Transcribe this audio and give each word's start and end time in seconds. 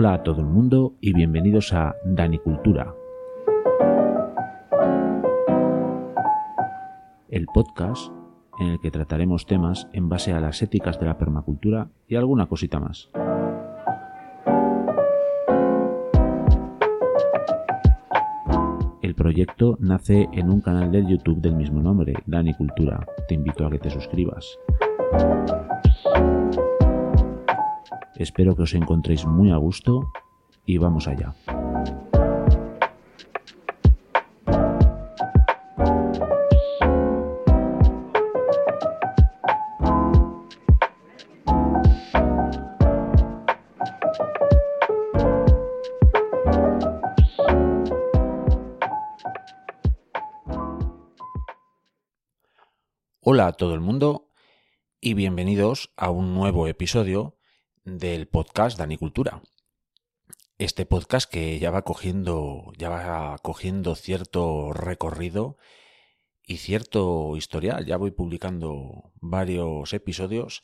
Hola 0.00 0.14
a 0.14 0.22
todo 0.22 0.40
el 0.40 0.46
mundo 0.46 0.94
y 1.02 1.12
bienvenidos 1.12 1.74
a 1.74 1.94
Danicultura, 2.06 2.94
el 7.28 7.44
podcast 7.44 8.10
en 8.58 8.68
el 8.68 8.80
que 8.80 8.90
trataremos 8.90 9.44
temas 9.44 9.88
en 9.92 10.08
base 10.08 10.32
a 10.32 10.40
las 10.40 10.62
éticas 10.62 10.98
de 10.98 11.04
la 11.04 11.18
permacultura 11.18 11.90
y 12.08 12.16
alguna 12.16 12.46
cosita 12.46 12.80
más. 12.80 13.10
El 19.02 19.14
proyecto 19.14 19.76
nace 19.80 20.30
en 20.32 20.48
un 20.48 20.62
canal 20.62 20.90
del 20.90 21.08
YouTube 21.08 21.42
del 21.42 21.56
mismo 21.56 21.82
nombre, 21.82 22.14
Danicultura. 22.24 23.06
Te 23.28 23.34
invito 23.34 23.66
a 23.66 23.70
que 23.70 23.78
te 23.78 23.90
suscribas. 23.90 24.58
Espero 28.20 28.54
que 28.54 28.68
os 28.68 28.74
encontréis 28.74 29.24
muy 29.24 29.50
a 29.50 29.56
gusto 29.56 30.12
y 30.66 30.76
vamos 30.76 31.08
allá. 31.08 31.34
Hola 53.22 53.46
a 53.46 53.52
todo 53.54 53.72
el 53.72 53.80
mundo 53.80 54.28
y 55.00 55.14
bienvenidos 55.14 55.90
a 55.96 56.10
un 56.10 56.34
nuevo 56.34 56.66
episodio 56.66 57.39
del 57.98 58.28
podcast 58.28 58.78
Danicultura. 58.78 59.42
Este 60.58 60.86
podcast 60.86 61.30
que 61.30 61.58
ya 61.58 61.70
va 61.70 61.82
cogiendo, 61.82 62.72
ya 62.76 62.88
va 62.88 63.38
cogiendo 63.38 63.94
cierto 63.94 64.72
recorrido 64.72 65.56
y 66.44 66.58
cierto 66.58 67.36
historial. 67.36 67.86
Ya 67.86 67.96
voy 67.96 68.10
publicando 68.10 69.12
varios 69.20 69.92
episodios 69.92 70.62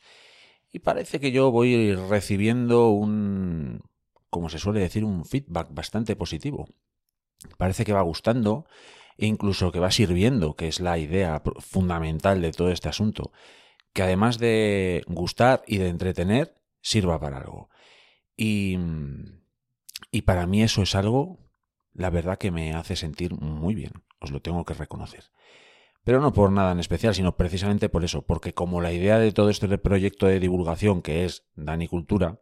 y 0.71 0.79
parece 0.79 1.19
que 1.19 1.31
yo 1.31 1.51
voy 1.51 1.95
recibiendo 1.95 2.89
un, 2.89 3.81
como 4.29 4.49
se 4.49 4.59
suele 4.59 4.79
decir, 4.79 5.03
un 5.03 5.25
feedback 5.25 5.69
bastante 5.71 6.15
positivo. 6.15 6.67
Parece 7.57 7.85
que 7.85 7.93
va 7.93 8.01
gustando 8.01 8.65
e 9.17 9.25
incluso 9.25 9.71
que 9.71 9.79
va 9.79 9.91
sirviendo, 9.91 10.55
que 10.55 10.67
es 10.67 10.79
la 10.79 10.97
idea 10.97 11.41
fundamental 11.59 12.41
de 12.41 12.51
todo 12.51 12.71
este 12.71 12.89
asunto. 12.89 13.31
Que 13.93 14.03
además 14.03 14.37
de 14.37 15.03
gustar 15.07 15.63
y 15.65 15.77
de 15.77 15.89
entretener, 15.89 16.56
sirva 16.87 17.19
para 17.19 17.39
algo. 17.39 17.69
Y, 18.37 18.77
y 20.09 20.21
para 20.21 20.47
mí 20.47 20.63
eso 20.63 20.81
es 20.83 20.95
algo, 20.95 21.39
la 21.93 22.09
verdad, 22.09 22.37
que 22.37 22.49
me 22.49 22.73
hace 22.73 22.95
sentir 22.95 23.33
muy 23.33 23.75
bien, 23.75 23.91
os 24.19 24.31
lo 24.31 24.41
tengo 24.41 24.63
que 24.63 24.73
reconocer. 24.73 25.25
Pero 26.05 26.21
no 26.21 26.31
por 26.31 26.51
nada 26.51 26.71
en 26.71 26.79
especial, 26.79 27.13
sino 27.13 27.35
precisamente 27.35 27.89
por 27.89 28.05
eso, 28.05 28.21
porque 28.21 28.53
como 28.53 28.79
la 28.79 28.93
idea 28.93 29.19
de 29.19 29.33
todo 29.33 29.49
este 29.49 29.77
proyecto 29.77 30.27
de 30.27 30.39
divulgación 30.39 31.01
que 31.01 31.25
es 31.25 31.45
Dani 31.55 31.89
Cultura, 31.89 32.39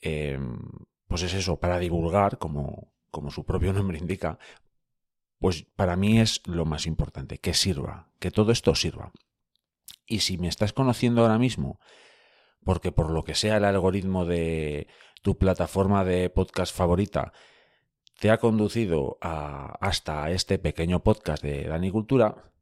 em, 0.00 0.58
pues 1.06 1.22
es 1.22 1.34
eso, 1.34 1.60
para 1.60 1.78
divulgar, 1.78 2.38
como, 2.38 2.94
como 3.10 3.30
su 3.30 3.44
propio 3.44 3.72
nombre 3.74 3.98
indica, 3.98 4.38
pues 5.38 5.64
para 5.76 5.96
mí 5.96 6.18
es 6.18 6.40
lo 6.46 6.64
más 6.64 6.86
importante, 6.86 7.36
que 7.38 7.52
sirva, 7.52 8.08
que 8.18 8.30
todo 8.30 8.52
esto 8.52 8.74
sirva. 8.74 9.12
Y 10.06 10.20
si 10.20 10.38
me 10.38 10.48
estás 10.48 10.72
conociendo 10.72 11.20
ahora 11.20 11.38
mismo 11.38 11.78
porque 12.70 12.92
por 12.92 13.10
lo 13.10 13.24
que 13.24 13.34
sea 13.34 13.56
el 13.56 13.64
algoritmo 13.64 14.24
de 14.24 14.86
tu 15.22 15.36
plataforma 15.36 16.04
de 16.04 16.30
podcast 16.30 16.72
favorita 16.72 17.32
te 18.20 18.30
ha 18.30 18.38
conducido 18.38 19.18
hasta 19.20 20.30
este 20.30 20.60
pequeño 20.60 21.02
podcast 21.02 21.42
de 21.42 21.64
Dani 21.64 21.90
Cultura, 21.90 22.52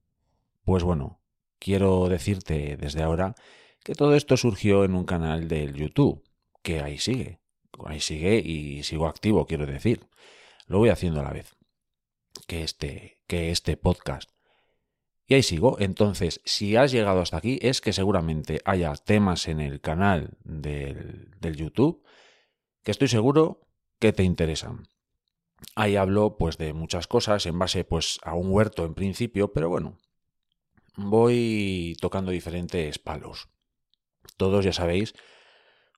pues 0.64 0.82
bueno, 0.82 1.20
quiero 1.58 2.08
decirte 2.08 2.78
desde 2.78 3.02
ahora 3.02 3.34
que 3.84 3.92
todo 3.94 4.14
esto 4.14 4.38
surgió 4.38 4.82
en 4.86 4.94
un 4.94 5.04
canal 5.04 5.46
del 5.46 5.74
YouTube, 5.74 6.25
que 6.62 6.80
ahí 6.80 6.96
sigue, 6.96 7.40
ahí 7.84 8.00
sigue 8.00 8.38
y 8.38 8.84
sigo 8.84 9.08
activo, 9.08 9.44
quiero 9.44 9.66
decir. 9.66 10.08
Lo 10.69 10.78
voy 10.78 10.88
haciendo 10.88 11.20
a 11.20 11.25
la 11.25 11.34
vez 11.34 11.54
que 12.46 12.62
este, 12.62 13.20
que 13.26 13.50
este 13.50 13.76
podcast. 13.76 14.38
Y 15.28 15.34
ahí 15.34 15.42
sigo. 15.42 15.76
Entonces, 15.78 16.40
si 16.46 16.74
has 16.74 16.90
llegado 16.90 17.20
hasta 17.20 17.36
aquí, 17.36 17.58
es 17.60 17.82
que 17.82 17.92
seguramente 17.92 18.62
haya 18.64 18.94
temas 18.94 19.46
en 19.46 19.60
el 19.60 19.80
canal 19.80 20.38
del, 20.42 21.28
YouTube 21.54 22.02
que 22.82 22.90
estoy 22.90 23.08
seguro 23.08 23.60
que 23.98 24.14
te 24.14 24.22
interesan. 24.22 24.88
Ahí 25.74 25.96
hablo 25.96 26.38
pues 26.38 26.56
de 26.56 26.72
muchas 26.72 27.06
cosas 27.06 27.44
en 27.44 27.58
base 27.58 27.84
pues 27.84 28.18
a 28.22 28.34
un 28.34 28.50
huerto 28.50 28.86
en 28.86 28.94
principio, 28.94 29.52
pero 29.52 29.68
bueno, 29.68 29.98
voy 30.96 31.94
tocando 32.00 32.30
diferentes 32.30 32.98
palos. 32.98 33.48
Todos 34.38 34.64
ya 34.64 34.72
sabéis, 34.72 35.14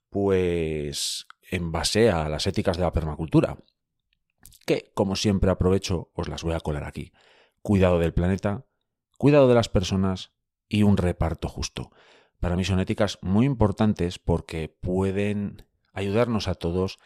pues 0.09 1.29
en 1.51 1.71
base 1.71 2.11
a 2.11 2.29
las 2.29 2.49
éticas 2.49 2.79
de 2.79 2.83
la 2.83 2.93
permacultura, 2.93 3.59
que 4.67 4.91
como 4.95 5.15
siempre 5.15 5.51
aprovecho, 5.51 6.11
os 6.15 6.29
las 6.29 6.43
voy 6.43 6.55
a 6.55 6.61
colar 6.61 6.85
aquí. 6.85 7.13
Cuidado 7.63 7.99
del 7.99 8.15
planeta, 8.15 8.65
cuidado 9.21 9.49
de 9.49 9.55
las 9.55 9.69
personas 9.69 10.33
y 10.67 10.83
un 10.83 10.97
reparto 10.97 11.47
justo. 11.47 11.91
Para 12.39 12.57
mí 12.57 12.65
son 12.65 12.81
éticas 12.81 13.19
muy 13.21 13.45
importantes 13.45 14.19
porque 14.19 14.75
pueden 14.81 15.67
ayudarnos 15.93 16.49
a 16.49 16.55
todos 16.55 16.99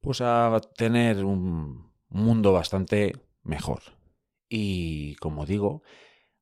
pues 0.00 0.22
a 0.22 0.58
tener 0.78 1.26
un 1.26 1.92
mundo 2.08 2.54
bastante 2.54 3.20
mejor. 3.42 3.82
Y 4.48 5.16
como 5.16 5.44
digo, 5.44 5.82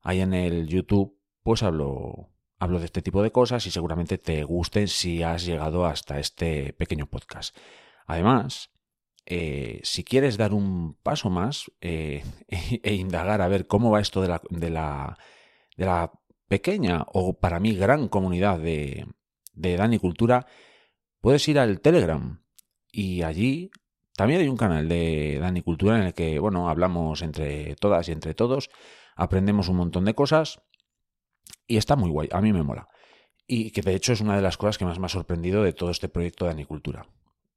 ahí 0.00 0.20
en 0.20 0.32
el 0.32 0.68
YouTube 0.68 1.18
pues 1.42 1.64
hablo 1.64 2.30
hablo 2.60 2.78
de 2.78 2.84
este 2.84 3.02
tipo 3.02 3.24
de 3.24 3.32
cosas 3.32 3.66
y 3.66 3.72
seguramente 3.72 4.16
te 4.16 4.44
gusten 4.44 4.86
si 4.86 5.24
has 5.24 5.44
llegado 5.44 5.86
hasta 5.86 6.20
este 6.20 6.72
pequeño 6.72 7.06
podcast. 7.06 7.56
Además, 8.06 8.70
eh, 9.30 9.80
si 9.82 10.04
quieres 10.04 10.38
dar 10.38 10.54
un 10.54 10.94
paso 11.02 11.28
más 11.28 11.70
eh, 11.82 12.24
e, 12.48 12.94
indagar 12.94 13.42
a 13.42 13.48
ver 13.48 13.66
cómo 13.66 13.90
va 13.90 14.00
esto 14.00 14.22
de 14.22 14.28
la, 14.28 14.40
de 14.48 14.70
la, 14.70 15.18
de 15.76 15.84
la 15.84 16.12
pequeña 16.48 17.04
o 17.12 17.38
para 17.38 17.60
mí 17.60 17.74
gran 17.74 18.08
comunidad 18.08 18.58
de, 18.58 19.06
de 19.52 19.76
Dani 19.76 19.98
Cultura, 19.98 20.46
puedes 21.20 21.46
ir 21.46 21.58
al 21.58 21.82
Telegram 21.82 22.42
y 22.90 23.20
allí 23.20 23.70
también 24.16 24.40
hay 24.40 24.48
un 24.48 24.56
canal 24.56 24.88
de 24.88 25.38
Dani 25.38 25.60
Cultura 25.60 25.98
en 25.98 26.04
el 26.04 26.14
que, 26.14 26.38
bueno, 26.38 26.70
hablamos 26.70 27.20
entre 27.20 27.76
todas 27.76 28.08
y 28.08 28.12
entre 28.12 28.32
todos, 28.32 28.70
aprendemos 29.14 29.68
un 29.68 29.76
montón 29.76 30.06
de 30.06 30.14
cosas 30.14 30.62
y 31.66 31.76
está 31.76 31.96
muy 31.96 32.08
guay, 32.08 32.30
a 32.32 32.40
mí 32.40 32.54
me 32.54 32.62
mola. 32.62 32.88
Y 33.46 33.72
que 33.72 33.82
de 33.82 33.94
hecho 33.94 34.14
es 34.14 34.22
una 34.22 34.36
de 34.36 34.42
las 34.42 34.56
cosas 34.56 34.78
que 34.78 34.86
más 34.86 34.98
me 34.98 35.04
ha 35.04 35.10
sorprendido 35.10 35.62
de 35.62 35.74
todo 35.74 35.90
este 35.90 36.08
proyecto 36.08 36.46
de 36.46 36.52
Dani 36.52 36.64
Cultura. 36.64 37.06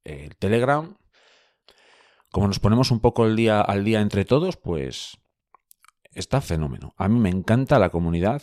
El 0.03 0.35
Telegram 0.35 0.97
como 2.31 2.47
nos 2.47 2.59
ponemos 2.59 2.91
un 2.91 2.99
poco 2.99 3.25
el 3.25 3.35
día, 3.35 3.61
al 3.61 3.83
día 3.83 4.01
entre 4.01 4.25
todos, 4.25 4.57
pues 4.57 5.17
está 6.13 6.41
fenómeno. 6.41 6.93
A 6.97 7.07
mí 7.07 7.19
me 7.19 7.29
encanta 7.29 7.79
la 7.79 7.89
comunidad 7.89 8.41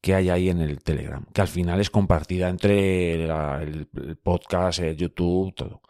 que 0.00 0.14
hay 0.14 0.30
ahí 0.30 0.48
en 0.48 0.60
el 0.60 0.82
Telegram, 0.82 1.24
que 1.32 1.40
al 1.40 1.48
final 1.48 1.80
es 1.80 1.88
compartida 1.88 2.48
entre 2.48 3.24
el, 3.24 3.86
podcast, 4.22 4.80
el 4.80 4.96
YouTube, 4.96 5.54
todo. 5.54 5.80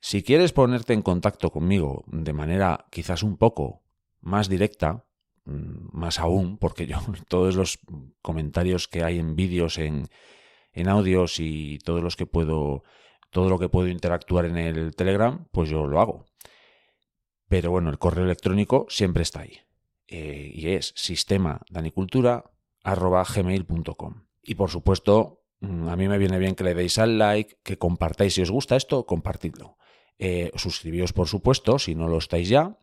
Si 0.00 0.22
quieres 0.22 0.52
ponerte 0.52 0.92
en 0.92 1.02
contacto 1.02 1.50
conmigo 1.50 2.04
de 2.08 2.32
manera 2.32 2.86
quizás 2.90 3.22
un 3.22 3.36
poco 3.36 3.84
más 4.20 4.48
directa, 4.48 5.04
mm, 5.44 5.96
más 5.96 6.18
aún, 6.18 6.58
porque 6.58 6.86
yo 6.86 6.98
todos 7.28 7.54
los 7.54 7.78
comentarios 8.20 8.88
que 8.88 9.04
hay 9.04 9.18
en 9.18 9.36
vídeos, 9.36 9.78
en, 9.78 10.08
en 10.72 10.88
audios 10.88 11.38
y 11.38 11.78
todos 11.78 12.02
los 12.02 12.16
que 12.16 12.26
puedo 12.26 12.82
todo 13.32 13.48
lo 13.48 13.58
que 13.58 13.70
puedo 13.70 13.88
interactuar 13.88 14.44
en 14.44 14.58
el 14.58 14.94
Telegram, 14.94 15.46
pues 15.50 15.70
yo 15.70 15.86
lo 15.86 16.00
hago. 16.00 16.26
Pero 17.48 17.70
bueno, 17.70 17.88
el 17.88 17.98
correo 17.98 18.24
electrónico 18.24 18.86
siempre 18.90 19.22
está 19.22 19.40
ahí. 19.40 19.58
Eh, 20.06 20.52
y 20.54 20.68
es 20.68 20.92
sistema. 20.94 21.62
Y 24.42 24.54
por 24.54 24.70
supuesto, 24.70 25.44
mm, 25.60 25.88
a 25.88 25.96
mí 25.96 26.08
me 26.08 26.18
viene 26.18 26.38
bien 26.38 26.54
que 26.54 26.62
le 26.62 26.74
deis 26.74 26.98
al 26.98 27.18
like, 27.18 27.56
que 27.62 27.78
compartáis 27.78 28.34
si 28.34 28.42
os 28.42 28.50
gusta 28.50 28.76
esto, 28.76 29.06
compartidlo. 29.06 29.78
Eh, 30.18 30.50
suscribíos, 30.56 31.14
por 31.14 31.26
supuesto, 31.26 31.78
si 31.78 31.94
no 31.94 32.08
lo 32.08 32.18
estáis 32.18 32.50
ya. 32.50 32.78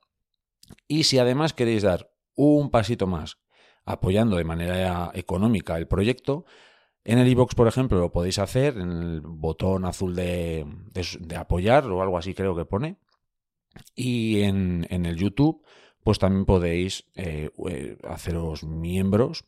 Y 0.87 1.03
si 1.03 1.19
además 1.19 1.53
queréis 1.53 1.83
dar 1.83 2.11
un 2.33 2.71
pasito 2.71 3.05
más 3.05 3.37
apoyando 3.85 4.37
de 4.37 4.43
manera 4.43 5.11
económica 5.13 5.77
el 5.77 5.87
proyecto, 5.87 6.45
en 7.03 7.19
el 7.19 7.27
iBox, 7.29 7.55
por 7.55 7.67
ejemplo, 7.67 7.99
lo 7.99 8.11
podéis 8.11 8.39
hacer 8.39 8.77
en 8.77 8.91
el 8.91 9.21
botón 9.21 9.85
azul 9.85 10.15
de, 10.15 10.65
apoyar 11.37 11.85
o 11.85 12.01
algo 12.01 12.17
así 12.17 12.33
creo 12.33 12.55
que 12.55 12.65
pone. 12.65 12.97
Y 13.95 14.41
en, 14.41 14.85
el 14.89 15.15
YouTube, 15.15 15.63
pues 16.03 16.19
también 16.19 16.45
podéis 16.45 17.05
eh, 17.15 17.49
haceros 18.03 18.63
miembros. 18.63 19.45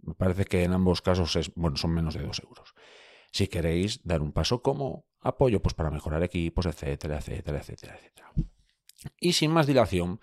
Me 0.00 0.14
parece 0.14 0.44
que 0.44 0.64
en 0.64 0.72
ambos 0.72 1.02
casos 1.02 1.36
es, 1.36 1.52
bueno, 1.54 1.76
son 1.76 1.92
menos 1.92 2.14
de 2.14 2.22
dos 2.22 2.40
euros. 2.40 2.74
si 3.32 3.48
queréis 3.48 4.00
dar 4.04 4.22
un 4.22 4.32
paso 4.32 4.62
como 4.62 5.04
apoyo 5.20 5.60
pues, 5.60 5.74
para 5.74 5.90
mejorar 5.90 6.22
equipos, 6.22 6.66
etcétera, 6.66 7.18
etcétera, 7.18 7.58
etcétera, 7.58 7.96
etcétera. 7.96 8.32
Y 9.20 9.34
sin 9.34 9.50
más 9.50 9.66
dilación, 9.66 10.20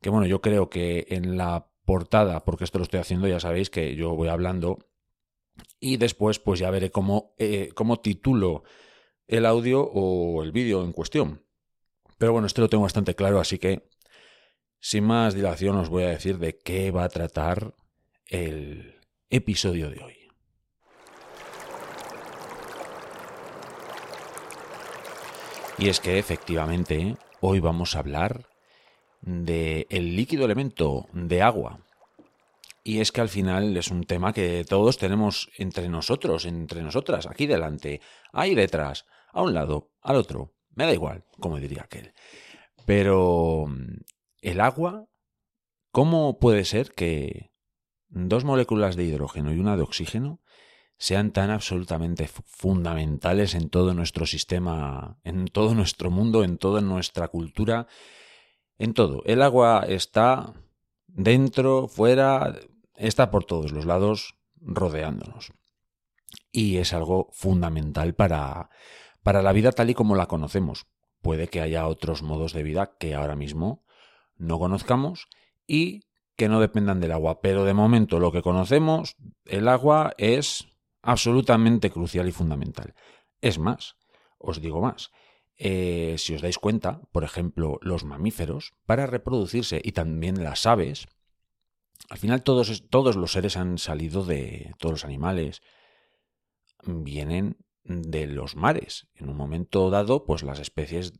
que 0.00 0.10
bueno, 0.10 0.26
yo 0.26 0.40
creo 0.40 0.68
que 0.68 1.06
en 1.10 1.36
la 1.36 1.68
portada, 1.84 2.44
porque 2.44 2.64
esto 2.64 2.78
lo 2.78 2.84
estoy 2.84 3.00
haciendo, 3.00 3.28
ya 3.28 3.40
sabéis 3.40 3.70
que 3.70 3.94
yo 3.94 4.14
voy 4.14 4.28
hablando 4.28 4.78
y 5.80 5.96
después 5.96 6.38
pues 6.38 6.60
ya 6.60 6.70
veré 6.70 6.90
cómo, 6.90 7.34
eh, 7.38 7.70
cómo 7.74 8.00
titulo 8.00 8.64
el 9.26 9.46
audio 9.46 9.82
o 9.82 10.42
el 10.42 10.52
vídeo 10.52 10.84
en 10.84 10.92
cuestión. 10.92 11.44
Pero 12.18 12.32
bueno, 12.32 12.46
esto 12.46 12.60
lo 12.60 12.68
tengo 12.68 12.82
bastante 12.82 13.14
claro, 13.14 13.38
así 13.38 13.58
que 13.58 13.88
sin 14.80 15.04
más 15.04 15.34
dilación 15.34 15.76
os 15.76 15.88
voy 15.88 16.04
a 16.04 16.08
decir 16.08 16.38
de 16.38 16.58
qué 16.58 16.90
va 16.90 17.04
a 17.04 17.08
tratar 17.08 17.74
el 18.26 19.00
episodio 19.30 19.90
de 19.90 20.02
hoy. 20.02 20.14
Y 25.78 25.88
es 25.88 26.00
que 26.00 26.18
efectivamente 26.18 27.16
hoy 27.40 27.60
vamos 27.60 27.94
a 27.94 28.00
hablar 28.00 28.48
del 29.20 29.86
el 29.90 30.16
líquido 30.16 30.44
elemento 30.44 31.06
de 31.12 31.42
agua. 31.42 31.87
Y 32.88 33.00
es 33.00 33.12
que 33.12 33.20
al 33.20 33.28
final 33.28 33.76
es 33.76 33.90
un 33.90 34.04
tema 34.04 34.32
que 34.32 34.64
todos 34.66 34.96
tenemos 34.96 35.50
entre 35.58 35.90
nosotros, 35.90 36.46
entre 36.46 36.82
nosotras, 36.82 37.26
aquí 37.26 37.46
delante, 37.46 38.00
ahí 38.32 38.54
detrás, 38.54 39.04
a 39.30 39.42
un 39.42 39.52
lado, 39.52 39.90
al 40.00 40.16
otro. 40.16 40.54
Me 40.70 40.86
da 40.86 40.94
igual, 40.94 41.26
como 41.38 41.60
diría 41.60 41.82
aquel. 41.82 42.14
Pero 42.86 43.66
el 44.40 44.60
agua, 44.62 45.06
¿cómo 45.90 46.38
puede 46.38 46.64
ser 46.64 46.92
que 46.92 47.52
dos 48.08 48.44
moléculas 48.44 48.96
de 48.96 49.04
hidrógeno 49.04 49.52
y 49.52 49.58
una 49.58 49.76
de 49.76 49.82
oxígeno 49.82 50.40
sean 50.96 51.30
tan 51.32 51.50
absolutamente 51.50 52.26
fundamentales 52.26 53.54
en 53.54 53.68
todo 53.68 53.92
nuestro 53.92 54.24
sistema, 54.24 55.18
en 55.24 55.48
todo 55.48 55.74
nuestro 55.74 56.10
mundo, 56.10 56.42
en 56.42 56.56
toda 56.56 56.80
nuestra 56.80 57.28
cultura, 57.28 57.86
en 58.78 58.94
todo. 58.94 59.22
El 59.26 59.42
agua 59.42 59.84
está 59.86 60.54
dentro, 61.06 61.88
fuera, 61.88 62.54
está 62.98 63.30
por 63.30 63.44
todos 63.44 63.72
los 63.72 63.86
lados 63.86 64.36
rodeándonos. 64.60 65.52
Y 66.52 66.76
es 66.76 66.92
algo 66.92 67.30
fundamental 67.32 68.14
para, 68.14 68.70
para 69.22 69.42
la 69.42 69.52
vida 69.52 69.72
tal 69.72 69.90
y 69.90 69.94
como 69.94 70.14
la 70.14 70.26
conocemos. 70.26 70.86
Puede 71.22 71.48
que 71.48 71.60
haya 71.60 71.86
otros 71.86 72.22
modos 72.22 72.52
de 72.52 72.62
vida 72.62 72.96
que 72.98 73.14
ahora 73.14 73.36
mismo 73.36 73.84
no 74.36 74.58
conozcamos 74.58 75.28
y 75.66 76.04
que 76.36 76.48
no 76.48 76.60
dependan 76.60 77.00
del 77.00 77.12
agua. 77.12 77.40
Pero 77.40 77.64
de 77.64 77.74
momento 77.74 78.20
lo 78.20 78.32
que 78.32 78.42
conocemos, 78.42 79.16
el 79.44 79.68
agua 79.68 80.14
es 80.18 80.68
absolutamente 81.02 81.90
crucial 81.90 82.28
y 82.28 82.32
fundamental. 82.32 82.94
Es 83.40 83.58
más, 83.58 83.96
os 84.38 84.60
digo 84.60 84.80
más, 84.80 85.10
eh, 85.56 86.14
si 86.18 86.34
os 86.34 86.42
dais 86.42 86.58
cuenta, 86.58 87.00
por 87.10 87.24
ejemplo, 87.24 87.78
los 87.82 88.04
mamíferos, 88.04 88.74
para 88.86 89.06
reproducirse 89.06 89.80
y 89.82 89.92
también 89.92 90.44
las 90.44 90.66
aves, 90.66 91.08
al 92.08 92.18
final 92.18 92.42
todos, 92.42 92.88
todos 92.88 93.16
los 93.16 93.32
seres 93.32 93.56
han 93.56 93.78
salido 93.78 94.24
de, 94.24 94.74
todos 94.78 94.92
los 94.92 95.04
animales, 95.04 95.60
vienen 96.84 97.58
de 97.84 98.26
los 98.26 98.56
mares. 98.56 99.08
En 99.14 99.28
un 99.28 99.36
momento 99.36 99.90
dado, 99.90 100.24
pues 100.24 100.42
las 100.42 100.58
especies, 100.58 101.12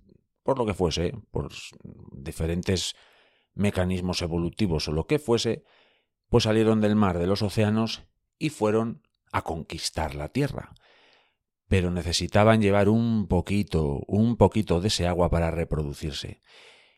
por 0.42 0.58
lo 0.58 0.66
que 0.66 0.75
fuese, 0.75 1.14
por 1.30 1.50
diferentes 2.12 2.94
mecanismos 3.54 4.22
evolutivos 4.22 4.88
o 4.88 4.92
lo 4.92 5.06
que 5.06 5.19
fuese, 5.19 5.64
pues 6.28 6.44
salieron 6.44 6.81
del 6.81 6.96
mar, 6.96 7.19
de 7.19 7.26
los 7.26 7.42
océanos 7.42 8.04
y 8.38 8.50
fueron 8.50 9.02
a 9.32 9.42
conquistar 9.42 10.14
la 10.14 10.28
tierra. 10.28 10.74
Pero 11.69 11.90
necesitaban 11.90 12.62
llevar 12.62 12.88
un 12.88 13.28
poquito, 13.28 14.00
un 14.06 14.36
poquito 14.36 14.81
de 14.81 14.88
ese 14.88 15.06
agua 15.06 15.28
para 15.31 15.50
reproducirse. 15.50 16.40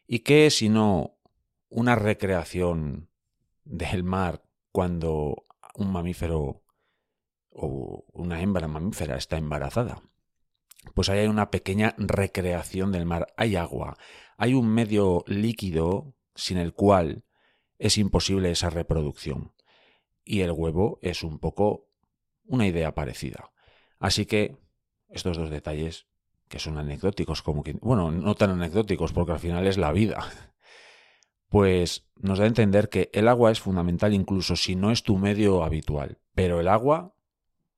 ¿Y 0.06 0.20
qué 0.20 0.50
sino 0.50 1.16
una 1.68 1.96
recreación 1.96 3.09
del 3.70 4.02
mar 4.02 4.42
cuando 4.72 5.46
un 5.74 5.92
mamífero 5.92 6.62
o 7.50 8.04
una 8.12 8.42
hembra 8.42 8.68
mamífera 8.68 9.16
está 9.16 9.38
embarazada? 9.38 10.02
Pues 10.94 11.08
ahí 11.08 11.20
hay 11.20 11.28
una 11.28 11.50
pequeña 11.50 11.94
recreación 11.98 12.90
del 12.90 13.06
mar. 13.06 13.32
Hay 13.36 13.56
agua, 13.56 13.96
hay 14.36 14.54
un 14.54 14.68
medio 14.68 15.24
líquido 15.26 16.14
sin 16.34 16.58
el 16.58 16.72
cual 16.72 17.24
es 17.78 17.96
imposible 17.98 18.50
esa 18.50 18.70
reproducción. 18.70 19.52
Y 20.24 20.40
el 20.40 20.52
huevo 20.52 20.98
es 21.02 21.22
un 21.22 21.38
poco 21.38 21.88
una 22.44 22.66
idea 22.66 22.94
parecida. 22.94 23.52
Así 23.98 24.26
que 24.26 24.56
estos 25.08 25.36
dos 25.36 25.50
detalles, 25.50 26.06
que 26.48 26.58
son 26.58 26.78
anecdóticos, 26.78 27.42
como 27.42 27.62
que, 27.62 27.74
bueno, 27.74 28.10
no 28.10 28.34
tan 28.34 28.50
anecdóticos 28.50 29.12
porque 29.12 29.32
al 29.32 29.38
final 29.38 29.66
es 29.66 29.76
la 29.78 29.92
vida, 29.92 30.24
pues 31.50 32.06
nos 32.14 32.38
da 32.38 32.44
a 32.44 32.48
entender 32.48 32.88
que 32.88 33.10
el 33.12 33.28
agua 33.28 33.50
es 33.50 33.60
fundamental 33.60 34.14
incluso 34.14 34.56
si 34.56 34.76
no 34.76 34.90
es 34.92 35.02
tu 35.02 35.18
medio 35.18 35.64
habitual. 35.64 36.18
Pero 36.34 36.60
el 36.60 36.68
agua, 36.68 37.12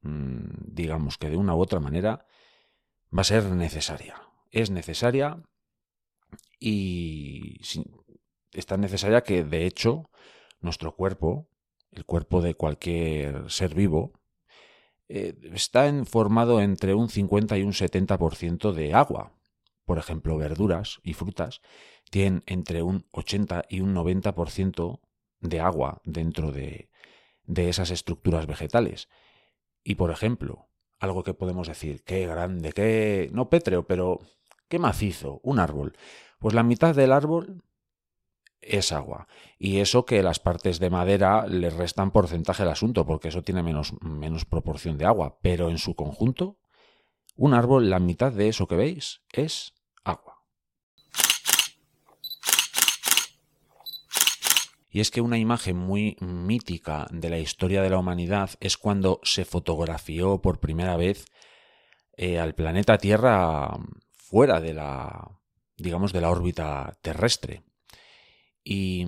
mm, 0.02 0.66
digamos 0.66 1.16
que 1.18 1.30
de 1.30 1.38
una 1.38 1.56
u 1.56 1.60
otra 1.60 1.80
manera, 1.80 2.26
va 3.16 3.22
a 3.22 3.24
ser 3.24 3.44
necesaria. 3.44 4.22
Es 4.50 4.70
necesaria 4.70 5.42
y 6.60 7.60
es 8.52 8.66
tan 8.66 8.82
necesaria 8.82 9.22
que 9.22 9.42
de 9.42 9.66
hecho 9.66 10.10
nuestro 10.60 10.94
cuerpo, 10.94 11.48
el 11.92 12.04
cuerpo 12.04 12.42
de 12.42 12.54
cualquier 12.54 13.50
ser 13.50 13.74
vivo, 13.74 14.12
eh, 15.08 15.34
está 15.54 15.90
formado 16.04 16.60
entre 16.60 16.94
un 16.94 17.08
50 17.08 17.56
y 17.56 17.62
un 17.62 17.72
70% 17.72 18.72
de 18.72 18.92
agua. 18.92 19.32
Por 19.86 19.98
ejemplo, 19.98 20.36
verduras 20.36 21.00
y 21.02 21.14
frutas 21.14 21.62
tienen 22.12 22.42
entre 22.44 22.82
un 22.82 23.06
80 23.10 23.64
y 23.70 23.80
un 23.80 23.94
90% 23.94 25.00
de 25.40 25.60
agua 25.60 26.02
dentro 26.04 26.52
de, 26.52 26.90
de 27.44 27.70
esas 27.70 27.90
estructuras 27.90 28.46
vegetales. 28.46 29.08
Y 29.82 29.94
por 29.94 30.10
ejemplo, 30.10 30.68
algo 31.00 31.22
que 31.22 31.32
podemos 31.32 31.68
decir, 31.68 32.02
qué 32.04 32.26
grande, 32.26 32.74
qué, 32.74 33.30
no 33.32 33.48
pétreo, 33.48 33.86
pero 33.86 34.20
qué 34.68 34.78
macizo, 34.78 35.40
un 35.42 35.58
árbol. 35.58 35.96
Pues 36.38 36.54
la 36.54 36.62
mitad 36.62 36.94
del 36.94 37.12
árbol 37.12 37.62
es 38.60 38.92
agua. 38.92 39.26
Y 39.58 39.78
eso 39.78 40.04
que 40.04 40.22
las 40.22 40.38
partes 40.38 40.80
de 40.80 40.90
madera 40.90 41.46
le 41.46 41.70
restan 41.70 42.10
porcentaje 42.10 42.62
al 42.62 42.68
asunto, 42.68 43.06
porque 43.06 43.28
eso 43.28 43.40
tiene 43.40 43.62
menos, 43.62 43.94
menos 44.02 44.44
proporción 44.44 44.98
de 44.98 45.06
agua. 45.06 45.38
Pero 45.40 45.70
en 45.70 45.78
su 45.78 45.94
conjunto, 45.94 46.58
un 47.36 47.54
árbol, 47.54 47.88
la 47.88 48.00
mitad 48.00 48.32
de 48.32 48.48
eso 48.48 48.68
que 48.68 48.76
veis, 48.76 49.22
es 49.32 49.72
agua. 50.04 50.42
Y 54.94 55.00
es 55.00 55.10
que 55.10 55.22
una 55.22 55.38
imagen 55.38 55.78
muy 55.78 56.18
mítica 56.20 57.06
de 57.10 57.30
la 57.30 57.38
historia 57.38 57.80
de 57.80 57.88
la 57.88 57.98
humanidad 57.98 58.50
es 58.60 58.76
cuando 58.76 59.20
se 59.22 59.46
fotografió 59.46 60.42
por 60.42 60.60
primera 60.60 60.98
vez 60.98 61.24
eh, 62.14 62.38
al 62.38 62.54
planeta 62.54 62.98
Tierra 62.98 63.74
fuera 64.12 64.60
de 64.60 64.74
la, 64.74 65.40
digamos, 65.78 66.12
de 66.12 66.20
la 66.20 66.30
órbita 66.30 66.98
terrestre. 67.00 67.62
Y, 68.62 69.06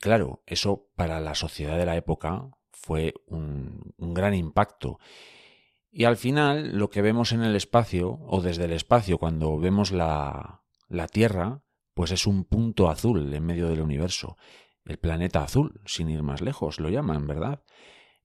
claro, 0.00 0.42
eso 0.46 0.90
para 0.96 1.20
la 1.20 1.36
sociedad 1.36 1.78
de 1.78 1.86
la 1.86 1.96
época 1.96 2.50
fue 2.72 3.14
un, 3.26 3.94
un 3.98 4.14
gran 4.14 4.34
impacto. 4.34 4.98
Y 5.92 6.04
al 6.04 6.16
final, 6.16 6.76
lo 6.76 6.90
que 6.90 7.02
vemos 7.02 7.30
en 7.30 7.44
el 7.44 7.54
espacio, 7.54 8.18
o 8.26 8.40
desde 8.42 8.64
el 8.64 8.72
espacio, 8.72 9.18
cuando 9.18 9.58
vemos 9.58 9.92
la, 9.92 10.64
la 10.88 11.06
Tierra, 11.06 11.62
pues 11.94 12.10
es 12.10 12.26
un 12.26 12.44
punto 12.44 12.90
azul 12.90 13.32
en 13.32 13.44
medio 13.44 13.68
del 13.68 13.80
universo. 13.80 14.36
El 14.84 14.98
planeta 14.98 15.42
azul, 15.42 15.80
sin 15.86 16.10
ir 16.10 16.22
más 16.22 16.40
lejos, 16.40 16.80
lo 16.80 16.88
llaman, 16.88 17.26
¿verdad? 17.26 17.62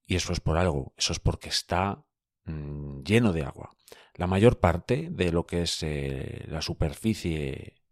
Y 0.06 0.16
eso 0.16 0.34
es 0.34 0.40
por 0.40 0.58
algo, 0.58 0.94
eso 0.98 1.14
es 1.14 1.20
porque 1.20 1.50
está 1.50 2.04
mm, 2.46 3.02
lleno 3.02 3.34
de 3.34 3.44
agua. 3.44 3.76
La 4.16 4.26
mayor 4.28 4.60
parte 4.60 5.10
de 5.12 5.32
lo 5.32 5.46
que 5.46 5.62
es 5.62 5.84
eh, 5.84 6.46
la 6.48 6.62
superficie 6.62 7.84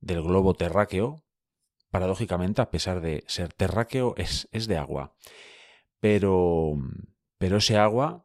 del 0.00 0.22
globo 0.22 0.54
terráqueo 0.54 1.24
paradójicamente, 1.90 2.62
a 2.62 2.70
pesar 2.70 3.00
de 3.00 3.24
ser 3.26 3.52
terráqueo, 3.52 4.14
es, 4.16 4.48
es 4.52 4.66
de 4.66 4.76
agua. 4.78 5.14
Pero, 6.00 6.76
pero 7.38 7.58
ese 7.58 7.76
agua 7.76 8.24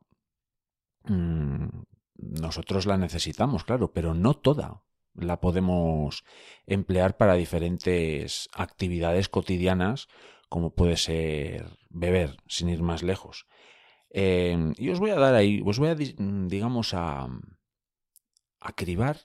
mm, 1.04 1.68
nosotros 2.15 2.86
la 2.86 2.98
necesitamos, 2.98 3.63
claro, 3.63 3.92
pero 3.92 4.13
no 4.13 4.34
toda 4.34 4.85
la 5.15 5.39
podemos 5.39 6.24
emplear 6.65 7.17
para 7.17 7.36
diferentes 7.36 8.50
actividades 8.53 9.29
cotidianas, 9.29 10.07
como 10.50 10.74
puede 10.74 10.98
ser 10.98 11.77
beber, 11.89 12.38
sin 12.48 12.69
ir 12.69 12.81
más 12.81 13.03
lejos. 13.03 13.45
Em, 14.10 14.74
y 14.77 14.89
os 14.89 15.00
voy 15.00 15.12
a 15.12 15.19
dar 15.19 15.36
ahí, 15.36 15.62
os 15.65 15.79
voy 15.79 15.89
a, 15.89 15.95
digamos, 15.95 16.93
a, 16.93 17.27
a 18.60 18.74
cribar 18.74 19.22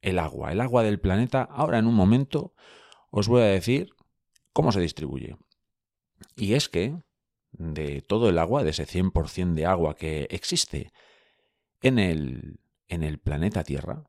el 0.00 0.18
agua, 0.18 0.52
el 0.52 0.60
agua 0.60 0.82
del 0.82 1.00
planeta, 1.00 1.42
ahora 1.42 1.78
en 1.78 1.86
un 1.86 1.94
momento, 1.94 2.54
os 3.10 3.28
voy 3.28 3.42
a 3.42 3.46
decir 3.46 3.90
cómo 4.52 4.72
se 4.72 4.80
distribuye. 4.80 5.36
Y 6.36 6.54
es 6.54 6.68
que 6.68 6.96
de 7.52 8.02
todo 8.02 8.28
el 8.28 8.38
agua, 8.38 8.62
de 8.62 8.70
ese 8.70 8.86
100% 8.86 9.54
de 9.54 9.66
agua 9.66 9.96
que 9.96 10.26
existe 10.30 10.92
en 11.80 11.98
el, 11.98 12.60
en 12.88 13.02
el 13.02 13.18
planeta 13.18 13.64
Tierra, 13.64 14.04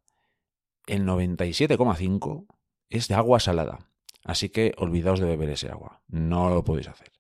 el 0.88 1.06
97,5 1.06 2.48
es 2.90 3.08
de 3.08 3.16
agua 3.16 3.40
salada. 3.40 3.80
Así 4.24 4.50
que 4.50 4.74
olvidaos 4.78 5.20
de 5.20 5.28
beber 5.28 5.50
ese 5.50 5.70
agua. 5.70 6.02
No 6.08 6.50
lo 6.50 6.64
podéis 6.64 6.88
hacer. 6.88 7.12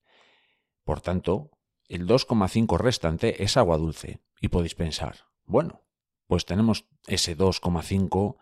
Por 0.84 1.02
tanto, 1.02 1.52
el 1.88 2.08
2,5 2.08 2.78
restante 2.78 3.44
es 3.44 3.56
agua 3.58 3.78
dulce. 3.78 4.22
Y 4.42 4.50
podéis 4.50 4.76
pensar, 4.76 5.16
bueno, 5.46 5.84
pues 6.28 6.46
tenemos 6.46 6.86
ese 7.08 7.38
2,5 7.38 8.38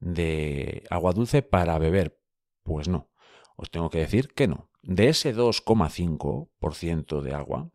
de 0.00 0.84
agua 0.90 1.12
dulce 1.12 1.42
para 1.42 1.78
beber. 1.78 2.20
Pues 2.62 2.88
no, 2.88 3.10
os 3.56 3.70
tengo 3.70 3.90
que 3.90 3.98
decir 3.98 4.28
que 4.28 4.46
no. 4.46 4.70
De 4.82 5.08
ese 5.08 5.34
2,5% 5.34 7.20
de 7.20 7.34
agua 7.34 7.70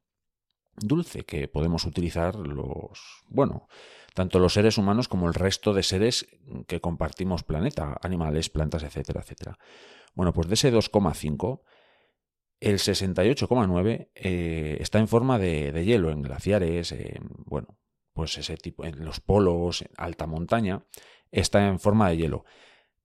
dulce 0.76 1.26
que 1.26 1.48
podemos 1.48 1.86
utilizar 1.86 2.36
los, 2.36 3.24
bueno, 3.28 3.68
tanto 4.14 4.40
los 4.40 4.54
seres 4.54 4.78
humanos 4.78 5.08
como 5.08 5.28
el 5.28 5.34
resto 5.34 5.74
de 5.74 5.84
seres 5.84 6.28
que 6.68 6.82
compartimos 6.82 7.44
planeta, 7.44 7.98
animales, 8.02 8.50
plantas, 8.50 8.84
etcétera, 8.84 9.22
etcétera. 9.22 9.58
Bueno, 10.14 10.34
pues 10.34 10.48
de 10.48 10.54
ese 10.54 10.74
2,5, 10.74 11.62
el 12.60 12.80
68,9 12.80 14.10
eh, 14.16 14.78
está 14.80 15.00
en 15.00 15.08
forma 15.08 15.40
de, 15.40 15.84
hielo 15.84 16.12
en 16.12 16.22
glaciares, 16.22 16.96
bueno, 17.46 17.78
pues 18.14 18.38
ese 18.38 18.56
tipo, 18.58 18.86
en 18.86 19.04
los 19.04 19.20
polos, 19.20 19.82
en 19.82 19.90
alta 19.98 20.28
montaña, 20.28 20.86
está 21.32 21.68
en 21.68 21.80
forma 21.80 22.10
de 22.10 22.18
hielo. 22.18 22.46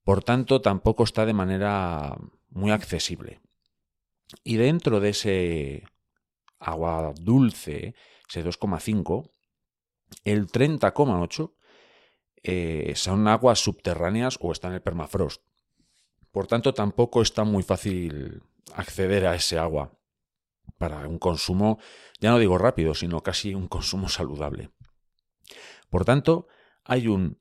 Por 0.05 0.23
tanto, 0.23 0.61
tampoco 0.61 1.05
está 1.05 1.27
de 1.27 1.33
manera 1.33 2.17
muy 2.50 2.71
accesible. 2.71 3.41
Y 4.45 4.57
dentro 4.57 5.00
de 5.00 5.09
ese 5.11 5.85
agua 6.59 7.12
dulce, 7.19 7.95
ese 8.29 8.45
2,5, 8.45 9.31
el 10.25 10.47
30,8 10.49 11.53
eh, 12.43 12.93
son 12.97 13.29
aguas 13.29 13.59
subterráneas 13.59 14.38
o 14.41 14.53
está 14.53 14.69
en 14.69 14.75
el 14.75 14.83
permafrost. 14.83 15.43
Por 16.31 16.47
tanto, 16.47 16.75
tampoco 16.75 17.23
está 17.23 17.45
muy 17.45 17.62
fácil 17.62 18.43
acceder 18.75 19.27
a 19.27 19.35
ese 19.35 19.59
agua 19.59 19.99
para 20.77 21.09
un 21.09 21.19
consumo, 21.19 21.79
ya 22.21 22.31
no 22.31 22.38
digo 22.38 22.59
rápido, 22.59 22.95
sino 22.95 23.23
casi 23.23 23.55
un 23.55 23.69
consumo 23.69 24.09
saludable. 24.09 24.71
Por 25.91 26.05
tanto, 26.05 26.47
hay 26.85 27.09
un 27.09 27.41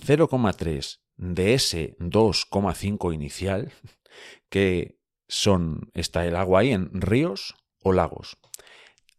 0,3 0.00 1.00
de 1.16 1.54
ese 1.54 1.96
2,5 1.98 3.12
inicial 3.12 3.72
que 4.48 4.98
son 5.26 5.90
está 5.94 6.26
el 6.26 6.36
agua 6.36 6.60
ahí 6.60 6.72
en 6.72 7.00
ríos 7.00 7.54
o 7.82 7.92
lagos. 7.92 8.38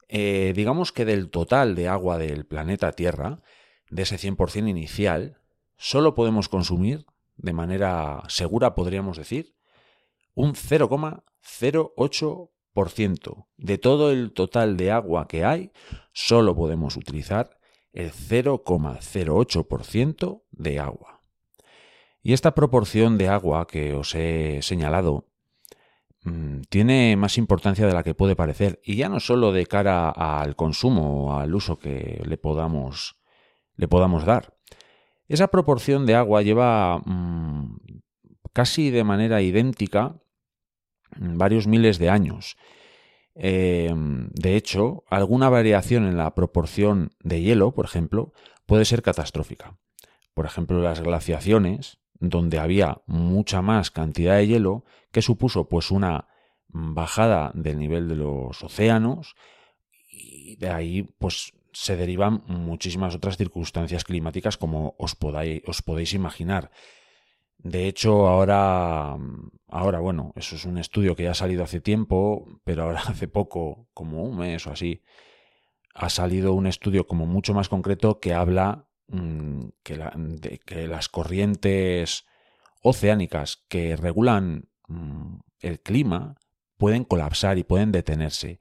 Eh, 0.10 0.51
digamos 0.56 0.92
que 0.92 1.06
del 1.06 1.30
total 1.30 1.75
de 1.75 1.88
agua 1.88 2.18
del 2.18 2.46
planeta 2.46 2.92
Tierra, 2.92 3.39
de 3.89 4.01
ese 4.01 4.18
100% 4.18 4.68
inicial, 4.68 5.38
solo 5.78 6.16
podemos 6.16 6.50
consumir, 6.50 7.06
de 7.38 7.54
manera 7.54 8.24
segura 8.28 8.75
podríamos 8.75 9.16
decir, 9.18 9.56
un 10.34 10.56
0,08% 10.56 13.48
de 13.58 13.78
todo 13.78 14.12
el 14.12 14.34
total 14.34 14.75
de 14.78 14.89
agua 14.92 15.28
que 15.28 15.46
hay, 15.46 15.72
solo 16.12 16.56
podemos 16.56 16.98
utilizar 16.98 17.60
el 17.94 18.12
0,08% 18.12 20.42
de 20.51 20.80
agua. 20.80 21.22
Y 22.22 22.34
esta 22.34 22.54
proporción 22.56 23.18
de 23.18 23.30
agua 23.30 23.66
que 23.68 23.94
os 23.94 24.13
he 24.16 24.62
señalado 24.62 25.28
Mm, 26.24 26.62
tiene 26.70 27.16
más 27.16 27.38
importancia 27.38 27.88
de 27.88 27.94
la 27.94 28.04
que 28.04 28.16
puede 28.16 28.36
parecer. 28.36 28.80
Y 28.84 28.96
ya 28.96 29.10
no 29.10 29.20
solo 29.20 29.52
de 29.52 29.66
cara 29.66 30.10
al 30.10 30.56
consumo 30.56 31.26
o 31.26 31.34
al 31.34 31.56
uso 31.56 31.80
que 31.80 32.22
le 32.26 32.38
podamos, 32.38 33.18
le 33.76 33.88
podamos 33.88 34.26
dar. 34.26 34.56
Esa 35.28 35.48
proporción 35.48 36.06
de 36.06 36.16
agua 36.16 36.42
lleva 36.42 37.00
mm, 37.06 37.78
casi 38.54 38.90
de 38.90 39.04
manera 39.04 39.42
idéntica 39.42 40.20
mm, 41.18 41.38
varios 41.38 41.68
miles 41.68 42.00
de 42.00 42.10
años. 42.10 42.58
Em, 43.36 44.30
de 44.34 44.56
hecho, 44.58 45.04
alguna 45.10 45.50
variación 45.50 46.06
en 46.06 46.18
la 46.18 46.36
proporción 46.36 47.12
de 47.24 47.42
hielo, 47.42 47.74
por 47.74 47.86
ejemplo, 47.86 48.34
puede 48.66 48.86
ser 48.86 49.02
catastrófica. 49.02 49.78
Por 50.34 50.46
ejemplo, 50.46 50.82
las 50.82 51.02
glaciaciones 51.02 51.99
donde 52.20 52.60
había 52.60 53.02
mucha 53.08 53.62
más 53.62 53.92
cantidad 53.92 54.38
de 54.38 54.48
hielo, 54.48 54.84
que 55.12 55.22
supuso 55.22 55.68
pues 55.68 55.92
una 55.92 56.28
bajada 56.68 57.52
del 57.56 57.80
nivel 57.80 58.08
de 58.08 58.16
los 58.16 58.64
océanos 58.64 59.36
y 60.12 60.56
de 60.58 60.70
ahí 60.70 61.04
pues 61.18 61.54
se 61.72 61.96
derivan 61.96 62.44
muchísimas 62.48 63.16
otras 63.16 63.38
circunstancias 63.38 64.04
climáticas 64.04 64.58
como 64.58 64.96
os, 64.98 65.16
podáis, 65.16 65.62
os 65.66 65.82
podéis 65.82 66.14
imaginar. 66.14 66.72
De 67.58 67.88
hecho, 67.88 68.28
ahora, 68.28 69.18
ahora, 69.68 70.00
bueno, 70.00 70.34
eso 70.36 70.56
es 70.56 70.66
un 70.66 70.78
estudio 70.78 71.16
que 71.16 71.24
ya 71.24 71.32
ha 71.32 71.36
salido 71.36 71.64
hace 71.64 71.82
tiempo, 71.82 72.48
pero 72.64 72.84
ahora 72.84 73.02
hace 73.08 73.28
poco, 73.28 73.88
como 73.94 74.24
un 74.24 74.38
mes 74.38 74.66
o 74.68 74.72
así, 74.72 75.04
ha 75.94 76.10
salido 76.10 76.54
un 76.54 76.68
estudio 76.68 77.06
como 77.06 77.26
mucho 77.26 77.54
más 77.54 77.70
concreto 77.70 78.20
que 78.20 78.34
habla 78.34 78.88
Mm, 79.12 79.70
que, 79.82 79.98
de, 79.98 80.60
que, 80.60 80.88
las 80.88 81.10
corrientes 81.10 82.25
oceánicas 82.84 83.66
que 83.68 83.96
regulan 83.96 84.70
mm, 84.88 85.38
el 85.62 85.80
clima 85.80 86.36
pueden 86.78 87.04
colapsar 87.04 87.58
y 87.58 87.63
pueden 87.63 87.92
detenerse. 87.92 88.60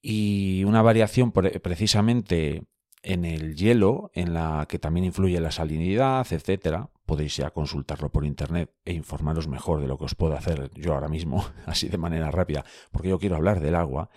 Y 0.00 0.64
una 0.64 0.80
variación 0.80 1.32
precisamente 1.32 2.64
en 3.02 3.24
el 3.24 3.56
hielo, 3.56 4.10
en 4.14 4.32
la 4.32 4.66
que 4.68 4.78
también 4.78 5.04
influye 5.04 5.38
la 5.40 5.50
salinidad, 5.50 6.26
etcétera, 6.30 6.90
podéis 7.04 7.36
ya 7.36 7.50
consultarlo 7.50 8.10
por 8.10 8.24
internet 8.24 8.72
e 8.84 8.92
informaros 8.94 9.48
mejor 9.48 9.80
de 9.80 9.86
lo 9.86 9.98
que 9.98 10.04
os 10.04 10.14
puedo 10.14 10.34
hacer 10.34 10.70
yo 10.74 10.94
ahora 10.94 11.08
mismo, 11.08 11.44
así 11.66 11.88
de 11.88 11.98
manera 11.98 12.30
rápida, 12.30 12.64
porque 12.90 13.08
yo 13.08 13.18
quiero 13.18 13.36
hablar 13.36 13.60
del 13.60 13.74
agua. 13.74 14.08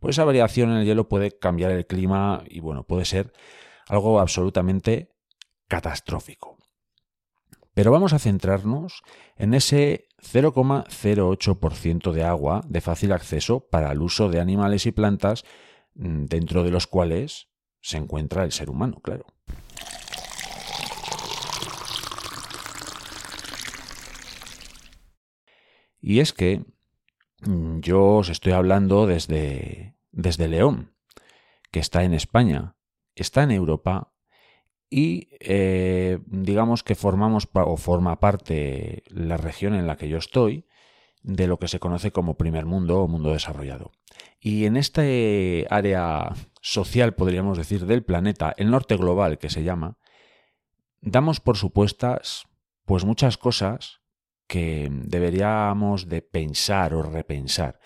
Pues 0.00 0.16
esa 0.16 0.24
variación 0.24 0.70
en 0.70 0.78
el 0.78 0.84
hielo 0.84 1.08
puede 1.08 1.38
cambiar 1.38 1.70
el 1.70 1.86
clima 1.86 2.42
y 2.48 2.60
bueno, 2.60 2.84
puede 2.84 3.04
ser 3.04 3.32
algo 3.86 4.20
absolutamente 4.20 5.14
catastrófico. 5.68 6.56
Pero 7.74 7.90
vamos 7.90 8.12
a 8.12 8.18
centrarnos 8.18 9.02
en 9.36 9.52
ese 9.52 10.08
0,08% 10.22 12.12
de 12.12 12.24
agua 12.24 12.62
de 12.66 12.80
fácil 12.80 13.12
acceso 13.12 13.68
para 13.68 13.92
el 13.92 14.00
uso 14.00 14.28
de 14.30 14.40
animales 14.40 14.86
y 14.86 14.92
plantas, 14.92 15.44
mm, 15.94 16.24
dentro 16.24 16.62
de 16.62 16.70
los 16.70 16.86
cuales 16.86 17.48
se 17.82 17.98
encuentra 17.98 18.44
el 18.44 18.52
ser 18.52 18.70
humano, 18.70 19.00
claro. 19.02 19.26
Y 26.00 26.20
es 26.20 26.32
que 26.32 26.64
mm, 27.40 27.80
yo 27.80 28.16
os 28.16 28.28
estoy 28.28 28.52
hablando 28.52 29.06
desde, 29.06 29.96
desde 30.12 30.48
León, 30.48 30.94
que 31.70 31.80
está 31.80 32.04
en 32.04 32.14
España, 32.14 32.76
está 33.22 33.42
en 33.42 33.50
Europa 33.50 34.12
y 34.88 35.28
eh, 35.40 36.18
digamos 36.26 36.82
que 36.82 36.94
formamos 36.94 37.48
o 37.52 37.76
forma 37.76 38.20
parte 38.20 39.02
la 39.08 39.36
región 39.36 39.74
en 39.74 39.86
la 39.86 39.96
que 39.96 40.08
yo 40.08 40.18
estoy 40.18 40.66
de 41.22 41.48
lo 41.48 41.58
que 41.58 41.66
se 41.68 41.80
conoce 41.80 42.12
como 42.12 42.36
primer 42.36 42.66
mundo 42.66 43.02
o 43.02 43.08
mundo 43.08 43.32
desarrollado. 43.32 43.90
Y 44.40 44.64
en 44.66 44.76
este 44.76 45.66
área 45.70 46.34
social, 46.60 47.14
podríamos 47.14 47.58
decir, 47.58 47.84
del 47.86 48.04
planeta, 48.04 48.54
el 48.56 48.70
norte 48.70 48.96
global 48.96 49.38
que 49.38 49.50
se 49.50 49.64
llama, 49.64 49.98
damos 51.00 51.40
por 51.40 51.56
supuestas 51.56 52.46
pues 52.84 53.04
muchas 53.04 53.36
cosas 53.36 54.02
que 54.46 54.88
deberíamos 54.90 56.08
de 56.08 56.22
pensar 56.22 56.94
o 56.94 57.02
repensar. 57.02 57.80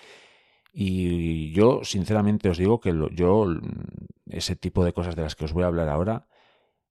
Y 0.73 1.53
yo, 1.53 1.83
sinceramente, 1.83 2.49
os 2.49 2.59
digo 2.59 2.81
que 2.81 2.95
yo, 3.13 3.47
ese 4.27 4.57
tipo 4.57 4.85
de 4.85 4.93
cosas 4.93 5.17
de 5.17 5.23
las 5.23 5.35
que 5.35 5.45
os 5.45 5.53
voy 5.53 5.65
a 5.65 5.67
hablar 5.67 5.89
ahora, 5.89 6.27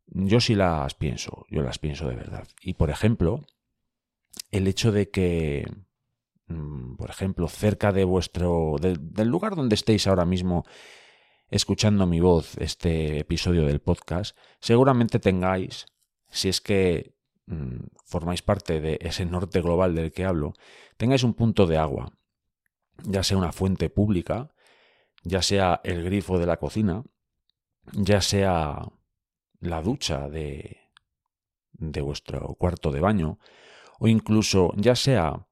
yo 0.07 0.41
sí 0.41 0.55
las 0.55 0.95
pienso, 0.95 1.45
yo 1.49 1.61
las 1.61 1.79
pienso 1.79 2.07
de 2.09 2.15
verdad. 2.15 2.47
Y, 2.61 2.73
por 2.73 2.89
ejemplo, 2.89 3.45
el 4.51 4.67
hecho 4.67 4.91
de 4.91 5.09
que, 5.09 5.65
mm, 6.47 6.95
por 6.95 7.09
ejemplo, 7.09 7.47
cerca 7.47 7.91
de 7.91 8.03
vuestro, 8.03 8.75
del 8.79 9.27
lugar 9.27 9.55
donde 9.55 9.75
estéis 9.75 10.07
ahora 10.07 10.25
mismo 10.25 10.65
escuchando 11.49 12.05
mi 12.05 12.19
voz, 12.19 12.57
este 12.57 13.19
episodio 13.19 13.65
del 13.65 13.79
podcast, 13.81 14.37
seguramente 14.59 15.19
tengáis, 15.19 15.85
si 16.29 16.49
es 16.49 16.61
que 16.61 17.15
mm, 17.47 17.85
formáis 18.05 18.41
parte 18.41 18.81
de 18.81 18.99
ese 19.01 19.25
norte 19.25 19.61
global 19.61 19.95
del 19.95 20.11
que 20.11 20.25
hablo, 20.25 20.53
tengáis 20.97 21.23
un 21.23 21.33
punto 21.33 21.65
de 21.65 21.77
agua 21.77 22.18
ya 23.03 23.23
sea 23.23 23.37
una 23.37 23.51
fuente 23.51 23.89
pública, 23.89 24.53
ya 25.23 25.41
sea 25.41 25.81
el 25.83 26.03
grifo 26.03 26.39
de 26.39 26.45
la 26.45 26.57
cocina, 26.57 27.03
ya 27.93 28.21
sea 28.21 28.87
la 29.59 29.81
ducha 29.81 30.29
de, 30.29 30.77
de 31.73 32.01
vuestro 32.01 32.55
cuarto 32.55 32.91
de 32.91 33.01
baño, 33.01 33.39
o 33.99 34.07
incluso 34.07 34.73
ya 34.77 34.95
sea 34.95 35.47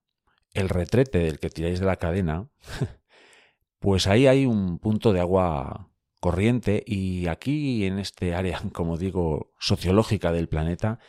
el 0.53 0.69
retrete 0.69 1.19
del 1.19 1.39
que 1.39 1.49
tiráis 1.49 1.79
de 1.79 1.85
la 1.85 1.97
cadena, 1.97 2.49
pues 3.79 4.07
ahí 4.07 4.27
hay 4.27 4.45
un 4.45 4.79
punto 4.79 5.13
de 5.13 5.19
agua 5.19 5.91
corriente 6.19 6.83
y 6.85 7.27
aquí 7.27 7.85
en 7.85 7.99
este 7.99 8.33
área, 8.33 8.61
como 8.73 8.97
digo, 8.97 9.53
sociológica 9.59 10.31
del 10.31 10.49
planeta, 10.49 10.99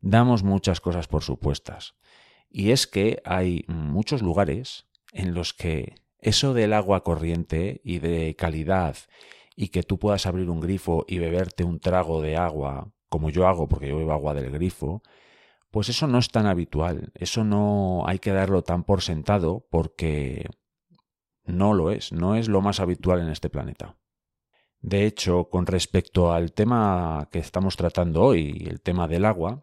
damos 0.00 0.42
muchas 0.42 0.80
cosas 0.80 1.08
por 1.08 1.22
supuestas. 1.22 1.94
Y 2.48 2.70
es 2.70 2.86
que 2.86 3.20
hay 3.24 3.64
muchos 3.66 4.22
lugares 4.22 4.86
en 5.14 5.32
los 5.32 5.54
que 5.54 5.94
eso 6.18 6.52
del 6.52 6.72
agua 6.72 7.02
corriente 7.02 7.80
y 7.84 8.00
de 8.00 8.34
calidad 8.36 8.96
y 9.56 9.68
que 9.68 9.82
tú 9.82 9.98
puedas 9.98 10.26
abrir 10.26 10.50
un 10.50 10.60
grifo 10.60 11.04
y 11.08 11.18
beberte 11.18 11.64
un 11.64 11.80
trago 11.80 12.20
de 12.20 12.36
agua, 12.36 12.92
como 13.08 13.30
yo 13.30 13.46
hago 13.46 13.68
porque 13.68 13.88
yo 13.88 13.96
bebo 13.96 14.12
agua 14.12 14.34
del 14.34 14.50
grifo, 14.50 15.02
pues 15.70 15.88
eso 15.88 16.06
no 16.06 16.18
es 16.18 16.28
tan 16.28 16.46
habitual, 16.46 17.12
eso 17.14 17.44
no 17.44 18.04
hay 18.06 18.18
que 18.18 18.32
darlo 18.32 18.62
tan 18.62 18.84
por 18.84 19.02
sentado 19.02 19.66
porque 19.70 20.48
no 21.44 21.74
lo 21.74 21.90
es, 21.90 22.12
no 22.12 22.34
es 22.34 22.48
lo 22.48 22.60
más 22.60 22.80
habitual 22.80 23.20
en 23.20 23.28
este 23.28 23.50
planeta. 23.50 23.96
De 24.80 25.06
hecho, 25.06 25.48
con 25.48 25.66
respecto 25.66 26.32
al 26.32 26.52
tema 26.52 27.28
que 27.30 27.38
estamos 27.38 27.76
tratando 27.76 28.22
hoy, 28.22 28.66
el 28.68 28.80
tema 28.80 29.08
del 29.08 29.24
agua, 29.24 29.62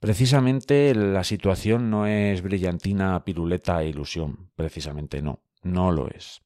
precisamente 0.00 0.94
la 0.94 1.24
situación 1.24 1.90
no 1.90 2.06
es 2.06 2.42
brillantina, 2.42 3.24
piruleta 3.24 3.82
e 3.82 3.88
ilusión, 3.88 4.50
precisamente 4.54 5.22
no, 5.22 5.40
no 5.62 5.92
lo 5.92 6.08
es. 6.08 6.42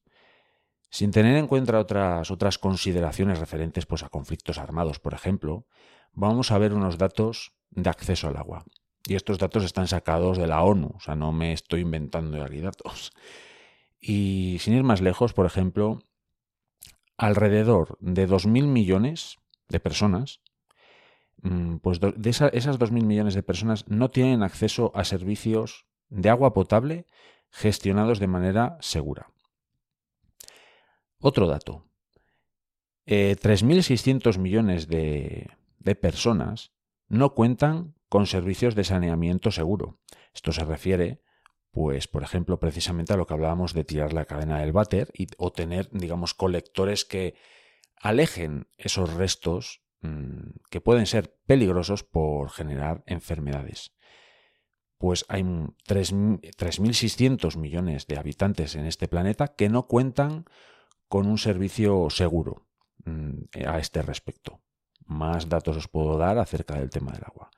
Sin 0.89 1.11
tener 1.11 1.37
en 1.37 1.47
cuenta 1.47 1.79
otras, 1.79 2.31
otras 2.31 2.57
consideraciones 2.57 3.39
referentes 3.39 3.85
pues, 3.85 4.03
a 4.03 4.09
conflictos 4.09 4.57
armados, 4.57 4.99
por 4.99 5.13
ejemplo, 5.13 5.65
vamos 6.13 6.51
a 6.51 6.57
ver 6.57 6.73
unos 6.73 6.97
datos 6.97 7.53
de 7.69 7.89
acceso 7.89 8.27
al 8.27 8.37
agua. 8.37 8.65
Y 9.07 9.15
estos 9.15 9.39
datos 9.39 9.63
están 9.63 9.87
sacados 9.87 10.37
de 10.37 10.47
la 10.47 10.61
ONU, 10.61 10.93
o 10.95 10.99
sea, 10.99 11.15
no 11.15 11.31
me 11.31 11.53
estoy 11.53 11.81
inventando 11.81 12.43
aquí 12.43 12.59
datos. 12.59 13.13
Y 13.99 14.57
sin 14.59 14.73
ir 14.73 14.83
más 14.83 15.01
lejos, 15.01 15.33
por 15.33 15.45
ejemplo, 15.45 16.03
alrededor 17.17 17.97
de 17.99 18.27
2.000 18.27 18.65
millones 18.65 19.37
de 19.69 19.79
personas, 19.79 20.41
pues 21.81 21.99
de 21.99 22.29
esas 22.29 22.51
2.000 22.51 23.03
millones 23.03 23.33
de 23.33 23.43
personas 23.43 23.87
no 23.87 24.11
tienen 24.11 24.43
acceso 24.43 24.91
a 24.95 25.03
servicios 25.03 25.85
de 26.09 26.29
agua 26.29 26.53
potable 26.53 27.07
gestionados 27.49 28.19
de 28.19 28.27
manera 28.27 28.77
segura. 28.81 29.31
Otro 31.19 31.47
dato. 31.47 31.85
3.600 33.05 34.35
eh, 34.35 34.39
millones 34.39 34.87
de, 34.87 35.49
de 35.79 35.95
personas 35.95 36.71
no 37.07 37.33
cuentan 37.33 37.95
con 38.09 38.27
servicios 38.27 38.75
de 38.75 38.83
saneamiento 38.83 39.51
seguro. 39.51 39.99
Esto 40.33 40.51
se 40.51 40.63
refiere 40.63 41.21
pues, 41.71 42.07
por 42.07 42.23
ejemplo, 42.23 42.59
precisamente 42.59 43.13
a 43.13 43.17
lo 43.17 43.25
que 43.25 43.33
hablábamos 43.33 43.73
de 43.73 43.85
tirar 43.85 44.11
la 44.11 44.25
cadena 44.25 44.59
del 44.59 44.73
váter 44.73 45.09
y, 45.13 45.27
o 45.37 45.51
tener, 45.51 45.89
digamos, 45.91 46.33
colectores 46.33 47.05
que 47.05 47.35
alejen 47.95 48.67
esos 48.77 49.13
restos 49.13 49.81
mm, 50.01 50.49
que 50.69 50.81
pueden 50.81 51.05
ser 51.05 51.37
peligrosos 51.45 52.03
por 52.03 52.49
generar 52.49 53.03
enfermedades. 53.05 53.93
Pues 54.97 55.25
hay 55.29 55.43
3.600 55.43 57.57
millones 57.57 58.07
de 58.07 58.17
habitantes 58.17 58.75
en 58.75 58.85
este 58.85 59.07
planeta 59.07 59.49
que 59.49 59.69
no 59.69 59.87
cuentan 59.87 60.45
con 61.07 61.27
un 61.27 61.37
servicio 61.37 62.09
seguro 62.09 62.67
mm, 63.05 63.67
a 63.67 63.79
este 63.79 64.01
respecto. 64.01 64.61
Más 65.05 65.49
datos 65.49 65.77
os 65.77 65.87
puedo 65.87 66.17
dar 66.17 66.37
acerca 66.37 66.75
del 66.75 66.89
tema 66.89 67.11
del 67.11 67.23
agua. 67.25 67.51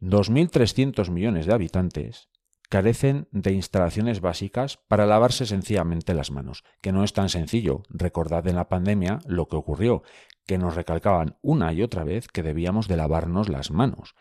2.300 0.00 1.10
millones 1.10 1.46
de 1.46 1.52
habitantes 1.52 2.29
carecen 2.70 3.26
de 3.32 3.52
instalaciones 3.52 4.20
básicas 4.20 4.78
para 4.88 5.04
lavarse 5.04 5.44
sencillamente 5.44 6.14
las 6.14 6.30
manos, 6.30 6.62
que 6.80 6.92
no 6.92 7.02
es 7.02 7.12
tan 7.12 7.28
sencillo. 7.28 7.82
Recordad 7.90 8.46
en 8.46 8.54
la 8.54 8.68
pandemia 8.68 9.18
lo 9.26 9.48
que 9.48 9.56
ocurrió, 9.56 10.04
que 10.46 10.56
nos 10.56 10.76
recalcaban 10.76 11.36
una 11.42 11.72
y 11.72 11.82
otra 11.82 12.04
vez 12.04 12.28
que 12.28 12.44
debíamos 12.44 12.86
de 12.86 12.96
lavarnos 12.96 13.48
las 13.48 13.72
manos. 13.72 14.14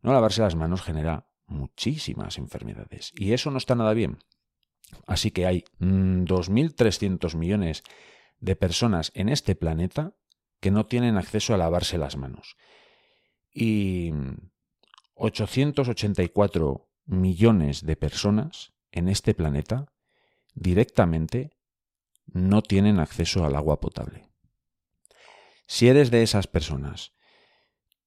No 0.00 0.12
lavarse 0.12 0.42
las 0.42 0.54
manos 0.54 0.80
genera 0.80 1.28
muchísimas 1.46 2.38
enfermedades 2.38 3.12
y 3.16 3.32
eso 3.32 3.50
no 3.50 3.58
está 3.58 3.74
nada 3.74 3.94
bien. 3.94 4.18
Así 5.08 5.32
que 5.32 5.46
hay 5.46 5.64
2.300 5.80 7.34
mm, 7.34 7.38
millones 7.38 7.82
de 8.38 8.54
personas 8.54 9.10
en 9.14 9.28
este 9.28 9.56
planeta 9.56 10.14
que 10.60 10.70
no 10.70 10.86
tienen 10.86 11.16
acceso 11.16 11.52
a 11.52 11.58
lavarse 11.58 11.98
las 11.98 12.16
manos. 12.16 12.56
Y 13.52 14.12
884 15.14 16.87
millones 17.08 17.84
de 17.84 17.96
personas 17.96 18.74
en 18.92 19.08
este 19.08 19.34
planeta 19.34 19.86
directamente 20.54 21.50
no 22.26 22.62
tienen 22.62 23.00
acceso 23.00 23.44
al 23.44 23.56
agua 23.56 23.80
potable. 23.80 24.28
Si 25.66 25.88
eres 25.88 26.10
de 26.10 26.22
esas 26.22 26.46
personas 26.46 27.14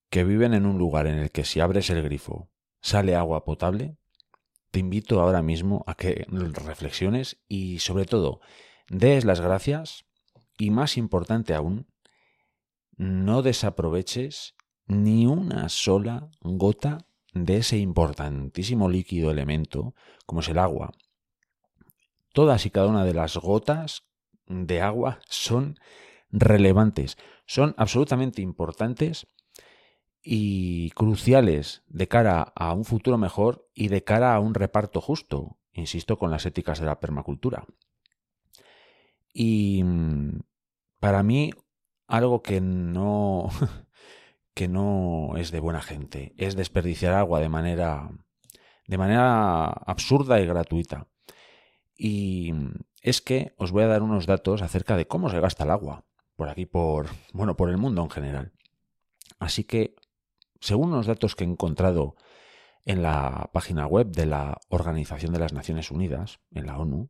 que 0.10 0.24
viven 0.24 0.54
en 0.54 0.66
un 0.66 0.78
lugar 0.78 1.08
en 1.08 1.18
el 1.18 1.32
que 1.32 1.46
si 1.46 1.60
abres 1.60 1.90
el 1.90 2.02
grifo 2.04 2.52
sale 2.82 3.16
agua 3.16 3.44
potable, 3.44 3.98
te 4.70 4.80
invito 4.80 5.20
ahora 5.20 5.42
mismo 5.42 5.84
a 5.88 5.96
que 5.96 6.26
reflexiones 6.30 7.42
y 7.48 7.80
sobre 7.80 8.06
todo 8.06 8.40
des 8.88 9.26
las 9.26 9.42
gracias 9.42 10.06
y 10.58 10.70
más 10.70 10.98
importante 10.98 11.56
aún, 11.56 11.88
no 12.98 13.42
desaproveches 13.42 14.56
ni 14.86 15.26
una 15.26 15.70
sola 15.70 16.30
gota 16.42 17.08
de 17.34 17.58
ese 17.58 17.78
importantísimo 17.78 18.90
líquido 18.90 19.32
elemento 19.32 19.96
como 20.26 20.42
es 20.42 20.50
el 20.50 20.60
agua. 20.60 20.92
Todas 22.34 22.66
y 22.66 22.70
cada 22.70 22.88
una 22.88 23.06
de 23.06 23.14
las 23.14 23.38
gotas 23.38 24.04
de 24.48 24.82
agua 24.82 25.20
son 25.28 25.80
relevantes, 26.30 27.18
son 27.46 27.74
absolutamente 27.78 28.42
importantes 28.42 29.28
y 30.24 30.92
cruciales 30.92 31.84
de 31.88 32.08
cara 32.08 32.54
a 32.56 32.74
un 32.74 32.86
futuro 32.86 33.18
mejor 33.18 33.68
y 33.74 33.88
de 33.88 34.04
cara 34.04 34.36
a 34.36 34.40
un 34.40 34.54
reparto 34.54 35.02
justo, 35.02 35.58
insisto, 35.74 36.18
con 36.18 36.32
las 36.32 36.46
éticas 36.46 36.80
de 36.80 36.86
la 36.86 37.00
permacultura. 37.00 37.66
Y 39.34 39.84
mm, 39.84 40.42
para 41.00 41.24
mí, 41.24 41.52
algo 42.08 42.42
que 42.42 42.62
no 42.62 43.50
que 44.54 44.68
no 44.68 45.38
es 45.38 45.52
de 45.52 45.60
buena 45.60 45.82
gente, 45.82 46.34
es 46.38 46.56
desperdiciar 46.56 47.14
agua 47.14 47.40
de 47.40 47.50
manera 47.50 48.12
de 48.88 48.98
manera 48.98 49.68
absurda 49.68 50.42
y 50.42 50.46
gratuita. 50.46 51.08
Y 51.96 52.54
es 53.02 53.22
que 53.22 53.54
os 53.58 53.72
voy 53.72 53.84
a 53.84 53.88
dar 53.88 54.02
unos 54.02 54.26
datos 54.26 54.62
acerca 54.62 54.98
de 54.98 55.08
cómo 55.08 55.30
se 55.30 55.40
gasta 55.40 55.64
el 55.64 55.72
agua 55.72 56.06
por 56.36 56.50
aquí 56.50 56.66
por 56.66 57.08
bueno, 57.34 57.56
por 57.56 57.70
el 57.70 57.78
mundo 57.78 58.02
en 58.02 58.10
general. 58.10 58.54
Así 59.40 59.64
que 59.64 59.96
según 60.60 60.92
los 60.92 61.06
datos 61.06 61.36
que 61.36 61.44
he 61.44 61.48
encontrado 61.48 62.16
en 62.86 63.02
la 63.02 63.50
página 63.54 63.88
web 63.88 64.08
de 64.08 64.26
la 64.26 64.60
Organización 64.70 65.34
de 65.34 65.40
las 65.40 65.54
Naciones 65.54 65.92
Unidas, 65.92 66.40
en 66.52 66.66
la 66.66 66.78
ONU, 66.78 67.10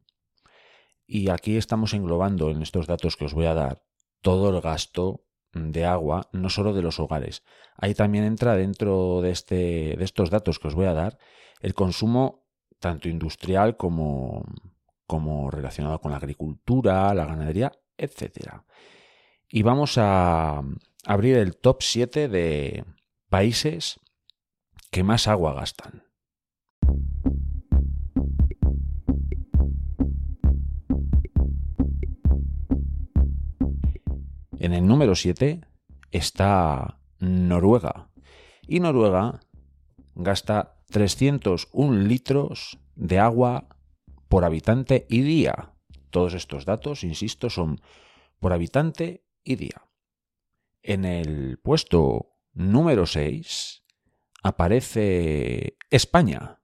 y 1.07 1.29
aquí 1.29 1.57
estamos 1.57 1.93
englobando 1.93 2.51
en 2.51 2.61
estos 2.61 2.87
datos 2.87 3.17
que 3.17 3.25
os 3.25 3.33
voy 3.33 3.45
a 3.45 3.53
dar 3.53 3.83
todo 4.21 4.49
el 4.49 4.61
gasto 4.61 5.25
de 5.53 5.85
agua, 5.85 6.29
no 6.31 6.49
solo 6.49 6.73
de 6.73 6.81
los 6.81 6.99
hogares. 6.99 7.43
Ahí 7.77 7.93
también 7.93 8.23
entra 8.23 8.55
dentro 8.55 9.21
de, 9.21 9.31
este, 9.31 9.95
de 9.97 10.03
estos 10.03 10.29
datos 10.29 10.59
que 10.59 10.67
os 10.67 10.75
voy 10.75 10.85
a 10.85 10.93
dar 10.93 11.17
el 11.61 11.73
consumo 11.73 12.45
tanto 12.79 13.09
industrial 13.09 13.77
como, 13.77 14.43
como 15.05 15.51
relacionado 15.51 15.99
con 15.99 16.11
la 16.11 16.17
agricultura, 16.17 17.13
la 17.13 17.25
ganadería, 17.25 17.71
etc. 17.97 18.63
Y 19.49 19.61
vamos 19.61 19.97
a 19.97 20.61
abrir 21.05 21.37
el 21.37 21.55
top 21.57 21.81
7 21.81 22.27
de 22.27 22.85
países 23.29 23.99
que 24.89 25.03
más 25.03 25.27
agua 25.27 25.53
gastan. 25.53 26.03
En 34.61 34.73
el 34.73 34.85
número 34.85 35.15
7 35.15 35.61
está 36.11 36.99
Noruega. 37.17 38.11
Y 38.67 38.79
Noruega 38.79 39.39
gasta 40.13 40.83
301 40.91 42.03
litros 42.03 42.77
de 42.93 43.17
agua 43.17 43.69
por 44.29 44.45
habitante 44.45 45.07
y 45.09 45.21
día. 45.21 45.73
Todos 46.11 46.35
estos 46.35 46.65
datos, 46.65 47.03
insisto, 47.03 47.49
son 47.49 47.81
por 48.39 48.53
habitante 48.53 49.25
y 49.43 49.55
día. 49.55 49.89
En 50.83 51.05
el 51.05 51.57
puesto 51.57 52.35
número 52.53 53.07
6 53.07 53.83
aparece 54.43 55.75
España. 55.89 56.61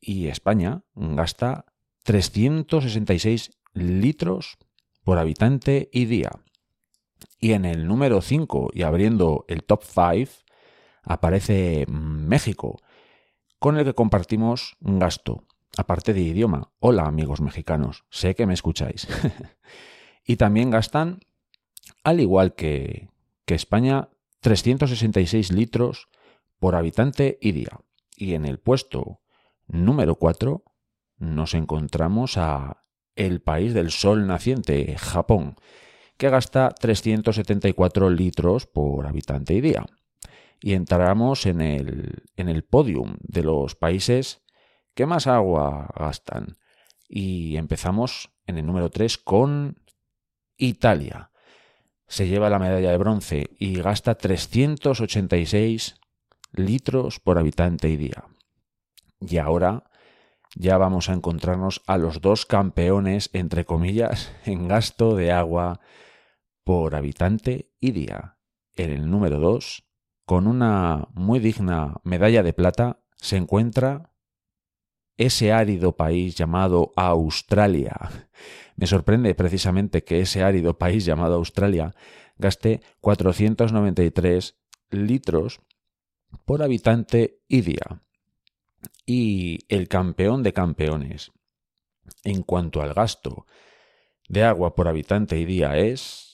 Y 0.00 0.28
España 0.28 0.84
gasta 0.94 1.64
366 2.04 3.50
litros 3.72 4.58
por 5.02 5.18
habitante 5.18 5.90
y 5.92 6.04
día. 6.04 6.30
Y 7.44 7.52
en 7.52 7.66
el 7.66 7.86
número 7.86 8.22
5 8.22 8.70
y 8.72 8.84
abriendo 8.84 9.44
el 9.48 9.64
top 9.64 9.82
5 9.84 10.32
aparece 11.02 11.84
México, 11.90 12.80
con 13.58 13.76
el 13.76 13.84
que 13.84 13.92
compartimos 13.92 14.78
un 14.80 14.98
gasto, 14.98 15.44
aparte 15.76 16.14
de 16.14 16.22
idioma. 16.22 16.72
Hola 16.78 17.02
amigos 17.02 17.42
mexicanos, 17.42 18.06
sé 18.08 18.34
que 18.34 18.46
me 18.46 18.54
escucháis. 18.54 19.06
Y 20.26 20.36
también 20.36 20.70
gastan, 20.70 21.20
al 22.02 22.18
igual 22.18 22.54
que, 22.54 23.10
que 23.44 23.54
España, 23.54 24.08
366 24.40 25.52
litros 25.52 26.08
por 26.58 26.74
habitante 26.74 27.36
y 27.42 27.52
día. 27.52 27.78
Y 28.16 28.32
en 28.32 28.46
el 28.46 28.58
puesto 28.58 29.20
número 29.66 30.14
4 30.14 30.64
nos 31.18 31.52
encontramos 31.52 32.38
a 32.38 32.86
el 33.16 33.42
país 33.42 33.74
del 33.74 33.90
sol 33.90 34.26
naciente, 34.26 34.96
Japón, 34.96 35.56
que 36.16 36.30
gasta 36.30 36.70
374 36.70 38.10
litros 38.10 38.66
por 38.66 39.06
habitante 39.06 39.54
y 39.54 39.60
día. 39.60 39.84
Y 40.60 40.74
entramos 40.74 41.46
en 41.46 41.60
el, 41.60 42.22
en 42.36 42.48
el 42.48 42.64
podium 42.64 43.16
de 43.20 43.42
los 43.42 43.74
países 43.74 44.42
que 44.94 45.06
más 45.06 45.26
agua 45.26 45.88
gastan. 45.98 46.56
Y 47.08 47.56
empezamos 47.56 48.30
en 48.46 48.58
el 48.58 48.66
número 48.66 48.90
3 48.90 49.18
con 49.18 49.78
Italia. 50.56 51.30
Se 52.06 52.28
lleva 52.28 52.50
la 52.50 52.58
medalla 52.58 52.90
de 52.90 52.98
bronce 52.98 53.50
y 53.58 53.74
gasta 53.80 54.14
386 54.14 55.96
litros 56.52 57.20
por 57.20 57.38
habitante 57.38 57.88
y 57.88 57.96
día. 57.96 58.24
Y 59.20 59.38
ahora 59.38 59.84
ya 60.54 60.78
vamos 60.78 61.08
a 61.08 61.14
encontrarnos 61.14 61.82
a 61.86 61.98
los 61.98 62.20
dos 62.20 62.46
campeones, 62.46 63.30
entre 63.32 63.64
comillas, 63.64 64.32
en 64.44 64.68
gasto 64.68 65.16
de 65.16 65.32
agua 65.32 65.80
por 66.64 66.94
habitante 66.94 67.70
y 67.78 67.92
día. 67.92 68.38
En 68.74 68.90
el 68.90 69.10
número 69.10 69.38
2, 69.38 69.84
con 70.24 70.46
una 70.46 71.08
muy 71.14 71.38
digna 71.38 72.00
medalla 72.02 72.42
de 72.42 72.52
plata, 72.52 73.00
se 73.16 73.36
encuentra 73.36 74.10
ese 75.16 75.52
árido 75.52 75.96
país 75.96 76.34
llamado 76.34 76.92
Australia. 76.96 77.94
Me 78.76 78.86
sorprende 78.86 79.34
precisamente 79.34 80.02
que 80.02 80.20
ese 80.20 80.42
árido 80.42 80.76
país 80.76 81.04
llamado 81.04 81.34
Australia 81.34 81.94
gaste 82.36 82.80
493 83.00 84.56
litros 84.90 85.60
por 86.44 86.62
habitante 86.62 87.40
y 87.46 87.60
día. 87.60 88.02
Y 89.06 89.60
el 89.68 89.86
campeón 89.88 90.42
de 90.42 90.52
campeones 90.52 91.32
en 92.24 92.42
cuanto 92.42 92.82
al 92.82 92.94
gasto 92.94 93.46
de 94.28 94.42
agua 94.42 94.74
por 94.74 94.88
habitante 94.88 95.38
y 95.38 95.44
día 95.44 95.76
es 95.76 96.33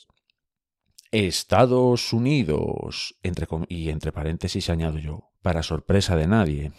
Estados 1.13 2.13
Unidos, 2.13 3.17
y 3.69 3.91
entre 3.91 4.13
paréntesis 4.13 4.71
añado 4.71 4.99
yo, 4.99 5.31
para 5.43 5.63
sorpresa 5.63 6.17
de 6.17 6.27
nadie, 6.27 6.73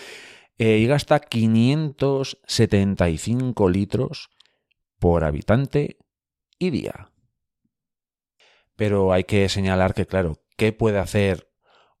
eh, 0.58 0.78
y 0.78 0.86
gasta 0.86 1.20
575 1.20 3.68
litros 3.70 4.30
por 4.98 5.24
habitante 5.24 5.98
y 6.58 6.70
día. 6.70 7.10
Pero 8.76 9.12
hay 9.12 9.24
que 9.24 9.48
señalar 9.48 9.94
que, 9.94 10.06
claro, 10.06 10.38
¿qué 10.56 10.72
puede 10.72 10.98
hacer 10.98 11.48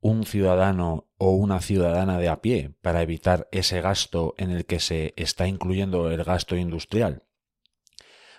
un 0.00 0.24
ciudadano 0.24 1.08
o 1.16 1.32
una 1.32 1.60
ciudadana 1.60 2.18
de 2.18 2.28
a 2.28 2.40
pie 2.40 2.74
para 2.82 3.02
evitar 3.02 3.48
ese 3.50 3.80
gasto 3.80 4.34
en 4.38 4.50
el 4.50 4.66
que 4.66 4.78
se 4.78 5.14
está 5.16 5.48
incluyendo 5.48 6.10
el 6.10 6.22
gasto 6.22 6.56
industrial? 6.56 7.24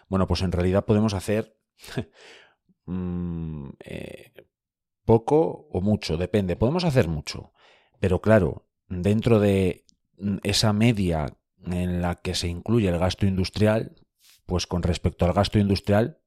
Bueno, 0.08 0.28
pues 0.28 0.42
en 0.42 0.52
realidad 0.52 0.86
podemos 0.86 1.14
hacer 1.14 1.58
mm, 2.90 3.70
eh, 3.80 4.32
poco 5.06 5.68
o 5.72 5.82
mucho, 5.82 6.18
depende. 6.18 6.56
Podemos 6.56 6.84
hacer 6.84 7.08
mucho, 7.08 7.54
pero 8.00 8.22
claro, 8.22 8.66
dentro 8.88 9.40
de 9.40 9.86
esa 10.44 10.74
media 10.74 11.38
en 11.66 12.02
la 12.02 12.16
que 12.16 12.36
se 12.36 12.48
incluye 12.48 12.90
el 12.90 13.00
gasto 13.00 13.26
industrial, 13.26 13.96
pues 14.46 14.68
con 14.68 14.84
respecto 14.84 15.26
al 15.26 15.34
gasto 15.34 15.60
industrial, 15.60 16.20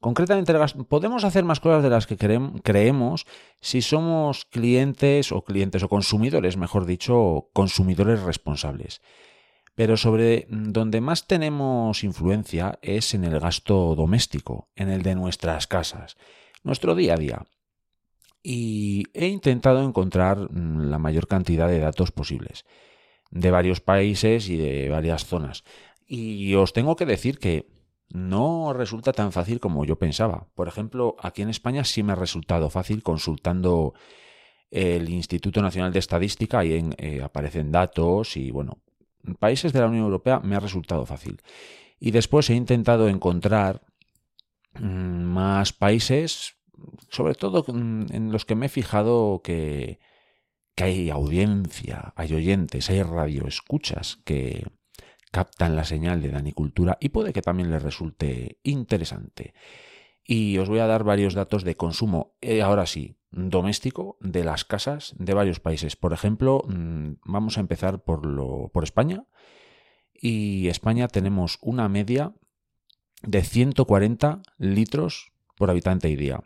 concretamente 0.00 0.54
podemos 0.88 1.24
hacer 1.24 1.44
más 1.44 1.60
cosas 1.60 1.82
de 1.82 1.90
las 1.90 2.06
que 2.06 2.16
creemos 2.16 3.26
si 3.60 3.82
somos 3.82 4.44
clientes 4.44 5.32
o 5.32 5.42
clientes 5.42 5.82
o 5.82 5.88
consumidores, 5.88 6.56
mejor 6.56 6.86
dicho, 6.86 7.48
consumidores 7.52 8.22
responsables. 8.22 9.00
Pero 9.78 9.96
sobre 9.96 10.48
donde 10.50 11.00
más 11.00 11.28
tenemos 11.28 12.02
influencia 12.02 12.80
es 12.82 13.14
en 13.14 13.22
el 13.22 13.38
gasto 13.38 13.94
doméstico, 13.94 14.68
en 14.74 14.90
el 14.90 15.02
de 15.02 15.14
nuestras 15.14 15.68
casas, 15.68 16.16
nuestro 16.64 16.96
día 16.96 17.14
a 17.14 17.16
día. 17.16 17.46
Y 18.42 19.04
he 19.14 19.28
intentado 19.28 19.84
encontrar 19.84 20.50
mm, 20.50 20.90
la 20.90 20.98
mayor 20.98 21.28
cantidad 21.28 21.68
de 21.68 21.78
datos 21.78 22.10
posibles, 22.10 22.64
de 23.30 23.52
varios 23.52 23.80
países 23.80 24.48
y 24.48 24.56
de 24.56 24.88
varias 24.88 25.26
zonas. 25.26 25.62
Y 26.08 26.56
os 26.56 26.72
tengo 26.72 26.96
que 26.96 27.06
decir 27.06 27.38
que 27.38 27.70
no 28.08 28.72
resulta 28.72 29.12
tan 29.12 29.30
fácil 29.30 29.60
como 29.60 29.84
yo 29.84 29.96
pensaba. 29.96 30.48
Por 30.56 30.66
ejemplo, 30.66 31.14
aquí 31.20 31.42
en 31.42 31.50
España 31.50 31.84
sí 31.84 32.02
me 32.02 32.14
ha 32.14 32.16
resultado 32.16 32.68
fácil 32.68 33.04
consultando 33.04 33.94
el 34.72 35.08
Instituto 35.08 35.62
Nacional 35.62 35.92
de 35.92 36.00
Estadística, 36.00 36.58
ahí 36.58 36.72
en, 36.72 36.96
eh, 36.98 37.22
aparecen 37.22 37.70
datos 37.70 38.36
y 38.36 38.50
bueno, 38.50 38.82
en 38.86 38.87
países 39.34 39.72
de 39.72 39.80
la 39.80 39.86
Unión 39.86 40.04
Europea 40.04 40.40
me 40.40 40.56
ha 40.56 40.60
resultado 40.60 41.06
fácil. 41.06 41.40
Y 42.00 42.10
después 42.10 42.48
he 42.50 42.54
intentado 42.54 43.08
encontrar 43.08 43.82
mm, 44.78 45.22
más 45.22 45.72
países, 45.72 46.54
sobre 47.10 47.34
todo 47.34 47.64
mm, 47.66 48.06
en 48.10 48.32
los 48.32 48.44
que 48.44 48.54
me 48.54 48.66
he 48.66 48.68
fijado 48.68 49.40
que, 49.42 49.98
que 50.74 50.84
hay 50.84 51.10
audiencia, 51.10 52.12
hay 52.16 52.34
oyentes, 52.34 52.88
hay 52.90 53.02
radioescuchas 53.02 54.20
que, 54.24 54.64
captan 55.30 55.76
la 55.76 55.84
señal 55.84 56.22
de 56.22 56.30
Danicultura 56.30 56.96
y 57.00 57.10
puede 57.10 57.32
que 57.32 57.42
también 57.42 57.70
les 57.70 57.82
resulte 57.82 58.58
interesante. 58.62 59.54
Y 60.30 60.58
os 60.58 60.68
voy 60.68 60.80
a 60.80 60.86
dar 60.86 61.04
varios 61.04 61.32
datos 61.32 61.64
de 61.64 61.74
consumo, 61.74 62.36
eh, 62.42 62.60
ahora 62.60 62.84
sí, 62.84 63.16
doméstico 63.30 64.18
de 64.20 64.44
las 64.44 64.66
casas 64.66 65.14
de 65.18 65.32
varios 65.32 65.58
países. 65.58 65.96
Por 65.96 66.12
ejemplo, 66.12 66.64
mm, 66.68 67.12
vamos 67.24 67.56
a 67.56 67.62
empezar 67.62 68.04
por, 68.04 68.70
España. 68.82 69.24
Y 70.12 70.68
España 70.68 71.08
tenemos 71.08 71.56
una 71.62 71.88
media 71.88 72.34
de 73.22 73.42
140 73.42 74.42
litros 74.58 75.32
por 75.56 75.70
habitante 75.70 76.10
y 76.10 76.16
día. 76.16 76.42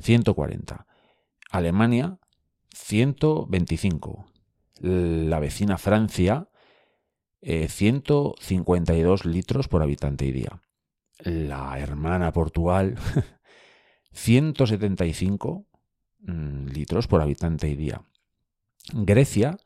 140. 0.00 0.86
Alemania, 1.50 2.18
125. 2.74 4.26
La 4.82 5.40
vecina 5.40 5.78
Francia, 5.78 6.50
152 7.40 9.24
eh, 9.24 9.28
litros 9.30 9.68
por 9.68 9.82
habitante 9.82 10.26
y 10.26 10.32
día. 10.32 10.60
La 11.18 11.78
hermana 11.78 12.32
Portugal, 12.32 12.96
175 14.12 15.66
mm, 16.20 16.66
litros 16.66 17.06
por 17.06 17.22
habitante 17.22 17.68
y 17.68 17.76
día. 17.76 18.02
Grecia, 18.92 19.56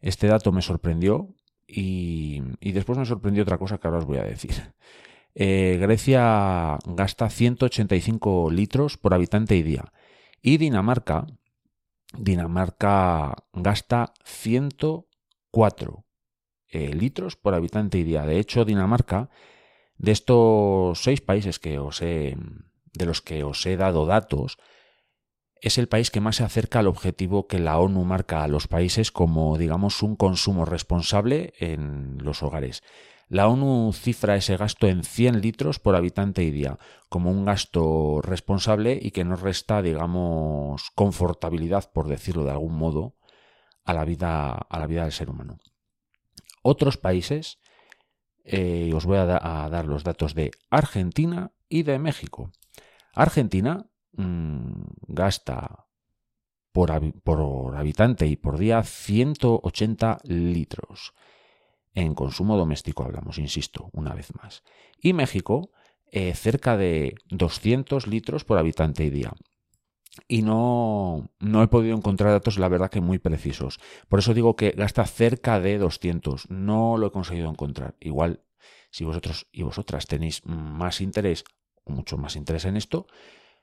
este 0.00 0.26
dato 0.26 0.52
me 0.52 0.62
sorprendió 0.62 1.34
y, 1.66 2.42
después 2.60 2.98
me 2.98 3.06
sorprendió 3.06 3.42
otra 3.42 3.58
cosa 3.58 3.78
que 3.78 3.86
ahora 3.86 3.98
os 3.98 4.06
voy 4.06 4.18
a 4.18 4.24
decir. 4.24 4.52
Eh, 5.34 5.78
Grecia 5.80 6.76
gasta 6.86 7.30
185 7.30 8.50
litros 8.50 8.98
por 8.98 9.14
habitante 9.14 9.56
y 9.56 9.62
día. 9.62 9.92
Y 10.42 10.56
Dinamarca, 10.56 11.26
Dinamarca 12.18 13.36
gasta 13.52 14.12
104 14.24 16.04
eh, 16.68 16.94
litros 16.94 17.36
por 17.36 17.54
habitante 17.54 17.98
y 17.98 18.02
día. 18.02 18.26
De 18.26 18.40
hecho, 18.40 18.64
Dinamarca, 18.64 19.30
de 20.00 20.12
estos 20.12 21.02
seis 21.02 21.20
países 21.20 21.58
que 21.58 21.78
os 21.78 22.00
he, 22.00 22.34
de 22.92 23.06
los 23.06 23.20
que 23.20 23.44
os 23.44 23.64
he 23.66 23.76
dado 23.76 24.06
datos, 24.06 24.56
es 25.60 25.76
el 25.76 25.88
país 25.88 26.10
que 26.10 26.22
más 26.22 26.36
se 26.36 26.44
acerca 26.44 26.78
al 26.78 26.86
objetivo 26.86 27.46
que 27.46 27.58
la 27.58 27.78
ONU 27.78 28.02
marca 28.04 28.42
a 28.42 28.48
los 28.48 28.66
países 28.66 29.12
como, 29.12 29.58
digamos, 29.58 30.02
un 30.02 30.16
consumo 30.16 30.64
responsable 30.64 31.52
en 31.58 32.16
los 32.22 32.42
hogares. 32.42 32.82
La 33.28 33.46
ONU 33.46 33.92
cifra 33.92 34.36
ese 34.36 34.56
gasto 34.56 34.88
en 34.88 35.04
100 35.04 35.42
litros 35.42 35.78
por 35.78 35.94
habitante 35.94 36.42
y 36.42 36.50
día, 36.50 36.78
como 37.10 37.30
un 37.30 37.44
gasto 37.44 38.22
responsable 38.22 38.98
y 39.00 39.10
que 39.10 39.24
no 39.24 39.36
resta, 39.36 39.82
digamos, 39.82 40.90
confortabilidad, 40.94 41.92
por 41.92 42.08
decirlo 42.08 42.44
de 42.44 42.52
algún 42.52 42.74
modo, 42.74 43.16
a 43.84 43.92
la 43.92 44.06
vida, 44.06 44.52
a 44.52 44.78
la 44.78 44.86
vida 44.86 45.02
del 45.02 45.12
ser 45.12 45.28
humano 45.28 45.58
otros 46.62 46.96
países, 46.96 47.58
eh, 48.52 48.90
os 48.94 49.06
voy 49.06 49.18
a, 49.18 49.26
dar 49.26 49.86
los 49.86 50.02
datos 50.02 50.34
de 50.34 50.50
Argentina 50.70 51.52
y 51.68 51.84
de 51.84 52.00
México. 52.00 52.50
Argentina 53.14 53.86
mm, 54.12 54.82
gasta 55.06 55.86
por, 56.72 56.90
habitante 56.90 58.26
y 58.26 58.34
por 58.34 58.58
día 58.58 58.82
180 58.82 60.18
litros. 60.24 61.14
En 61.94 62.14
consumo 62.14 62.56
doméstico 62.56 63.04
hablamos, 63.04 63.38
insisto, 63.38 63.88
una 63.92 64.14
vez 64.14 64.34
más. 64.34 64.64
Y 65.00 65.12
México, 65.12 65.70
eh, 66.10 66.34
cerca 66.34 66.76
de 66.76 67.14
200 67.28 68.08
litros 68.08 68.44
por 68.44 68.58
habitante 68.58 69.04
y 69.04 69.10
día 69.10 69.32
y 70.26 70.42
no, 70.42 71.30
no 71.38 71.62
he 71.62 71.68
podido 71.68 71.96
encontrar 71.96 72.32
datos, 72.32 72.58
la 72.58 72.68
verdad 72.68 72.90
que 72.90 73.00
muy 73.00 73.18
precisos. 73.18 73.78
Por 74.08 74.18
eso 74.18 74.34
digo 74.34 74.56
que 74.56 74.70
gasta 74.70 75.04
cerca 75.06 75.60
de 75.60 75.78
200. 75.78 76.50
No 76.50 76.96
lo 76.96 77.08
he 77.08 77.12
conseguido 77.12 77.48
encontrar. 77.48 77.94
Igual, 78.00 78.42
si 78.90 79.04
vosotros 79.04 79.46
y 79.52 79.62
vosotras 79.62 80.06
tenéis 80.06 80.44
más 80.44 81.00
interés 81.00 81.44
mucho 81.90 82.16
más 82.16 82.36
interés 82.36 82.64
en 82.64 82.76
esto, 82.76 83.06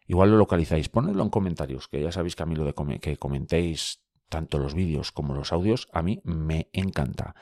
igual 0.05 0.31
lo 0.31 0.37
localizáis. 0.37 0.89
Ponedlo 0.89 1.23
en 1.23 1.29
comentarios, 1.29 1.87
que 1.87 2.01
ya 2.01 2.11
sabéis 2.11 2.35
que 2.35 2.43
a 2.43 2.45
mí 2.45 2.55
lo 2.55 2.65
de 2.65 2.99
que 2.99 3.17
comentéis 3.17 4.01
tanto 4.29 4.59
los 4.59 4.73
vídeos 4.73 5.11
como 5.11 5.33
los 5.33 5.53
audios, 5.53 5.87
a 5.93 6.01
mí 6.01 6.21
me 6.23 6.69
encanta. 6.73 7.35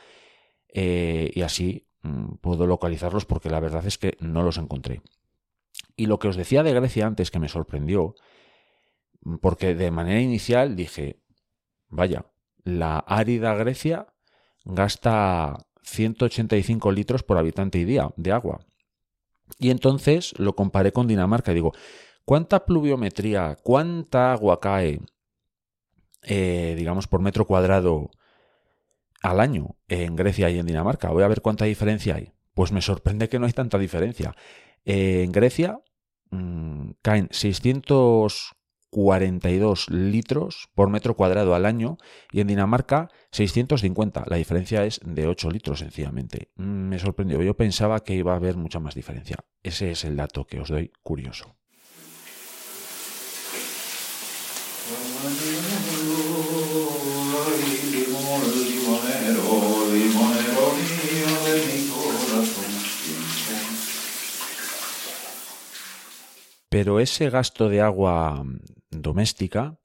Eh, 0.68 1.32
y 1.34 1.42
así 1.42 1.88
mm, 2.04 2.36
puedo 2.36 2.68
localizarlos 2.68 3.26
porque 3.26 3.50
la 3.50 3.60
verdad 3.60 3.86
es 3.86 3.98
que 3.98 4.18
no 4.20 4.44
los 4.44 4.58
encontré. 4.58 5.02
Y 5.96 6.06
lo 6.06 6.20
que 6.20 6.28
os 6.28 6.36
decía 6.36 6.64
de 6.64 6.74
Grecia 6.74 7.08
antes 7.08 7.32
que 7.32 7.40
me 7.40 7.50
sorprendió, 7.50 8.16
porque 9.42 9.76
de 9.76 9.92
manera 9.92 10.22
inicial 10.22 10.76
dije, 10.76 11.20
vaya, 11.90 12.26
la 12.64 13.00
árida 13.00 13.56
Grecia 13.56 14.08
gasta 14.66 15.66
185 15.84 16.92
litros 16.92 17.24
por 17.24 17.38
habitante 17.38 17.80
y 17.80 17.86
día 17.86 18.10
de 18.18 18.32
agua. 18.32 18.66
Y 19.60 19.70
entonces 19.70 20.34
lo 20.38 20.56
comparé 20.56 20.92
con 20.92 21.08
Dinamarca 21.08 21.52
y 21.52 21.56
digo, 21.56 21.74
¿cuánta 22.26 22.66
pluviometría, 22.66 23.58
cuánta 23.64 24.32
agua 24.34 24.60
cae, 24.60 25.00
eh, 26.24 26.74
digamos, 26.78 27.08
por 27.08 27.22
metro 27.22 27.46
cuadrado 27.46 28.10
al 29.22 29.40
año 29.40 29.76
en 29.88 30.16
Grecia 30.16 30.50
y 30.50 30.58
en 30.58 30.66
Dinamarca? 30.66 31.10
Voy 31.10 31.24
a 31.24 31.28
ver 31.28 31.42
cuánta 31.42 31.66
diferencia 31.66 32.16
hay. 32.16 32.34
Pues 32.54 32.72
me 32.72 32.82
sorprende 32.82 33.30
que 33.30 33.38
no 33.38 33.46
hay 33.46 33.54
tanta 33.54 33.78
diferencia. 33.78 34.36
Eh, 34.86 35.24
en 35.24 35.32
Grecia 35.32 35.80
mmm, 36.32 36.92
caen 37.02 37.28
600 37.32 38.56
42 38.96 39.90
litros 39.90 40.70
por 40.74 40.90
metro 40.90 41.18
cuadrado 41.18 41.54
al 41.54 41.66
año 41.66 41.98
y 42.32 42.40
en 42.40 42.48
Dinamarca 42.48 43.10
650. 43.32 44.24
La 44.28 44.38
diferencia 44.38 44.86
es 44.86 45.02
de 45.04 45.28
8 45.28 45.52
litros 45.52 45.80
sencillamente. 45.80 46.48
Mm, 46.56 46.88
me 46.88 46.98
sorprendió. 46.98 47.42
Yo 47.42 47.58
pensaba 47.58 48.00
que 48.00 48.16
iba 48.16 48.32
a 48.32 48.38
haber 48.38 48.56
mucha 48.56 48.80
más 48.80 48.96
diferencia. 48.96 49.36
Ese 49.64 49.92
es 49.92 50.06
el 50.06 50.16
dato 50.16 50.46
que 50.46 50.62
os 50.62 50.70
doy 50.70 50.94
curioso. 51.04 51.58
Pero 66.76 67.00
ese 67.00 67.30
gasto 67.30 67.70
de 67.70 67.80
agua 67.80 68.44
doméstica, 68.92 69.80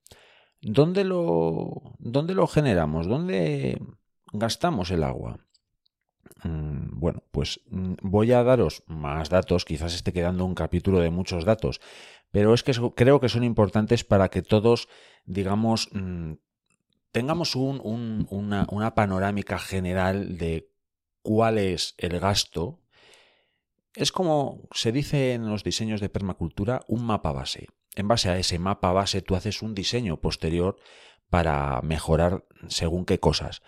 ¿dónde 0.60 1.04
lo, 1.04 1.94
dónde 2.00 2.34
lo 2.34 2.48
generamos? 2.48 3.06
¿Dónde 3.06 3.80
gastamos 4.32 4.90
el 4.90 5.04
agua? 5.04 5.38
Mm, 6.42 6.98
bueno, 6.98 7.22
pues 7.30 7.60
mm, 7.70 7.94
voy 8.02 8.32
a 8.32 8.42
daros 8.42 8.82
más 8.88 9.28
datos, 9.28 9.64
quizás 9.64 9.94
esté 9.94 10.12
quedando 10.12 10.44
un 10.44 10.56
capítulo 10.56 10.98
de 10.98 11.10
muchos 11.10 11.44
datos, 11.44 11.80
pero 12.32 12.54
es 12.54 12.64
que 12.64 12.72
creo 12.96 13.20
que 13.20 13.28
son 13.28 13.44
importantes 13.44 14.02
para 14.02 14.28
que 14.28 14.42
todos, 14.42 14.88
digamos, 15.24 15.90
mm, 15.92 16.32
tengamos 17.12 17.54
una, 17.54 18.66
una 18.68 18.94
panorámica 18.96 19.60
general 19.60 20.38
de 20.38 20.72
cuál 21.22 21.58
es 21.58 21.94
el 21.98 22.18
gasto. 22.18 22.79
Es 23.94 24.12
como 24.12 24.68
se 24.72 24.92
dice 24.92 25.34
en 25.34 25.48
los 25.48 25.64
diseños 25.64 26.00
de 26.00 26.08
permacultura, 26.08 26.82
un 26.88 27.04
mapa 27.04 27.32
base 27.32 27.68
en 27.96 28.08
base 28.08 28.30
a 28.30 28.38
ese 28.38 28.58
mapa 28.58 28.92
base 28.92 29.22
tú 29.22 29.34
haces 29.34 29.62
un 29.62 29.74
diseño 29.74 30.20
posterior 30.20 30.76
para 31.28 31.80
mejorar 31.82 32.44
según 32.68 33.04
qué 33.04 33.18
cosas. 33.18 33.62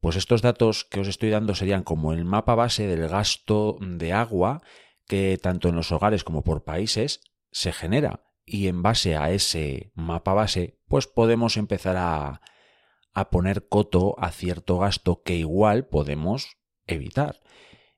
Pues 0.00 0.16
estos 0.16 0.42
datos 0.42 0.84
que 0.84 1.00
os 1.00 1.08
estoy 1.08 1.30
dando 1.30 1.54
serían 1.54 1.82
como 1.82 2.12
el 2.12 2.24
mapa 2.24 2.54
base 2.54 2.86
del 2.86 3.08
gasto 3.08 3.78
de 3.80 4.12
agua 4.12 4.62
que 5.06 5.38
tanto 5.40 5.68
en 5.68 5.76
los 5.76 5.92
hogares 5.92 6.24
como 6.24 6.42
por 6.42 6.64
países 6.64 7.20
se 7.50 7.72
genera. 7.72 8.24
Y 8.44 8.68
en 8.68 8.82
base 8.82 9.16
a 9.16 9.30
ese 9.30 9.90
mapa 9.94 10.32
base, 10.32 10.78
pues 10.86 11.06
podemos 11.06 11.56
empezar 11.56 11.96
a, 11.96 12.40
a 13.12 13.30
poner 13.30 13.68
coto 13.68 14.14
a 14.18 14.30
cierto 14.30 14.78
gasto 14.78 15.22
que 15.22 15.34
igual 15.34 15.86
podemos 15.86 16.56
evitar. 16.86 17.40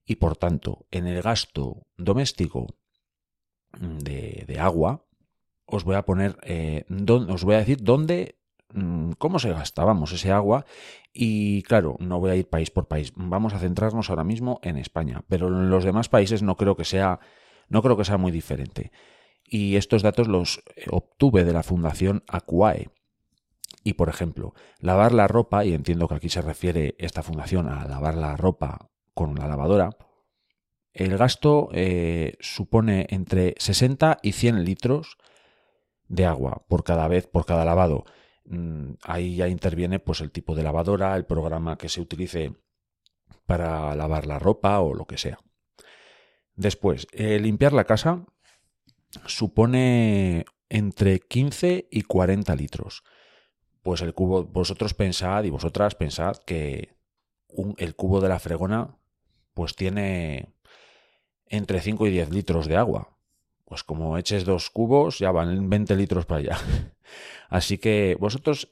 Y 0.08 0.16
por 0.16 0.38
tanto, 0.38 0.86
en 0.90 1.06
el 1.06 1.20
gasto 1.20 1.86
doméstico 1.98 2.78
de, 3.78 4.56
agua, 4.58 5.04
os 5.66 5.84
voy 5.84 5.96
a 5.96 6.06
poner, 6.06 6.38
eh, 6.44 6.86
os 7.28 7.44
voy 7.44 7.56
a 7.56 7.58
decir 7.58 7.82
dónde, 7.82 8.38
mm, 8.72 9.12
cómo 9.18 9.38
se 9.38 9.52
gasta, 9.52 9.84
vamos, 9.84 10.12
ese 10.12 10.32
agua. 10.32 10.64
Y 11.12 11.62
claro, 11.64 11.96
no 12.00 12.20
voy 12.20 12.30
a 12.30 12.36
ir 12.36 12.48
país 12.48 12.70
por 12.70 12.88
país. 12.88 13.12
Vamos 13.16 13.52
a 13.52 13.58
centrarnos 13.58 14.08
ahora 14.08 14.24
mismo 14.24 14.60
en 14.62 14.78
España. 14.78 15.24
Pero 15.28 15.48
en 15.48 15.68
los 15.68 15.84
demás 15.84 16.08
países 16.08 16.42
no 16.42 16.56
creo 16.56 16.74
que 16.74 16.86
sea, 16.86 17.20
no 17.68 17.82
creo 17.82 17.98
que 17.98 18.06
sea 18.06 18.16
muy 18.16 18.32
diferente. 18.32 18.92
Y 19.44 19.76
estos 19.76 20.00
datos 20.00 20.26
los 20.26 20.62
obtuve 20.90 21.44
de 21.44 21.52
la 21.52 21.62
Fundación 21.62 22.24
Aquae. 22.28 22.88
Y 23.84 23.92
por 23.92 24.08
ejemplo, 24.08 24.54
lavar 24.80 25.12
la 25.12 25.28
ropa, 25.28 25.66
y 25.66 25.74
entiendo 25.74 26.08
que 26.08 26.14
aquí 26.14 26.30
se 26.30 26.40
refiere 26.40 26.94
esta 26.98 27.22
fundación 27.22 27.68
a 27.68 27.86
lavar 27.86 28.14
la 28.14 28.34
ropa 28.38 28.88
con 29.18 29.34
la 29.34 29.48
lavadora, 29.48 29.90
el 30.92 31.18
gasto 31.18 31.70
eh, 31.72 32.36
supone 32.38 33.08
entre 33.10 33.56
60 33.58 34.18
y 34.22 34.30
100 34.30 34.64
litros 34.64 35.18
de 36.06 36.24
agua 36.24 36.64
por 36.68 36.84
cada 36.84 37.08
vez, 37.08 37.26
por 37.26 37.44
cada 37.44 37.64
lavado. 37.64 38.04
Mm, 38.44 38.92
ahí 39.02 39.34
ya 39.34 39.48
interviene 39.48 39.98
pues 39.98 40.20
el 40.20 40.30
tipo 40.30 40.54
de 40.54 40.62
lavadora, 40.62 41.16
el 41.16 41.26
programa 41.26 41.76
que 41.76 41.88
se 41.88 42.00
utilice 42.00 42.52
para 43.44 43.92
lavar 43.96 44.24
la 44.24 44.38
ropa 44.38 44.78
o 44.78 44.94
lo 44.94 45.04
que 45.06 45.18
sea. 45.18 45.40
Después, 46.54 47.08
eh, 47.10 47.40
limpiar 47.40 47.72
la 47.72 47.86
casa 47.86 48.24
supone 49.26 50.44
entre 50.68 51.18
15 51.18 51.88
y 51.90 52.02
40 52.02 52.54
litros. 52.54 53.02
Pues 53.82 54.00
el 54.00 54.14
cubo, 54.14 54.44
vosotros 54.44 54.94
pensad 54.94 55.42
y 55.42 55.50
vosotras 55.50 55.96
pensad 55.96 56.36
que 56.36 56.94
el 57.78 57.96
cubo 57.96 58.20
de 58.20 58.28
la 58.28 58.38
fregona 58.38 58.94
pues 59.58 59.74
tiene 59.74 60.54
entre 61.46 61.80
5 61.80 62.06
y 62.06 62.10
10 62.10 62.30
litros 62.30 62.68
de 62.68 62.76
agua 62.76 63.18
pues 63.68 63.84
como 63.84 64.16
eches 64.16 64.46
dos 64.46 64.70
cubos, 64.70 65.18
ya 65.18 65.30
van 65.30 65.68
20 65.68 65.94
litros 65.94 66.24
para 66.24 66.40
allá. 66.40 66.58
Así 67.50 67.76
que 67.76 68.16
vosotros 68.18 68.68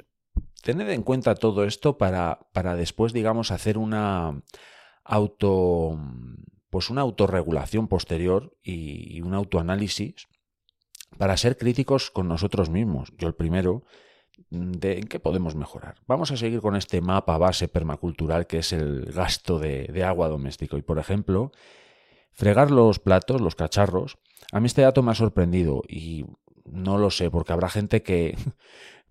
tened 0.62 0.88
en 0.88 1.02
cuenta 1.02 1.34
todo 1.34 1.64
esto 1.64 1.98
para, 1.98 2.40
para 2.52 2.76
después, 2.76 3.12
digamos, 3.12 3.50
hacer 3.50 3.76
una 3.76 4.40
auto, 5.04 6.00
pues 6.70 6.88
una 6.88 7.02
autorregulación 7.02 7.88
posterior 7.88 8.56
y, 8.62 9.20
un 9.20 9.34
autoanálisis 9.34 10.28
para 11.18 11.36
ser 11.36 11.58
críticos 11.58 12.10
con 12.10 12.26
nosotros 12.26 12.70
mismos. 12.70 13.12
Yo 13.18 13.28
el 13.28 13.34
primero, 13.34 13.84
de 14.56 14.98
en 14.98 15.06
qué 15.06 15.20
podemos 15.20 15.54
mejorar. 15.54 15.96
Vamos 16.06 16.30
a 16.30 16.36
seguir 16.36 16.60
con 16.60 16.76
este 16.76 17.00
mapa 17.00 17.38
base 17.38 17.68
permacultural 17.68 18.46
que 18.46 18.58
es 18.58 18.72
el 18.72 19.06
gasto 19.12 19.58
de, 19.58 19.84
de 19.84 20.04
agua 20.04 20.28
doméstico. 20.28 20.76
Y 20.76 20.82
por 20.82 20.98
ejemplo, 20.98 21.52
fregar 22.32 22.70
los 22.70 22.98
platos, 22.98 23.40
los 23.40 23.54
cacharros, 23.54 24.18
a 24.52 24.60
mí 24.60 24.66
este 24.66 24.82
dato 24.82 25.02
me 25.02 25.12
ha 25.12 25.14
sorprendido 25.14 25.82
y 25.88 26.26
no 26.64 26.98
lo 26.98 27.10
sé, 27.10 27.30
porque 27.30 27.52
habrá 27.52 27.68
gente 27.68 28.02
que... 28.02 28.36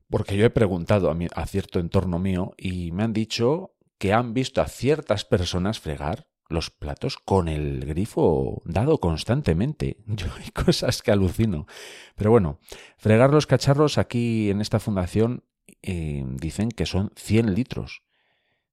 Porque 0.08 0.38
yo 0.38 0.46
he 0.46 0.52
preguntado 0.52 1.10
a, 1.10 1.18
a 1.34 1.48
cierto 1.48 1.80
entorno 1.80 2.20
mío 2.20 2.54
y 2.60 2.92
me 2.92 3.02
han 3.02 3.12
dicho 3.12 3.74
que 3.98 4.14
han 4.14 4.36
visto 4.36 4.62
a 4.62 4.68
ciertas 4.68 5.26
personas 5.26 5.80
fregar 5.80 6.28
los 6.50 6.70
platos 6.70 7.18
con 7.18 7.48
el 7.48 7.86
grifo 7.86 8.62
dado 8.66 9.00
constantemente. 9.00 9.98
Yo 10.06 10.28
hay 10.38 10.52
cosas 10.52 11.02
que 11.02 11.12
alucino. 11.12 11.68
Pero 12.16 12.32
bueno, 12.32 12.60
fregar 12.98 13.32
los 13.32 13.48
cacharros 13.48 13.98
aquí 13.98 14.50
en 14.50 14.62
esta 14.62 14.80
fundación 14.80 15.44
eh, 15.82 16.24
dicen 16.28 16.70
que 16.70 16.86
son 16.86 17.12
100 17.16 17.54
litros. 17.54 18.04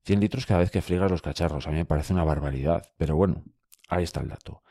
100 0.04 0.20
litros 0.20 0.46
cada 0.46 0.61
vez 0.61 0.70
que 0.70 0.82
friegas 0.82 1.11
los 1.11 1.22
cacharros. 1.22 1.66
A 1.66 1.70
mí 1.70 1.76
me 1.76 1.85
parece 1.85 2.12
una 2.12 2.24
barbaridad. 2.24 2.82
Pero 2.96 3.16
bueno, 3.16 3.44
ahí 3.88 4.04
está 4.04 4.20
el 4.20 4.28
dato. 4.28 4.62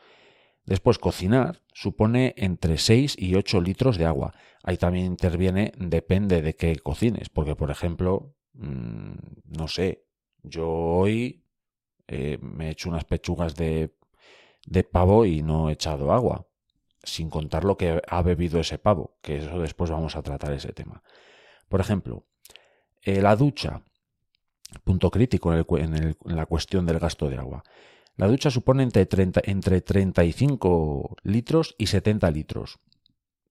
Después, 0.64 0.98
cocinar 0.98 1.60
supone 1.72 2.34
entre 2.36 2.78
6 2.78 3.16
y 3.18 3.34
8 3.34 3.60
litros 3.60 3.98
de 3.98 4.06
agua. 4.06 4.34
Ahí 4.62 4.76
también 4.76 5.06
interviene, 5.06 5.72
depende 5.76 6.40
de 6.40 6.54
qué 6.54 6.76
cocines, 6.76 7.28
porque 7.28 7.56
por 7.56 7.70
ejemplo, 7.70 8.36
mm, 8.54 9.14
no 9.58 9.66
sé, 9.66 10.04
yo 10.42 10.68
hoy 10.68 11.44
eh, 12.12 12.38
me 12.40 12.68
he 12.68 12.70
hecho 12.70 12.88
unas 12.88 13.04
pechugas 13.04 13.56
de, 13.56 13.94
de 14.66 14.84
pavo 14.84 15.24
y 15.24 15.42
no 15.42 15.68
he 15.68 15.72
echado 15.72 16.12
agua, 16.12 16.46
sin 17.02 17.30
contar 17.30 17.64
lo 17.64 17.76
que 17.76 18.02
ha 18.06 18.22
bebido 18.22 18.60
ese 18.60 18.78
pavo, 18.78 19.16
que 19.22 19.38
eso 19.38 19.58
después 19.58 19.90
vamos 19.90 20.16
a 20.16 20.22
tratar 20.22 20.52
ese 20.52 20.72
tema. 20.72 21.02
Por 21.68 21.80
ejemplo, 21.80 22.26
eh, 23.02 23.20
la 23.22 23.34
ducha, 23.34 23.82
punto 24.84 25.10
crítico 25.10 25.54
en 25.54 26.16
la 26.24 26.46
cuestión 26.46 26.86
del 26.86 26.98
gasto 26.98 27.28
de 27.28 27.38
agua. 27.38 27.64
La 28.16 28.28
ducha 28.28 28.50
supone 28.50 28.82
entre, 28.82 29.06
30, 29.06 29.40
entre 29.44 29.80
35 29.80 31.16
litros 31.22 31.74
y 31.78 31.86
70 31.86 32.30
litros. 32.30 32.78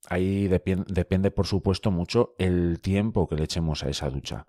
Ahí 0.08 0.48
depende, 0.48 1.32
por 1.32 1.48
supuesto, 1.48 1.92
mucho 1.92 2.36
el 2.38 2.80
tiempo 2.82 3.28
que 3.28 3.36
le 3.36 3.44
echemos 3.44 3.84
a 3.84 3.90
esa 3.90 4.10
ducha. 4.10 4.48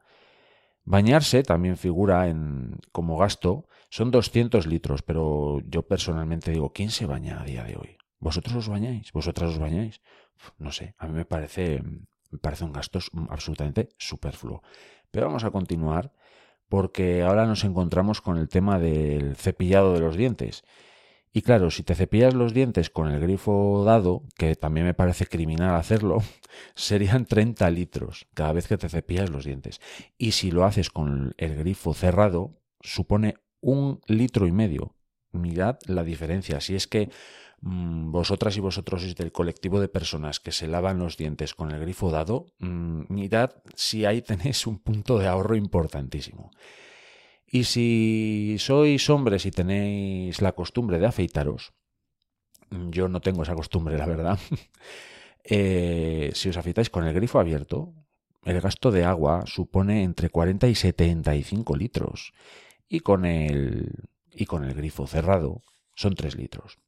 Bañarse 0.84 1.42
también 1.42 1.76
figura 1.76 2.28
en, 2.28 2.78
como 2.90 3.16
gasto, 3.16 3.68
son 3.92 4.10
200 4.10 4.66
litros, 4.66 5.02
pero 5.02 5.60
yo 5.68 5.82
personalmente 5.86 6.50
digo, 6.50 6.72
¿quién 6.72 6.88
se 6.88 7.04
baña 7.04 7.42
a 7.42 7.44
día 7.44 7.62
de 7.62 7.76
hoy? 7.76 7.98
¿Vosotros 8.20 8.56
os 8.56 8.68
bañáis? 8.70 9.12
¿Vosotras 9.12 9.50
os 9.50 9.58
bañáis? 9.58 10.00
No 10.56 10.72
sé, 10.72 10.94
a 10.96 11.06
mí 11.06 11.12
me 11.12 11.26
parece, 11.26 11.82
me 12.30 12.38
parece 12.38 12.64
un 12.64 12.72
gasto 12.72 13.00
absolutamente 13.28 13.90
superfluo. 13.98 14.62
Pero 15.10 15.26
vamos 15.26 15.44
a 15.44 15.50
continuar 15.50 16.10
porque 16.70 17.20
ahora 17.20 17.44
nos 17.44 17.64
encontramos 17.64 18.22
con 18.22 18.38
el 18.38 18.48
tema 18.48 18.78
del 18.78 19.36
cepillado 19.36 19.92
de 19.92 20.00
los 20.00 20.16
dientes. 20.16 20.64
Y 21.30 21.42
claro, 21.42 21.70
si 21.70 21.82
te 21.82 21.94
cepillas 21.94 22.32
los 22.32 22.54
dientes 22.54 22.88
con 22.88 23.10
el 23.10 23.20
grifo 23.20 23.84
dado, 23.84 24.22
que 24.38 24.56
también 24.56 24.86
me 24.86 24.94
parece 24.94 25.26
criminal 25.26 25.74
hacerlo, 25.74 26.22
serían 26.74 27.26
30 27.26 27.70
litros 27.70 28.26
cada 28.32 28.54
vez 28.54 28.68
que 28.68 28.78
te 28.78 28.88
cepillas 28.88 29.28
los 29.28 29.44
dientes. 29.44 29.82
Y 30.16 30.32
si 30.32 30.50
lo 30.50 30.64
haces 30.64 30.88
con 30.88 31.34
el 31.36 31.56
grifo 31.56 31.92
cerrado, 31.92 32.58
supone 32.80 33.34
un 33.62 34.00
litro 34.06 34.46
y 34.46 34.52
medio. 34.52 34.94
Mirad 35.32 35.78
la 35.86 36.04
diferencia. 36.04 36.60
Si 36.60 36.74
es 36.74 36.86
que 36.86 37.08
Mm, 37.62 38.10
vosotras 38.10 38.56
y 38.56 38.60
vosotros 38.60 39.02
sois 39.02 39.14
del 39.14 39.30
colectivo 39.30 39.78
de 39.80 39.86
personas 39.86 40.40
que 40.40 40.50
se 40.50 40.66
lavan 40.66 40.98
los 40.98 41.16
dientes 41.16 41.54
con 41.54 41.70
el 41.70 41.78
grifo 41.80 42.10
dado, 42.10 42.46
mm, 42.58 43.02
mirad 43.08 43.50
si 43.76 44.04
ahí 44.04 44.20
tenéis 44.30 44.66
un 44.66 44.78
punto 44.78 45.18
de 45.18 45.28
ahorro 45.28 45.54
importantísimo. 45.54 46.50
Y 47.46 47.64
si 47.64 48.56
sois 48.58 49.08
hombres 49.10 49.46
y 49.46 49.50
tenéis 49.52 50.42
la 50.42 50.52
costumbre 50.52 50.98
de 50.98 51.06
afeitaros, 51.06 51.72
mm, 52.70 52.90
yo 52.90 53.08
no 53.08 53.20
tengo 53.20 53.44
esa 53.44 53.54
costumbre, 53.54 53.96
la 53.96 54.06
verdad, 54.06 54.38
eh, 55.44 56.32
si 56.34 56.48
os 56.48 56.56
afeitáis 56.56 56.90
con 56.90 57.06
el 57.06 57.14
grifo 57.14 57.38
abierto, 57.38 57.94
el 58.44 58.60
gasto 58.60 58.90
de 58.90 59.04
agua 59.04 59.44
supone 59.46 60.02
entre 60.02 60.30
40 60.30 60.66
y 60.66 60.74
75 60.74 61.76
litros. 61.76 62.32
Y 62.92 63.00
con 63.00 63.24
el, 63.24 63.90
y 64.30 64.44
con 64.44 64.64
el 64.64 64.74
grifo 64.74 65.06
cerrado 65.06 65.62
son 65.94 66.14
3 66.14 66.36
litros. 66.36 66.78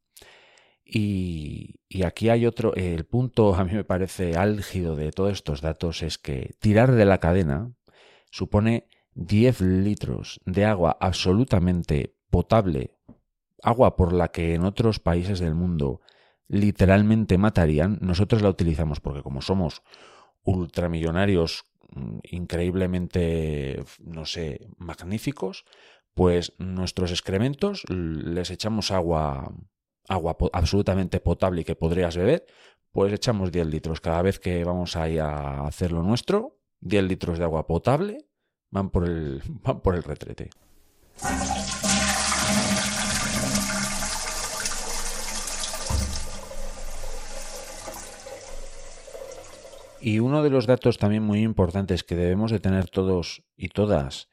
Y, 0.85 1.77
aquí 2.05 2.29
hay 2.29 2.45
otro, 2.45 2.75
el 2.75 3.07
punto 3.07 3.55
a 3.57 3.65
mí 3.65 3.73
me 3.73 3.85
parece 3.85 4.37
álgido 4.37 4.97
de 4.97 5.13
todos 5.13 5.33
estos 5.33 5.63
datos 5.63 6.03
es 6.03 6.19
que 6.19 6.57
tirar 6.59 6.93
de 6.93 7.07
la 7.07 7.21
cadena 7.21 7.73
supone 8.31 8.87
10 9.15 9.63
litros 9.63 10.43
de 10.45 10.67
agua 10.67 10.95
absolutamente 11.01 12.15
potable, 12.29 12.91
agua 13.63 13.97
por 13.97 14.13
la 14.13 14.29
que 14.29 14.53
en 14.53 14.67
otros 14.67 15.01
países 15.01 15.39
del 15.39 15.55
mundo 15.55 16.03
literalmente 16.49 17.39
matarían, 17.39 17.97
nosotros 18.03 18.43
la 18.43 18.51
utilizamos 18.51 19.01
porque 19.01 19.23
como 19.23 19.41
somos 19.41 19.83
ultramillonarios 20.43 21.65
increíblemente, 22.23 23.85
no 24.01 24.27
sé, 24.27 24.69
magníficos, 24.79 25.65
pues 26.15 26.53
nuestros 26.59 27.11
excrementos 27.11 27.85
les 27.89 28.51
echamos 28.51 28.91
agua 28.91 29.53
agua 30.09 30.37
absolutamente 30.53 31.21
potable 31.21 31.63
y 31.63 31.65
que 31.65 31.77
podrías 31.77 32.17
beber, 32.17 32.47
pues 32.93 33.13
echamos 33.13 33.51
10 33.51 33.67
litros. 33.67 34.01
Cada 34.01 34.23
vez 34.23 34.39
que 34.39 34.65
vamos 34.65 34.97
ahí 34.97 35.19
a 35.19 35.67
hacer 35.67 35.93
lo 35.93 36.03
nuestro, 36.03 36.59
10 36.81 37.05
litros 37.05 37.39
de 37.39 37.45
agua 37.45 37.67
potable 37.67 38.27
van 38.71 38.91
por 38.91 39.05
el, 39.05 39.43
van 39.63 39.81
por 39.81 39.95
el 39.95 40.03
retrete. 40.03 40.51
Y 50.05 50.19
uno 50.19 50.43
de 50.43 50.51
los 50.51 50.67
datos 50.67 50.99
también 50.99 51.23
muy 51.23 51.41
importantes 51.41 52.05
que 52.05 52.17
debemos 52.17 52.51
de 52.51 52.61
tener 52.61 52.91
todos 52.91 53.43
y 53.57 53.69
todas 53.69 54.29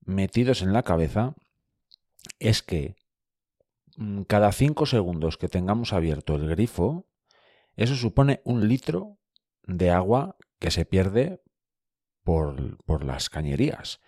metidos 0.00 0.62
en 0.62 0.72
la 0.72 0.82
cabeza 0.82 1.34
es 2.38 2.62
que 2.62 2.94
Mm, 3.96 4.22
cada 4.22 4.52
5 4.52 4.86
segundos 4.86 5.36
que 5.36 5.48
tengamos 5.48 5.92
abierto 5.92 6.34
el 6.34 6.48
grifo, 6.48 7.06
eso 7.76 7.94
supone 7.94 8.40
un 8.44 8.66
litro 8.68 9.18
de 9.64 9.90
agua 9.90 10.36
que 10.58 10.70
se 10.70 10.84
pierde 10.84 11.42
por, 12.22 12.82
por 12.84 13.04
las 13.04 13.28
cañerías. 13.28 14.00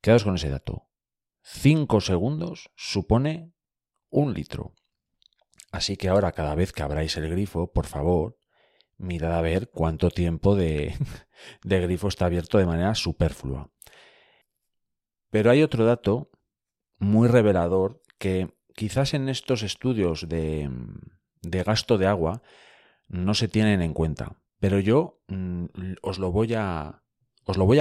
Quedaos 0.00 0.24
con 0.24 0.36
ese 0.36 0.50
dato. 0.50 0.88
5 1.42 2.00
segundos 2.00 2.70
supone 2.74 3.52
un 4.08 4.34
litro. 4.34 4.74
Así 5.72 5.96
que 5.96 6.08
ahora 6.08 6.32
cada 6.32 6.54
vez 6.54 6.72
que 6.72 6.82
abráis 6.82 7.16
el 7.16 7.30
grifo, 7.30 7.72
por 7.72 7.86
favor, 7.86 8.38
mirad 9.00 9.36
a 9.36 9.40
ver 9.40 9.70
cuánto 9.70 10.10
tiempo 10.10 10.54
de, 10.54 10.94
de 11.64 11.80
grifo 11.80 12.08
está 12.08 12.26
abierto 12.26 12.58
de 12.58 12.66
manera 12.66 12.94
superflua. 12.94 13.70
Pero 15.30 15.50
hay 15.50 15.62
otro 15.62 15.84
dato 15.84 16.30
muy 16.98 17.28
revelador 17.28 18.02
que 18.18 18.54
quizás 18.74 19.14
en 19.14 19.28
estos 19.28 19.62
estudios 19.62 20.28
de, 20.28 20.70
gasto 21.42 21.98
de 21.98 22.06
agua 22.06 22.42
no 23.08 23.34
se 23.34 23.48
tienen 23.48 23.82
en 23.82 23.94
cuenta, 23.94 24.36
pero 24.58 24.78
yo 24.78 25.20
mm, 25.28 25.64
os 26.02 26.18
lo 26.18 26.30
voy 26.30 26.54
a 26.54 27.02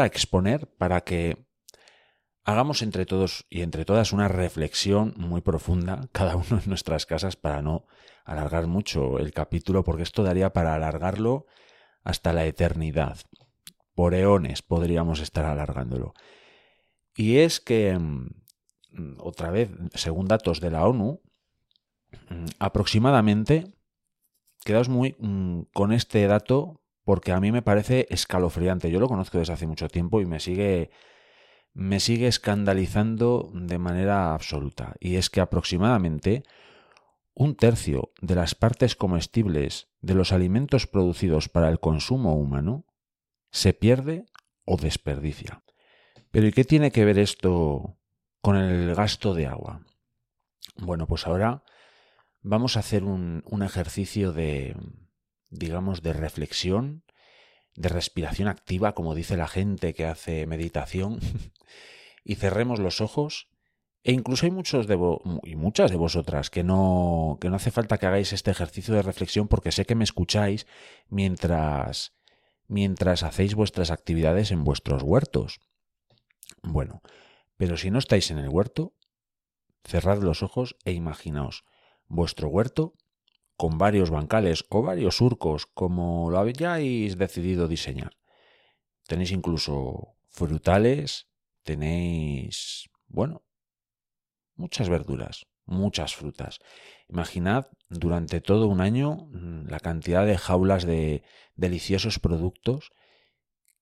exponer 0.05 0.67
para 0.77 1.01
que 1.01 1.49
hagamos 2.43 2.82
entre 2.82 3.06
todos 3.06 3.45
y 3.49 3.62
entre 3.62 3.86
todas 3.86 4.13
una 4.13 4.28
reflexión 4.28 5.13
muy 5.17 5.41
profunda, 5.41 6.08
cada 6.12 6.36
uno 6.36 6.60
en 6.63 6.67
nuestras 6.67 7.06
casas, 7.06 7.36
para 7.36 7.62
no 7.62 7.86
alargar 8.25 8.67
mucho 8.67 9.19
el 9.19 9.32
capítulo, 9.32 9.84
porque 9.84 10.04
esto 10.04 10.23
daría 10.23 10.54
para 10.54 10.75
alargarlo 10.75 11.45
hasta 12.04 12.34
la 12.34 12.45
eternidad. 12.45 13.17
Por 13.95 14.13
eones 14.13 14.62
podríamos 14.62 15.19
estar 15.19 15.45
alargándolo. 15.45 16.13
Y 17.15 17.38
es 17.38 17.60
que 17.60 17.97
mm, 17.97 18.30
otra 19.19 19.52
vez, 19.52 19.69
según 19.93 20.28
datos 20.28 20.62
de 20.62 20.71
la 20.71 20.86
ONU, 20.86 21.21
mm, 22.30 22.45
aproximadamente, 22.60 23.73
quedaos 24.63 24.89
muy 24.89 25.15
mm, 25.19 25.63
con 25.73 25.91
este 25.91 26.25
dato 26.28 26.82
porque 27.04 27.32
a 27.32 27.39
mí 27.39 27.52
me 27.52 27.62
parece 27.62 28.06
escalofriante. 28.10 28.91
Yo 28.91 28.99
lo 28.99 29.08
conozco 29.08 29.39
desde 29.39 29.54
hace 29.54 29.67
mucho 29.67 29.88
tiempo 29.88 30.21
y 30.21 30.25
me 30.25 30.39
sigue 30.39 30.91
me 31.80 32.00
sigue 32.00 32.28
escandalizando 32.28 33.52
de 33.54 33.78
manera 33.78 34.34
absoluta. 34.34 34.96
Y 35.00 35.15
es 35.15 35.30
que 35.30 35.42
aproximadamente 35.42 36.44
un 37.34 37.56
tercio 37.56 38.12
de 38.22 38.36
las 38.36 38.56
partes 38.56 38.96
comestibles 38.96 39.88
de 40.02 40.13
los 40.13 40.32
alimentos 40.32 40.88
producidos 40.88 41.48
para 41.50 41.70
el 41.70 41.80
consumo 41.80 42.36
humano 42.36 42.86
se 43.52 43.74
pierde 43.74 44.26
o 44.65 44.78
desperdicia. 44.78 45.63
Pero 46.32 46.48
¿y 46.48 46.52
qué 46.52 46.63
tiene 46.63 46.92
que 46.92 47.06
ver 47.06 47.18
esto 47.18 48.00
con 48.42 48.56
el 48.56 48.96
gasto 48.96 49.34
de 49.34 49.48
agua. 49.48 49.82
Bueno, 50.78 51.08
pues 51.08 51.28
ahora 51.28 51.63
vamos 52.42 52.78
a 52.78 52.80
hacer 52.80 53.04
un, 53.04 53.44
ejercicio 53.63 54.32
de, 54.32 54.76
digamos, 55.50 56.02
de 56.02 56.13
reflexión, 56.13 57.04
de 57.75 57.89
respiración 57.89 58.47
activa, 58.47 58.93
como 58.93 59.15
dice 59.15 59.38
la 59.38 59.47
gente 59.47 59.93
que 59.93 60.05
hace 60.05 60.45
meditación, 60.47 61.19
y 62.23 62.36
cerremos 62.36 62.79
los 62.79 63.01
ojos. 63.01 63.49
E 64.03 64.13
incluso 64.13 64.45
hay 64.45 64.51
muchos 64.51 64.88
de 64.88 64.97
y 65.43 65.55
muchas 65.55 65.91
de 65.91 65.97
vosotras 65.97 66.49
que 66.49 66.63
no, 66.63 67.38
que 67.41 67.49
no 67.49 67.58
hace 67.58 67.69
falta 67.69 67.97
que 67.97 68.05
hagáis 68.05 68.32
este 68.32 68.49
ejercicio 68.49 68.93
de 68.95 69.01
reflexión 69.01 69.49
porque 69.49 69.73
sé 69.73 69.86
que 69.86 69.95
me 69.95 70.05
escucháis 70.05 70.67
mientras, 71.10 72.13
mientras 72.67 73.23
hacéis 73.23 73.55
vuestras 73.55 73.91
actividades 73.91 74.51
en 74.51 74.63
vuestros 74.63 75.03
huertos. 75.03 75.60
Bueno, 76.63 77.01
pero 77.58 77.75
si 77.75 77.91
no 77.91 77.99
estáis 77.99 78.32
en 78.32 78.38
el 78.38 78.47
huerto, 78.47 78.93
cerrad 79.84 80.21
los 80.21 80.43
ojos 80.43 80.77
e 80.86 80.93
imaginaos 80.93 81.65
vuestro 82.08 82.47
huerto 82.47 82.93
con 83.60 83.78
varios 83.78 84.10
bancales 84.10 84.63
o 84.69 84.82
varios 84.82 85.17
surcos 85.17 85.67
como 85.67 86.32
lo 86.32 86.39
hayáis 86.39 87.17
decidido 87.17 87.67
diseñar. 87.67 88.13
Tenéis 89.06 89.32
incluso 89.32 90.15
frutales, 90.30 91.28
tenéis, 91.64 92.89
bueno, 93.07 93.43
muchas 94.55 94.88
verduras, 94.88 95.45
muchas 95.66 96.16
frutas. 96.16 96.60
Imaginad 97.10 97.68
durante 97.89 98.39
todo 98.39 98.68
un 98.68 98.80
año 98.80 99.28
mm, 99.30 99.68
la 99.68 99.80
cantidad 99.80 100.26
de 100.26 100.38
jaulas 100.38 100.86
de 100.86 101.24
deliciosos 101.55 102.18
productos 102.18 102.91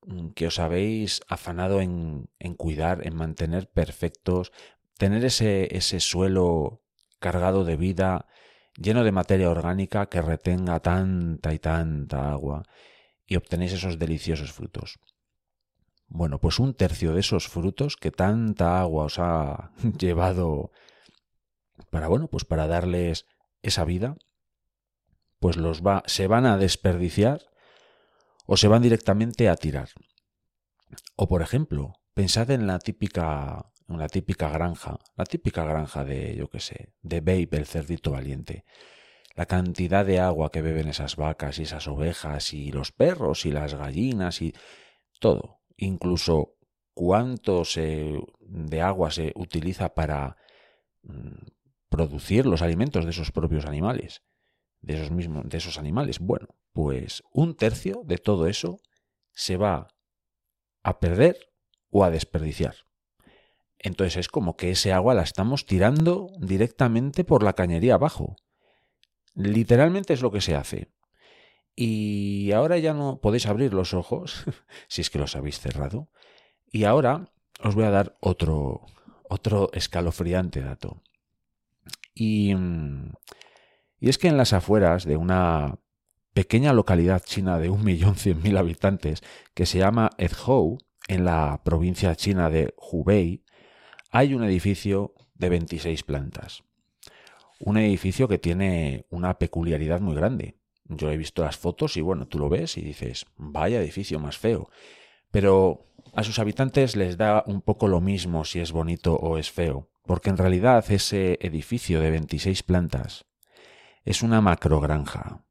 Mm, 0.07 0.29
que 0.35 0.47
os 0.47 0.57
habéis 0.59 1.21
afanado 1.27 1.81
en, 1.81 2.29
cuidar, 2.55 3.05
en 3.05 3.15
mantener 3.15 3.69
perfectos, 3.69 4.51
tener 4.97 5.25
ese, 5.25 5.75
ese 5.75 5.99
suelo 5.99 6.81
cargado 7.19 7.65
de 7.65 7.75
vida, 7.75 8.27
lleno 8.77 9.03
de 9.03 9.11
materia 9.11 9.49
orgánica 9.49 10.07
que 10.07 10.21
retenga 10.21 10.79
tanta 10.79 11.53
y 11.53 11.59
tanta 11.59 12.31
agua 12.31 12.63
y 13.25 13.35
obtenéis 13.35 13.73
esos 13.73 13.99
deliciosos 13.99 14.53
frutos. 14.53 14.99
Bueno, 16.07 16.39
pues 16.39 16.59
un 16.59 16.73
tercio 16.73 17.13
de 17.13 17.19
esos 17.19 17.49
frutos 17.49 17.97
que 17.97 18.11
tanta 18.11 18.79
agua 18.79 19.05
os 19.05 19.19
ha 19.19 19.71
llevado 19.99 20.71
para 21.89 22.07
bueno, 22.07 22.27
pues 22.27 22.45
para 22.45 22.67
darles 22.67 23.25
esa 23.61 23.83
vida, 23.83 24.15
pues 25.39 25.57
los 25.57 25.85
va 25.85 26.03
se 26.05 26.27
van 26.27 26.45
a 26.45 26.57
desperdiciar 26.57 27.41
o 28.45 28.57
se 28.57 28.67
van 28.67 28.81
directamente 28.81 29.49
a 29.49 29.55
tirar. 29.55 29.89
O 31.15 31.27
por 31.27 31.41
ejemplo, 31.41 31.93
pensad 32.13 32.49
en 32.51 32.65
la 32.65 32.79
típica, 32.79 33.71
en 33.87 33.97
la 33.97 34.07
típica 34.07 34.49
granja, 34.49 34.99
la 35.15 35.25
típica 35.25 35.63
granja 35.63 36.03
de, 36.03 36.35
yo 36.35 36.49
qué 36.49 36.59
sé, 36.59 36.93
de 37.01 37.21
Babe, 37.21 37.49
el 37.51 37.65
cerdito 37.65 38.11
valiente. 38.11 38.65
la 39.35 39.45
cantidad 39.45 40.05
de 40.05 40.19
agua 40.19 40.51
que 40.51 40.63
beben 40.63 40.87
esas 40.87 41.15
vacas 41.15 41.59
y 41.59 41.63
esas 41.63 41.87
ovejas 41.87 42.53
y 42.53 42.71
los 42.71 42.91
perros 42.91 43.45
y 43.45 43.51
las 43.51 43.75
gallinas 43.75 44.41
y 44.41 44.53
todo, 45.19 45.61
incluso 45.77 46.55
cuánto 46.95 47.61
de 48.39 48.81
agua 48.81 49.11
se 49.11 49.31
utiliza 49.35 49.93
para 49.93 50.37
mm, 51.03 51.45
producir 51.89 52.47
los 52.47 52.63
alimentos 52.63 53.05
de 53.05 53.11
esos 53.11 53.31
propios 53.31 53.65
animales, 53.65 54.23
de 54.81 54.95
esos 54.95 55.11
mismos, 55.11 55.47
de 55.47 55.57
esos 55.57 55.77
animales. 55.77 56.17
Bueno, 56.17 56.47
pues 56.73 57.23
un 57.31 57.55
tercio 57.55 58.01
de 58.03 58.17
todo 58.17 58.47
eso 58.47 58.79
se 59.31 59.57
va 59.57 59.89
a 60.81 60.99
perder 60.99 61.51
o 61.91 62.03
a 62.03 62.09
desperdiciar. 62.09 62.86
Entonces 63.79 64.17
es 64.17 64.27
como 64.27 64.55
que 64.55 64.71
ese 64.71 64.91
agua 64.91 65.13
la 65.13 65.23
estamos 65.23 65.65
tirando 65.65 66.29
directamente 66.39 67.23
por 67.23 67.43
la 67.43 67.53
cañería 67.53 67.95
abajo. 67.95 68.35
Literalmente 69.35 70.13
es 70.13 70.21
lo 70.21 70.31
que 70.31 70.41
se 70.41 70.55
hace. 70.55 70.91
Y 71.75 72.51
ahora 72.53 72.79
ya 72.79 72.93
no 72.93 73.19
podéis 73.21 73.45
abrir 73.45 73.73
los 73.73 73.93
ojos, 73.93 74.43
si 74.87 75.01
es 75.01 75.09
que 75.09 75.19
los 75.19 75.35
habéis 75.35 75.59
cerrado. 75.59 76.09
Y 76.71 76.85
ahora 76.85 77.31
os 77.63 77.75
voy 77.75 77.85
a 77.85 77.91
dar 77.91 78.17
otro, 78.19 78.85
otro 79.29 79.69
escalofriante 79.73 80.61
dato. 80.61 81.03
Y, 82.15 82.55
mm, 82.55 83.13
y 83.99 84.09
es 84.09 84.17
que 84.17 84.27
en 84.27 84.37
las 84.37 84.53
afueras 84.53 85.05
de 85.05 85.17
una 85.17 85.79
pequeña 86.33 86.73
localidad 86.73 87.23
china 87.23 87.59
de 87.59 87.69
1.100.000 87.69 88.57
habitantes 88.57 89.23
que 89.53 89.65
se 89.65 89.79
llama 89.79 90.11
Ezhou, 90.17 90.79
en 91.07 91.25
la 91.25 91.61
provincia 91.63 92.15
china 92.15 92.49
de 92.49 92.73
Hubei, 92.77 93.43
hay 94.11 94.33
un 94.33 94.43
edificio 94.43 95.13
de 95.35 95.49
26 95.49 96.03
plantas. 96.03 96.63
Un 97.59 97.77
edificio 97.77 98.27
que 98.27 98.37
tiene 98.37 99.05
una 99.09 99.37
peculiaridad 99.37 99.99
muy 99.99 100.15
grande. 100.15 100.57
Yo 100.85 101.11
he 101.11 101.17
visto 101.17 101.43
las 101.43 101.57
fotos 101.57 101.97
y 101.97 102.01
bueno, 102.01 102.27
tú 102.27 102.39
lo 102.39 102.49
ves 102.49 102.77
y 102.77 102.81
dices, 102.81 103.25
vaya 103.35 103.81
edificio 103.81 104.19
más 104.19 104.37
feo. 104.37 104.69
Pero 105.31 105.85
a 106.13 106.23
sus 106.23 106.39
habitantes 106.39 106.95
les 106.95 107.17
da 107.17 107.43
un 107.45 107.61
poco 107.61 107.87
lo 107.87 107.99
mismo 107.99 108.45
si 108.45 108.59
es 108.59 108.71
bonito 108.71 109.15
o 109.15 109.37
es 109.37 109.51
feo, 109.51 109.89
porque 110.05 110.29
en 110.29 110.37
realidad 110.37 110.85
ese 110.89 111.37
edificio 111.41 111.99
de 111.99 112.11
26 112.11 112.63
plantas 112.63 113.25
es 114.05 114.21
una 114.21 114.39
macrogranja. 114.39 115.43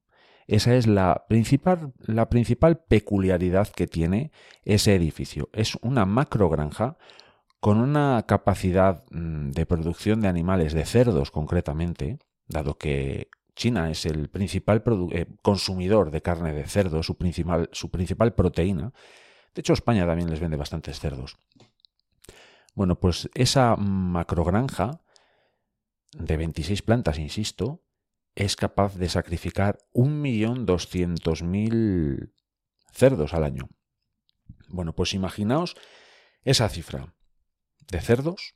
Esa 0.47 0.77
es 0.77 0.87
la 0.87 1.27
principal, 1.29 1.93
la 1.99 2.31
principal 2.31 2.79
peculiaridad 2.79 3.69
que 3.69 3.87
tiene 3.87 4.31
ese 4.63 4.95
edificio. 4.95 5.51
Es 5.53 5.77
una 5.83 6.07
macrogranja 6.07 6.97
con 7.67 7.79
una 7.79 8.23
capacidad 8.29 9.03
mm, 9.11 9.51
de 9.51 9.67
producción 9.67 10.21
de 10.21 10.29
animales, 10.29 10.73
de 10.73 10.87
cerdos 10.87 11.33
concretamente, 11.33 12.21
dado 12.47 12.79
que 12.79 13.29
China 13.57 13.91
es 13.91 14.07
el 14.07 14.29
principal 14.29 14.85
eh, 15.11 15.27
consumidor 15.43 16.13
de 16.13 16.23
carne 16.23 16.53
de 16.53 16.69
cerdo, 16.69 17.03
su 17.03 17.19
principal, 17.19 17.69
su 17.73 17.91
principal 17.91 18.35
proteína. 18.35 18.93
De 19.53 19.63
hecho, 19.63 19.73
España 19.73 20.07
también 20.07 20.31
les 20.31 20.39
vende 20.39 20.57
bastantes 20.57 21.01
cerdos. 21.01 21.39
Bueno, 22.77 23.01
pues 23.01 23.29
esa 23.35 23.75
macrogranja 23.75 25.01
de 26.13 26.37
26 26.37 26.83
plantas, 26.83 27.19
insisto, 27.19 27.83
es 28.37 28.55
capaz 28.55 28.95
de 28.95 29.09
sacrificar 29.09 29.79
1.200.000 29.93 32.33
cerdos 32.93 33.35
al 33.35 33.43
año. 33.43 33.71
Bueno, 34.69 34.95
pues 34.95 35.15
imaginaos 35.15 35.75
esa 36.45 36.69
cifra 36.69 37.16
de 37.91 38.01
cerdos, 38.01 38.55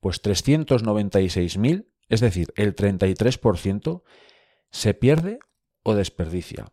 pues 0.00 0.22
396.000, 0.22 1.86
es 2.08 2.20
decir, 2.20 2.52
el 2.56 2.74
33%, 2.74 4.02
se 4.70 4.94
pierde 4.94 5.38
o 5.82 5.94
desperdicia. 5.94 6.72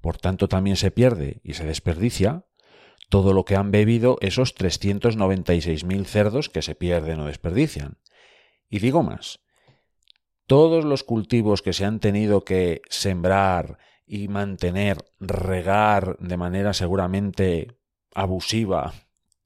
Por 0.00 0.16
tanto, 0.16 0.48
también 0.48 0.76
se 0.76 0.90
pierde 0.90 1.40
y 1.44 1.54
se 1.54 1.64
desperdicia 1.64 2.46
todo 3.10 3.32
lo 3.34 3.44
que 3.44 3.56
han 3.56 3.70
bebido 3.70 4.16
esos 4.20 4.54
396.000 4.54 6.04
cerdos 6.04 6.48
que 6.48 6.62
se 6.62 6.74
pierden 6.74 7.20
o 7.20 7.26
desperdician. 7.26 7.98
Y 8.70 8.78
digo 8.78 9.02
más, 9.02 9.40
todos 10.46 10.84
los 10.84 11.04
cultivos 11.04 11.60
que 11.60 11.72
se 11.72 11.84
han 11.84 12.00
tenido 12.00 12.44
que 12.44 12.82
sembrar 12.88 13.78
y 14.12 14.26
mantener, 14.26 15.04
regar 15.20 16.18
de 16.18 16.36
manera 16.36 16.74
seguramente 16.74 17.78
abusiva, 18.12 18.92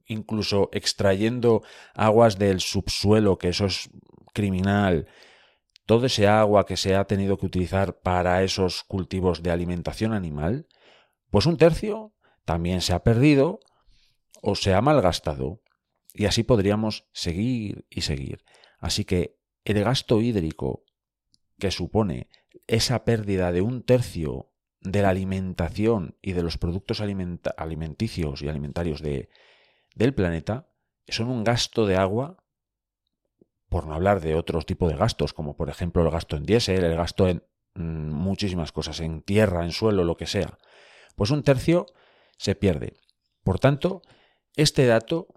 incluso 0.07 0.69
extrayendo 0.73 1.61
aguas 1.93 2.39
del 2.39 2.61
subsuelo, 2.61 3.37
que 3.37 3.49
eso 3.49 3.67
es 3.67 3.91
criminal, 4.33 5.07
todo 5.85 6.07
ese 6.07 6.25
agua 6.25 6.65
que 6.65 6.77
se 6.77 6.95
ha 6.95 7.05
tenido 7.05 7.37
que 7.37 7.45
utilizar 7.45 7.99
para 7.99 8.41
esos 8.41 8.83
cultivos 8.83 9.43
de 9.43 9.51
alimentación 9.51 10.13
animal, 10.13 10.67
pues 11.29 11.45
un 11.45 11.57
tercio 11.57 12.15
también 12.43 12.81
se 12.81 12.93
ha 12.93 13.03
perdido 13.03 13.59
o 14.41 14.55
se 14.55 14.73
ha 14.73 14.81
malgastado. 14.81 15.61
Y 16.11 16.25
así 16.25 16.41
podríamos 16.41 17.05
seguir 17.11 17.85
y 17.91 18.01
seguir. 18.01 18.43
Así 18.79 19.05
que 19.05 19.37
el 19.63 19.83
gasto 19.83 20.21
hídrico 20.21 20.85
que 21.59 21.69
supone 21.69 22.29
esa 22.65 23.05
pérdida 23.05 23.51
de 23.51 23.61
un 23.61 23.83
tercio 23.83 24.49
de 24.85 25.01
la 25.01 25.09
alimentación 25.09 26.15
y 26.21 26.33
de 26.33 26.43
los 26.43 26.57
productos 26.57 27.01
alimenticios 27.01 28.41
y 28.41 28.47
alimentarios 28.47 29.01
de, 29.01 29.29
del 29.95 30.13
planeta 30.13 30.67
son 31.07 31.27
un 31.27 31.43
gasto 31.43 31.85
de 31.85 31.97
agua, 31.97 32.37
por 33.69 33.87
no 33.87 33.95
hablar 33.95 34.21
de 34.21 34.35
otro 34.35 34.61
tipo 34.61 34.87
de 34.87 34.95
gastos, 34.95 35.33
como 35.33 35.57
por 35.57 35.69
ejemplo 35.69 36.03
el 36.03 36.11
gasto 36.11 36.37
en 36.37 36.43
diésel, 36.43 36.83
el 36.83 36.95
gasto 36.95 37.27
en 37.27 37.43
mm, 37.73 38.11
muchísimas 38.11 38.71
cosas, 38.71 38.99
en 38.99 39.21
tierra, 39.21 39.65
en 39.65 39.71
suelo, 39.71 40.03
lo 40.03 40.17
que 40.17 40.27
sea. 40.27 40.57
Pues 41.15 41.31
un 41.31 41.43
tercio 41.43 41.87
se 42.37 42.55
pierde. 42.55 42.97
Por 43.43 43.59
tanto, 43.59 44.01
este 44.55 44.85
dato 44.85 45.27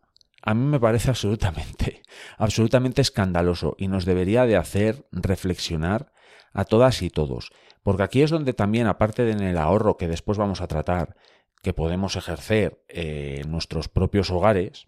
a 0.42 0.54
mí 0.54 0.64
me 0.64 0.80
parece 0.80 1.10
absolutamente, 1.10 2.02
absolutamente 2.36 3.00
escandaloso 3.00 3.74
y 3.78 3.88
nos 3.88 4.04
debería 4.04 4.46
de 4.46 4.56
hacer 4.56 5.06
reflexionar 5.10 6.12
a 6.52 6.64
todas 6.64 7.02
y 7.02 7.10
todos. 7.10 7.50
Porque 7.88 8.02
aquí 8.02 8.20
es 8.20 8.28
donde 8.28 8.52
también, 8.52 8.86
aparte 8.86 9.24
de 9.24 9.32
en 9.32 9.40
el 9.40 9.56
ahorro 9.56 9.96
que 9.96 10.08
después 10.08 10.36
vamos 10.36 10.60
a 10.60 10.66
tratar, 10.66 11.16
que 11.62 11.72
podemos 11.72 12.16
ejercer 12.16 12.84
eh, 12.86 13.40
en 13.42 13.50
nuestros 13.50 13.88
propios 13.88 14.30
hogares, 14.30 14.84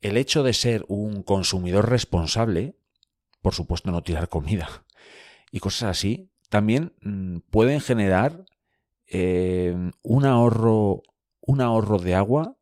el 0.00 0.16
hecho 0.16 0.42
de 0.42 0.52
ser 0.52 0.84
un 0.88 1.22
consumidor 1.22 1.88
responsable, 1.88 2.74
por 3.42 3.54
supuesto 3.54 3.92
no 3.92 4.02
tirar 4.02 4.28
comida 4.28 4.84
y 5.52 5.60
cosas 5.60 5.90
así, 5.90 6.32
también 6.48 6.94
mm, 7.00 7.42
pueden 7.48 7.80
generar 7.80 8.44
eh, 9.06 9.92
un 10.02 10.26
ahorro 10.26 11.04
un 11.42 11.60
ahorro 11.60 11.98
de 11.98 12.16
agua 12.16 12.56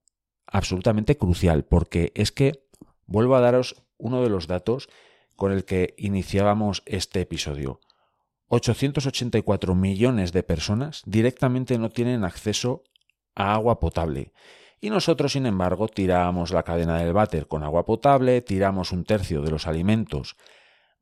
absolutamente 0.46 1.16
crucial, 1.16 1.64
porque 1.64 2.12
es 2.14 2.32
que 2.32 2.66
vuelvo 3.06 3.34
a 3.34 3.40
daros 3.40 3.82
uno 3.96 4.22
de 4.22 4.28
los 4.28 4.46
datos 4.46 4.90
con 5.36 5.52
el 5.52 5.64
que 5.64 5.94
iniciábamos 5.96 6.82
este 6.84 7.22
episodio. 7.22 7.80
884 8.48 9.74
millones 9.74 10.32
de 10.32 10.42
personas 10.42 11.02
directamente 11.06 11.78
no 11.78 11.90
tienen 11.90 12.24
acceso 12.24 12.84
a 13.34 13.54
agua 13.54 13.78
potable. 13.78 14.32
Y 14.80 14.90
nosotros, 14.90 15.32
sin 15.32 15.46
embargo, 15.46 15.88
tiramos 15.88 16.50
la 16.50 16.62
cadena 16.62 16.98
del 16.98 17.12
váter 17.12 17.46
con 17.46 17.62
agua 17.62 17.84
potable, 17.84 18.42
tiramos 18.42 18.92
un 18.92 19.04
tercio 19.04 19.42
de 19.42 19.50
los 19.50 19.66
alimentos 19.66 20.36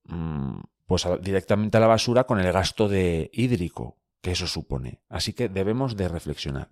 mm, 0.04 0.60
pues 0.86 1.06
directamente 1.20 1.76
a 1.76 1.80
la 1.80 1.86
basura 1.86 2.24
con 2.24 2.40
el 2.40 2.52
gasto 2.52 2.88
de 2.88 3.30
hídrico 3.32 3.98
que 4.22 4.32
eso 4.32 4.46
supone. 4.46 5.02
Así 5.08 5.32
que 5.32 5.48
debemos 5.48 5.96
de 5.96 6.08
reflexionar. 6.08 6.70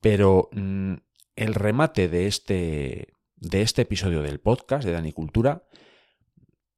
Pero 0.00 0.48
mm, 0.52 0.94
el 1.36 1.54
remate 1.54 2.08
de 2.08 2.26
este, 2.26 3.12
de 3.36 3.62
este 3.62 3.82
episodio 3.82 4.22
del 4.22 4.40
podcast 4.40 4.84
de 4.84 4.92
Danicultura 4.92 5.62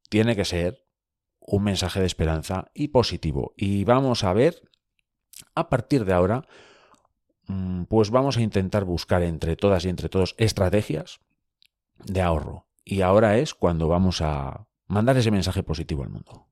tiene 0.08 0.36
que 0.36 0.44
ser 0.44 0.87
un 1.50 1.64
mensaje 1.64 2.00
de 2.00 2.06
esperanza 2.06 2.70
y 2.74 2.88
positivo. 2.88 3.54
Y 3.56 3.84
vamos 3.84 4.22
a 4.22 4.32
ver, 4.32 4.62
a 5.54 5.68
partir 5.68 6.04
de 6.04 6.12
ahora, 6.12 6.46
mm, 7.46 7.84
pues 7.84 8.10
vamos 8.10 8.36
a 8.36 8.42
intentar 8.42 8.84
buscar 8.84 9.22
entre 9.22 9.56
todas 9.56 9.84
y 9.84 9.88
entre 9.88 10.08
todos 10.08 10.34
estrategias 10.38 11.20
de 12.04 12.20
ahorro. 12.20 12.66
Y 12.84 13.00
ahora 13.00 13.38
es 13.38 13.54
cuando 13.54 13.88
vamos 13.88 14.20
a 14.20 14.66
mandar 14.86 15.16
ese 15.16 15.30
mensaje 15.30 15.62
positivo 15.62 16.02
al 16.02 16.10
mundo. 16.10 16.46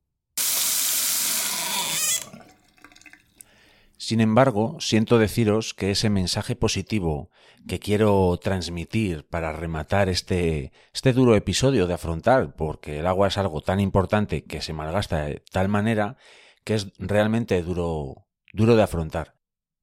Sin 3.98 4.20
embargo, 4.20 4.76
siento 4.78 5.18
deciros 5.18 5.74
que 5.74 5.90
ese 5.90 6.10
mensaje 6.10 6.54
positivo 6.54 7.30
que 7.66 7.78
quiero 7.78 8.38
transmitir 8.42 9.26
para 9.26 9.52
rematar 9.52 10.08
este, 10.08 10.72
este 10.92 11.12
duro 11.12 11.34
episodio 11.34 11.86
de 11.86 11.94
afrontar, 11.94 12.54
porque 12.54 13.00
el 13.00 13.06
agua 13.06 13.28
es 13.28 13.38
algo 13.38 13.60
tan 13.60 13.80
importante 13.80 14.44
que 14.44 14.62
se 14.62 14.72
malgasta 14.72 15.24
de 15.24 15.42
tal 15.50 15.68
manera 15.68 16.16
que 16.64 16.74
es 16.74 16.92
realmente 16.98 17.62
duro, 17.62 18.26
duro 18.52 18.76
de 18.76 18.82
afrontar. 18.82 19.36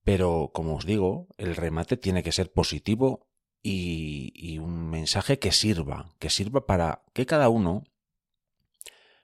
Pero, 0.03 0.51
como 0.53 0.75
os 0.75 0.85
digo, 0.85 1.27
el 1.37 1.55
remate 1.55 1.95
tiene 1.95 2.23
que 2.23 2.33
ser 2.33 2.51
positivo 2.51 3.27
y, 3.61 4.57
un 4.59 4.89
mensaje 4.89 5.39
que 5.39 5.53
sirva, 5.53 6.13
que 6.19 6.29
sirva 6.29 6.65
para 6.65 7.03
que 7.13 7.25
cada 7.25 7.47
uno, 7.47 7.85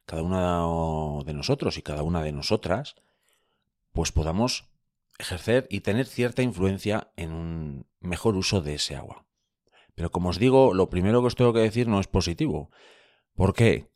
cada 0.05 0.24
uno 0.24 1.22
de 1.26 1.34
nosotros 1.34 1.78
y 1.78 1.82
cada 1.82 2.03
una 2.03 2.24
de 2.24 2.32
nosotras, 2.32 2.95
pues 3.91 4.14
podamos 4.14 4.68
ejercer 5.20 5.67
y 5.70 5.82
tener 5.82 6.07
cierta 6.07 6.41
influencia 6.41 7.11
en 7.15 7.32
un 7.34 7.86
mejor 7.99 8.36
uso 8.36 8.61
de 8.61 8.76
ese 8.76 8.95
agua. 8.95 9.26
Pero 9.93 10.11
como 10.11 10.30
os 10.30 10.39
digo, 10.39 10.74
lo 10.74 10.89
primero 10.89 11.22
que 11.22 11.28
os 11.28 11.36
tengo 11.36 11.53
que 11.53 11.59
decir 11.59 11.88
no 11.88 11.99
es 11.99 12.07
positivo. 12.07 12.72
¿Por 13.36 13.53
qué? 13.53 13.89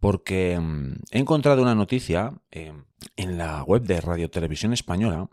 Porque 0.00 0.58
mm, 0.58 1.02
he 1.10 1.18
encontrado 1.18 1.62
una 1.62 1.74
noticia 1.74 2.32
eh, 2.50 2.72
en 3.16 3.38
la 3.38 3.62
web 3.62 3.82
de 3.82 4.00
Radio 4.00 4.30
Televisión 4.30 4.72
Española 4.72 5.28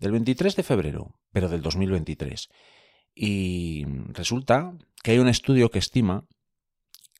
del 0.00 0.10
23 0.10 0.56
de 0.56 0.62
febrero, 0.64 1.20
pero 1.32 1.48
del 1.48 1.62
2023. 1.62 2.48
Y 3.14 3.86
resulta 4.08 4.76
que 5.04 5.12
hay 5.12 5.18
un 5.18 5.28
estudio 5.28 5.70
que 5.70 5.78
estima 5.78 6.26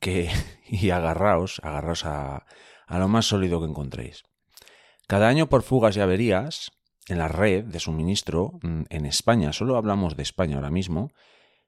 que, 0.00 0.28
y 0.66 0.90
agarraos, 0.90 1.60
agarraos 1.62 2.04
a 2.04 2.44
lo 2.88 3.06
más 3.06 3.26
sólido 3.26 3.60
que 3.60 3.68
encontréis. 3.68 4.24
Cada 5.06 5.28
año 5.28 5.48
por 5.48 5.62
fugas 5.62 5.96
y 5.96 6.00
averías 6.00 6.72
en 7.08 7.18
la 7.18 7.28
red 7.28 7.64
de 7.64 7.80
suministro 7.80 8.58
mm, 8.62 8.82
en 8.88 9.06
España, 9.06 9.52
solo 9.52 9.76
hablamos 9.76 10.16
de 10.16 10.22
España 10.22 10.56
ahora 10.56 10.70
mismo, 10.70 11.12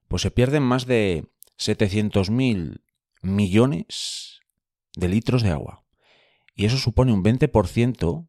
pues 0.09 0.22
se 0.22 0.30
pierden 0.30 0.62
más 0.62 0.87
de 0.87 1.28
700.000 1.59 2.82
millones 3.22 4.41
de 4.95 5.09
litros 5.09 5.43
de 5.43 5.51
agua. 5.51 5.84
Y 6.55 6.64
eso 6.64 6.78
supone 6.78 7.12
un 7.12 7.22
20% 7.22 8.28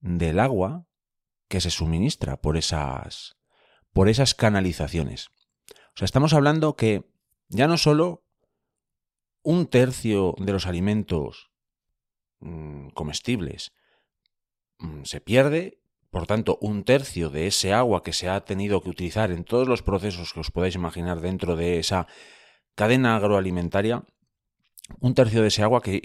del 0.00 0.38
agua 0.38 0.86
que 1.48 1.60
se 1.60 1.70
suministra 1.70 2.36
por 2.36 2.56
esas, 2.56 3.36
por 3.92 4.08
esas 4.08 4.34
canalizaciones. 4.34 5.28
O 5.68 5.96
sea, 5.96 6.04
estamos 6.04 6.34
hablando 6.34 6.76
que 6.76 7.04
ya 7.48 7.66
no 7.68 7.78
solo 7.78 8.24
un 9.42 9.66
tercio 9.66 10.34
de 10.38 10.52
los 10.52 10.66
alimentos 10.66 11.50
mm, 12.40 12.88
comestibles 12.88 13.72
mm, 14.78 15.04
se 15.04 15.20
pierde, 15.20 15.78
por 16.14 16.28
tanto, 16.28 16.58
un 16.60 16.84
tercio 16.84 17.28
de 17.28 17.48
ese 17.48 17.72
agua 17.72 18.04
que 18.04 18.12
se 18.12 18.28
ha 18.28 18.44
tenido 18.44 18.80
que 18.80 18.88
utilizar 18.88 19.32
en 19.32 19.42
todos 19.42 19.66
los 19.66 19.82
procesos 19.82 20.32
que 20.32 20.38
os 20.38 20.52
podáis 20.52 20.76
imaginar 20.76 21.20
dentro 21.20 21.56
de 21.56 21.80
esa 21.80 22.06
cadena 22.76 23.16
agroalimentaria, 23.16 24.04
un 25.00 25.14
tercio 25.14 25.42
de 25.42 25.48
ese 25.48 25.64
agua 25.64 25.82
que 25.82 26.00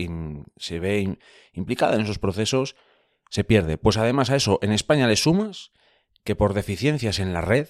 se 0.57 0.79
ve 0.79 1.19
implicada 1.53 1.93
en 1.93 2.01
esos 2.01 2.17
procesos 2.17 2.75
se 3.29 3.43
pierde. 3.43 3.77
Pues 3.77 3.97
además 3.97 4.31
a 4.31 4.35
eso, 4.35 4.57
en 4.63 4.71
España 4.71 5.05
le 5.05 5.15
sumas 5.15 5.73
que 6.23 6.35
por 6.35 6.55
deficiencias 6.55 7.19
en 7.19 7.31
la 7.31 7.41
red, 7.41 7.67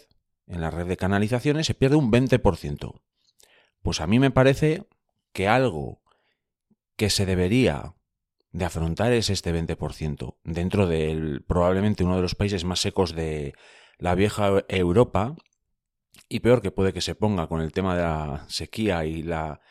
en 0.48 0.62
la 0.62 0.72
red 0.72 0.88
de 0.88 0.96
canalizaciones, 0.96 1.68
se 1.68 1.74
pierde 1.74 1.98
un 1.98 2.10
20%. 2.10 3.02
Pues 3.82 4.00
a 4.00 4.08
mí 4.08 4.18
me 4.18 4.32
parece 4.32 4.86
que 5.34 5.50
algo 5.50 6.02
que 6.96 7.10
se 7.10 7.26
debería 7.26 7.96
de 8.52 8.66
afrontar 8.66 9.12
es 9.14 9.30
este 9.30 9.54
20%, 9.54 10.38
dentro 10.44 10.88
de 10.88 11.42
probablemente 11.48 12.04
uno 12.04 12.16
de 12.16 12.22
los 12.22 12.36
países 12.36 12.66
más 12.66 12.80
secos 12.80 13.14
de 13.16 13.54
la 13.98 14.16
vieja 14.16 14.64
Europa, 14.68 15.36
y 16.28 16.40
peor 16.40 16.62
que 16.62 16.72
puede 16.72 16.94
que 16.94 17.02
se 17.02 17.16
ponga 17.16 17.48
con 17.48 17.62
el 17.62 17.72
tema 17.72 17.96
de 17.96 18.04
la 18.04 18.46
sequía 18.48 19.06
y 19.06 19.24
la 19.24 19.62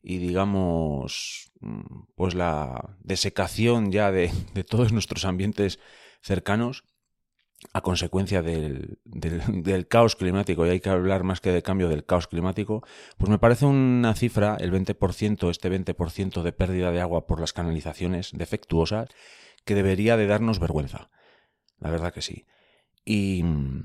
y 0.00 0.18
digamos 0.18 1.50
mm, 1.60 2.04
pues 2.14 2.34
la 2.34 2.96
desecación 3.00 3.90
ya 3.90 4.12
de, 4.12 4.30
todos 4.68 4.92
nuestros 4.92 5.24
ambientes 5.24 5.80
cercanos 6.22 6.84
a 7.72 7.80
consecuencia 7.80 8.42
del, 8.42 8.98
del, 9.04 9.88
caos 9.88 10.16
climático, 10.16 10.66
y 10.66 10.70
hay 10.70 10.80
que 10.80 10.88
hablar 10.88 11.24
más 11.24 11.40
que 11.40 11.52
de 11.52 11.62
cambio 11.62 11.88
del 11.88 12.04
caos 12.04 12.26
climático, 12.26 12.84
pues 13.16 13.30
me 13.30 13.38
parece 13.38 13.66
una 13.66 14.14
cifra, 14.14 14.56
el 14.60 14.72
20%, 14.72 15.50
este 15.50 15.70
20% 15.70 16.42
de 16.42 16.52
pérdida 16.52 16.90
de 16.90 17.00
agua 17.00 17.26
por 17.26 17.40
las 17.40 17.52
canalizaciones 17.52 18.30
defectuosas, 18.32 19.08
que 19.64 19.74
debería 19.74 20.16
de 20.16 20.26
darnos 20.26 20.58
vergüenza. 20.58 21.10
La 21.78 21.90
verdad 21.90 22.12
que 22.12 22.22
sí. 22.22 22.46
Y 23.04 23.42
mm, 23.42 23.84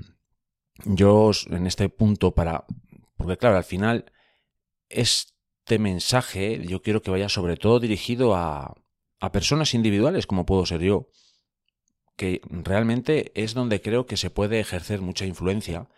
yo 0.84 1.30
en 1.50 1.66
este 1.66 1.88
punto 1.88 2.34
para... 2.34 2.64
Porque 3.16 3.36
claro, 3.36 3.56
al 3.56 3.64
final 3.64 4.12
este 4.88 5.78
mensaje 5.78 6.64
yo 6.66 6.82
quiero 6.82 7.02
que 7.02 7.10
vaya 7.10 7.28
sobre 7.28 7.56
todo 7.56 7.80
dirigido 7.80 8.34
a, 8.34 8.74
a 9.20 9.32
personas 9.32 9.74
individuales 9.74 10.26
como 10.26 10.44
puedo 10.44 10.66
ser 10.66 10.80
yo, 10.80 11.08
que 12.16 12.40
realmente 12.44 13.32
es 13.34 13.54
donde 13.54 13.80
creo 13.80 14.06
que 14.06 14.16
se 14.16 14.30
puede 14.30 14.60
ejercer 14.60 15.00
mucha 15.00 15.26
influencia, 15.26 15.88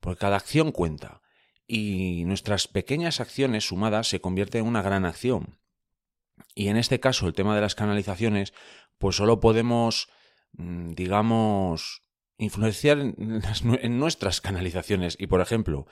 porque 0.00 0.20
cada 0.20 0.36
acción 0.36 0.72
cuenta 0.72 1.22
y 1.66 2.24
nuestras 2.26 2.68
pequeñas 2.68 3.20
acciones 3.20 3.66
sumadas 3.66 4.08
se 4.08 4.20
convierten 4.20 4.62
en 4.62 4.68
una 4.68 4.82
gran 4.82 5.04
acción. 5.04 5.58
Y 6.54 6.68
en 6.68 6.76
este 6.76 7.00
caso, 7.00 7.26
el 7.26 7.34
tema 7.34 7.54
de 7.54 7.60
las 7.60 7.74
canalizaciones, 7.74 8.52
pues 8.98 9.16
solo 9.16 9.40
podemos, 9.40 10.08
mm, 10.52 10.92
digamos, 10.92 12.02
influenciar 12.38 12.98
en, 12.98 13.42
nuestras 13.98 14.40
canalizaciones. 14.40 15.16
Y 15.18 15.26
por 15.26 15.40
ejemplo, 15.40 15.86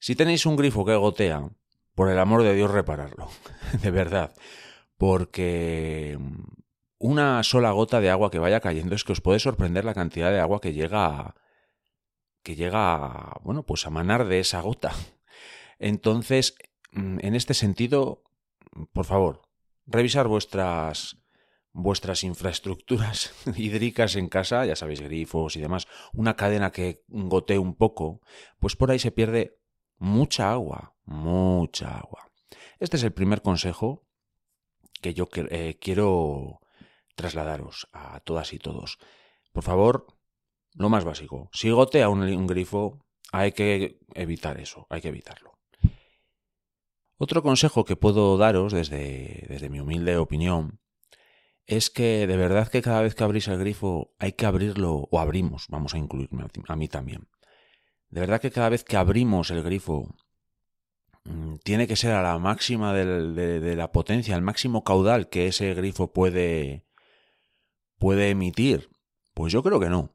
si 0.00 0.16
tenéis 0.16 0.46
un 0.46 0.56
grifo 0.56 0.84
que 0.84 0.96
gotea, 0.96 1.50
por 1.94 2.10
el 2.10 2.18
amor 2.18 2.42
de 2.42 2.54
Dios 2.54 2.70
repararlo, 2.70 3.30
de 3.82 3.90
verdad, 3.90 4.34
porque 4.96 6.18
una 7.04 7.42
sola 7.42 7.70
gota 7.72 8.00
de 8.00 8.08
agua 8.08 8.30
que 8.30 8.38
vaya 8.38 8.60
cayendo 8.60 8.94
es 8.94 9.04
que 9.04 9.12
os 9.12 9.20
puede 9.20 9.38
sorprender 9.38 9.84
la 9.84 9.92
cantidad 9.92 10.30
de 10.30 10.40
agua 10.40 10.62
que 10.62 10.72
llega 10.72 11.34
que 12.42 12.56
llega 12.56 13.40
bueno, 13.42 13.66
pues 13.66 13.86
a 13.86 13.90
manar 13.90 14.26
de 14.26 14.40
esa 14.40 14.62
gota. 14.62 14.94
Entonces, 15.78 16.54
mm, 16.92 17.18
en 17.20 17.34
este 17.34 17.52
sentido, 17.52 18.22
por 18.94 19.04
favor, 19.04 19.42
revisar 19.86 20.28
vuestras 20.28 21.18
vuestras 21.72 22.24
infraestructuras 22.24 23.34
hídricas 23.54 24.16
en 24.16 24.28
casa, 24.28 24.64
ya 24.64 24.74
sabéis, 24.74 25.02
grifos 25.02 25.56
y 25.56 25.60
demás, 25.60 25.86
una 26.14 26.36
cadena 26.36 26.72
que 26.72 27.04
gotee 27.08 27.58
un 27.58 27.74
poco, 27.74 28.22
pues 28.58 28.76
por 28.76 28.90
ahí 28.90 28.98
se 28.98 29.10
pierde 29.10 29.58
mucha 29.98 30.52
agua, 30.52 30.94
mucha 31.04 31.98
agua. 31.98 32.30
Este 32.78 32.96
es 32.96 33.02
el 33.02 33.12
primer 33.12 33.42
consejo 33.42 34.06
que 35.02 35.12
yo 35.12 35.28
eh, 35.50 35.76
quiero 35.78 36.62
trasladaros 37.14 37.88
a 37.92 38.20
todas 38.20 38.52
y 38.52 38.58
todos. 38.58 38.98
Por 39.52 39.64
favor, 39.64 40.06
lo 40.74 40.88
más 40.88 41.04
básico, 41.04 41.48
si 41.52 41.70
gotea 41.70 42.08
un, 42.08 42.46
grifo, 42.46 43.04
hay 43.32 43.52
que 43.52 43.98
evitar 44.14 44.58
eso, 44.60 44.86
hay 44.90 45.00
que 45.00 45.08
evitarlo. 45.08 45.58
Otro 47.16 47.42
consejo 47.42 47.84
que 47.84 47.96
puedo 47.96 48.36
daros 48.36 48.72
desde, 48.72 49.46
desde 49.48 49.70
mi 49.70 49.80
humilde 49.80 50.16
opinión 50.16 50.80
es 51.66 51.90
que 51.90 52.26
de 52.26 52.36
verdad 52.36 52.68
que 52.68 52.82
cada 52.82 53.00
vez 53.00 53.14
que 53.14 53.24
abrís 53.24 53.48
el 53.48 53.58
grifo 53.58 54.14
hay 54.18 54.32
que 54.32 54.46
abrirlo, 54.46 55.08
o 55.10 55.18
abrimos, 55.18 55.66
vamos 55.68 55.94
a 55.94 55.98
incluirme 55.98 56.44
a 56.68 56.76
mí 56.76 56.88
también. 56.88 57.28
De 58.08 58.20
verdad 58.20 58.40
que 58.40 58.50
cada 58.50 58.68
vez 58.68 58.84
que 58.84 58.96
abrimos 58.96 59.50
el 59.50 59.62
grifo 59.62 60.14
mm, 61.24 61.56
tiene 61.64 61.86
que 61.86 61.96
ser 61.96 62.12
a 62.12 62.22
la 62.22 62.38
máxima 62.38 62.92
de, 62.92 63.76
la 63.76 63.92
potencia, 63.92 64.34
al 64.34 64.42
máximo 64.42 64.84
caudal 64.84 65.28
que 65.28 65.46
ese 65.46 65.74
grifo 65.74 66.12
puede, 66.12 66.84
puede 68.04 68.28
emitir. 68.28 68.90
Pues 69.32 69.50
yo 69.50 69.62
creo 69.62 69.80
que 69.80 69.88
no. 69.88 70.14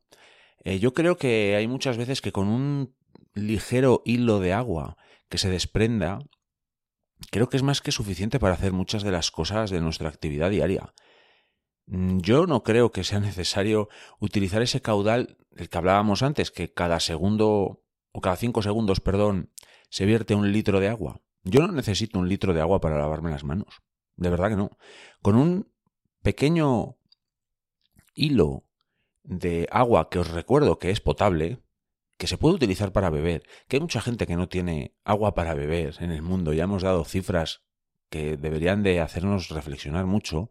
Eh, 0.63 0.77
yo 0.77 0.93
creo 0.93 1.17
que 1.17 1.55
hay 1.55 1.67
muchas 1.67 1.97
veces 1.97 2.21
que 2.21 2.31
con 2.31 2.47
un 2.47 2.95
ligero 3.33 4.03
hilo 4.05 4.39
de 4.39 4.53
agua 4.53 4.95
que 5.27 5.39
se 5.39 5.49
desprenda, 5.49 6.19
creo 7.31 7.49
que 7.49 7.57
es 7.57 7.63
más 7.63 7.81
que 7.81 7.91
suficiente 7.91 8.39
para 8.39 8.53
hacer 8.53 8.73
muchas 8.73 9.01
de 9.01 9.09
las 9.09 9.31
cosas 9.31 9.71
de 9.71 9.81
nuestra 9.81 10.07
actividad 10.07 10.51
diaria. 10.51 10.93
Mm, 11.87 12.19
yo 12.19 12.45
no 12.45 12.61
creo 12.61 12.91
que 12.91 13.03
sea 13.03 13.19
necesario 13.31 13.89
utilizar 14.19 14.61
ese 14.61 14.81
caudal 14.81 15.39
del 15.49 15.67
que 15.67 15.77
hablábamos 15.79 16.21
antes, 16.21 16.51
que 16.51 16.71
cada 16.71 16.99
segundo 16.99 17.83
o 18.11 18.21
cada 18.21 18.35
cinco 18.35 18.61
segundos, 18.61 18.99
perdón, 18.99 19.51
se 19.89 20.05
vierte 20.05 20.35
un 20.35 20.51
litro 20.51 20.79
de 20.79 20.89
agua. 20.89 21.23
Yo 21.43 21.65
no 21.65 21.73
necesito 21.73 22.19
un 22.19 22.29
litro 22.29 22.53
de 22.53 22.61
agua 22.61 22.81
para 22.81 22.99
lavarme 22.99 23.31
las 23.31 23.43
manos. 23.43 23.81
De 24.15 24.29
verdad 24.29 24.49
que 24.49 24.57
no. 24.57 24.77
Con 25.23 25.35
un 25.35 25.73
pequeño 26.21 26.98
hilo 28.19 28.65
de 29.23 29.67
agua 29.71 30.09
que 30.09 30.19
os 30.19 30.29
recuerdo 30.29 30.79
que 30.79 30.91
es 30.91 31.01
potable, 31.01 31.59
que 32.17 32.27
se 32.27 32.37
puede 32.37 32.55
utilizar 32.55 32.91
para 32.91 33.09
beber, 33.09 33.43
que 33.67 33.77
hay 33.77 33.81
mucha 33.81 34.01
gente 34.01 34.27
que 34.27 34.35
no 34.35 34.49
tiene 34.49 34.93
agua 35.03 35.35
para 35.35 35.53
beber 35.53 35.95
en 35.99 36.11
el 36.11 36.21
mundo, 36.21 36.53
ya 36.53 36.65
hemos 36.65 36.83
dado 36.83 37.05
cifras 37.05 37.63
que 38.09 38.37
deberían 38.37 38.83
de 38.83 38.99
hacernos 38.99 39.49
reflexionar 39.49 40.05
mucho, 40.05 40.49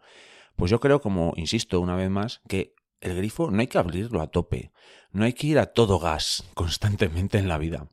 pues 0.56 0.70
yo 0.70 0.80
creo, 0.80 1.00
como 1.00 1.34
insisto 1.36 1.80
una 1.80 1.96
vez 1.96 2.10
más, 2.10 2.40
que 2.48 2.74
el 3.00 3.16
grifo 3.16 3.50
no 3.50 3.60
hay 3.60 3.66
que 3.66 3.78
abrirlo 3.78 4.20
a 4.20 4.28
tope, 4.28 4.72
no 5.12 5.24
hay 5.24 5.32
que 5.32 5.46
ir 5.46 5.58
a 5.58 5.66
todo 5.66 5.98
gas 5.98 6.44
constantemente 6.54 7.38
en 7.38 7.48
la 7.48 7.58
vida. 7.58 7.88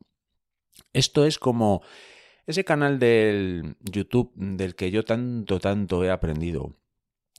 Esto 0.92 1.26
es 1.26 1.38
como 1.38 1.82
ese 2.46 2.64
canal 2.64 2.98
del 2.98 3.76
YouTube 3.80 4.32
del 4.36 4.74
que 4.74 4.90
yo 4.90 5.04
tanto, 5.04 5.58
tanto 5.58 6.04
he 6.04 6.10
aprendido, 6.10 6.76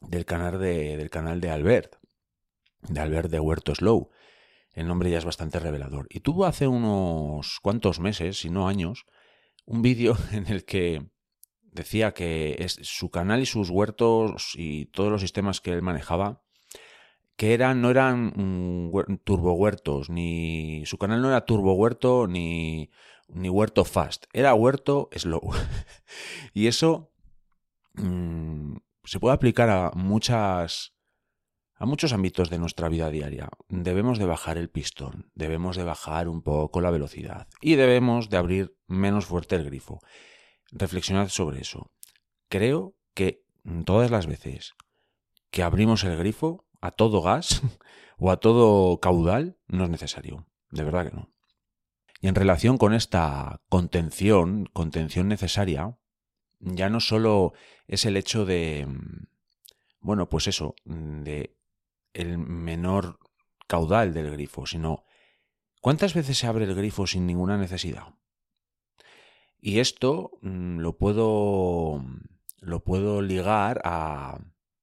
del 0.02 0.26
canal 0.26 0.60
de, 0.60 0.98
del 0.98 1.10
canal 1.10 1.42
de 1.42 1.50
Albert, 1.50 1.96
de 2.90 3.00
Albert 3.00 3.30
de 3.30 3.40
Huerto 3.40 3.76
Slow, 3.76 4.10
el 4.74 4.88
nombre 4.88 5.10
ya 5.10 5.18
es 5.18 5.26
bastante 5.26 5.60
revelador. 5.60 6.08
Y 6.10 6.20
tuvo 6.20 6.46
hace 6.46 6.68
unos 6.68 7.60
cuantos 7.62 8.00
meses, 8.00 8.40
si 8.40 8.50
no 8.50 8.68
años, 8.68 9.06
un 9.66 9.82
vídeo 9.82 10.18
en 10.32 10.48
el 10.48 10.66
que 10.66 11.06
decía 11.64 12.14
que 12.14 12.56
es 12.60 12.80
su 12.84 13.10
canal 13.10 13.42
y 13.42 13.46
sus 13.46 13.70
huertos 13.70 14.54
y 14.56 14.86
todos 14.88 15.12
los 15.12 15.22
sistemas 15.22 15.62
que 15.62 15.72
él 15.72 15.82
manejaba 15.82 16.42
que 17.36 17.54
eran 17.54 17.82
no 17.82 17.92
eran 17.92 18.34
mm, 18.36 19.18
turbo 19.24 19.54
huertos 19.54 20.10
ni 20.10 20.84
su 20.88 20.98
canal 20.98 21.22
no 21.22 21.30
era 21.30 21.46
turbo 21.46 21.74
huerto 21.74 22.26
ni 22.26 22.90
ni 23.28 23.50
huerto 23.50 23.86
fast 23.86 24.26
era 24.34 24.56
huerto 24.56 25.10
slow 25.16 25.52
y 26.54 26.66
eso 26.66 27.12
mm, 27.94 28.78
se 29.04 29.20
puede 29.20 29.36
aplicar 29.36 29.70
a 29.70 29.92
muchas 29.94 30.97
a 31.78 31.86
muchos 31.86 32.14
ámbitos 32.14 32.50
de 32.50 32.58
nuestra 32.58 32.90
vida 32.90 33.10
diaria. 33.10 33.50
Debemos 33.70 34.20
de 34.20 34.26
bajar 34.26 34.58
el 34.58 34.70
pistón, 34.70 35.32
debemos 35.36 35.78
de 35.78 35.84
bajar 35.84 36.28
un 36.28 36.42
poco 36.42 36.82
la 36.82 36.92
velocidad 36.92 37.48
y 37.62 37.76
debemos 37.76 38.30
de 38.30 38.38
abrir 38.38 38.76
menos 38.88 39.26
fuerte 39.26 39.56
el 39.56 39.66
grifo. 39.66 40.00
Reflexionad 40.72 41.30
sobre 41.30 41.62
eso. 41.62 41.92
Creo 42.50 42.96
que 43.14 43.44
todas 43.86 44.12
las 44.12 44.28
veces 44.28 44.74
que 45.52 45.64
abrimos 45.64 46.04
el 46.04 46.18
grifo 46.18 46.66
a 46.82 46.92
todo 46.92 47.22
gas 47.22 47.62
o 48.18 48.32
a 48.32 48.38
todo 48.38 49.00
caudal 49.00 49.58
no 49.68 49.84
es 49.84 49.90
necesario. 49.90 50.48
De 50.72 50.84
verdad 50.84 51.10
que 51.10 51.16
no. 51.16 51.32
Y 52.20 52.28
en 52.28 52.36
relación 52.36 52.78
con 52.78 52.94
esta 52.94 53.62
contención, 53.70 54.66
contención 54.74 55.28
necesaria, 55.28 55.98
ya 56.60 56.90
no 56.90 57.00
solo 57.00 57.54
es 57.86 58.06
el 58.06 58.18
hecho 58.18 58.46
de, 58.46 58.88
bueno, 60.00 60.28
pues 60.28 60.48
eso, 60.48 60.74
de 60.86 61.57
el 62.18 62.38
menor 62.38 63.20
caudal 63.68 64.14
del 64.14 64.32
grifo, 64.32 64.66
sino 64.66 65.06
cuántas 65.82 66.14
veces 66.14 66.38
se 66.38 66.48
abre 66.48 66.66
el 66.66 66.76
grifo 66.76 67.06
sin 67.06 67.28
ninguna 67.28 67.58
necesidad. 67.58 68.16
Y 69.60 69.80
esto 69.80 70.32
mm, 70.42 70.80
lo 70.80 70.98
puedo 70.98 72.04
lo 72.60 72.84
puedo 72.84 73.22
ligar 73.22 73.82
a 73.84 74.40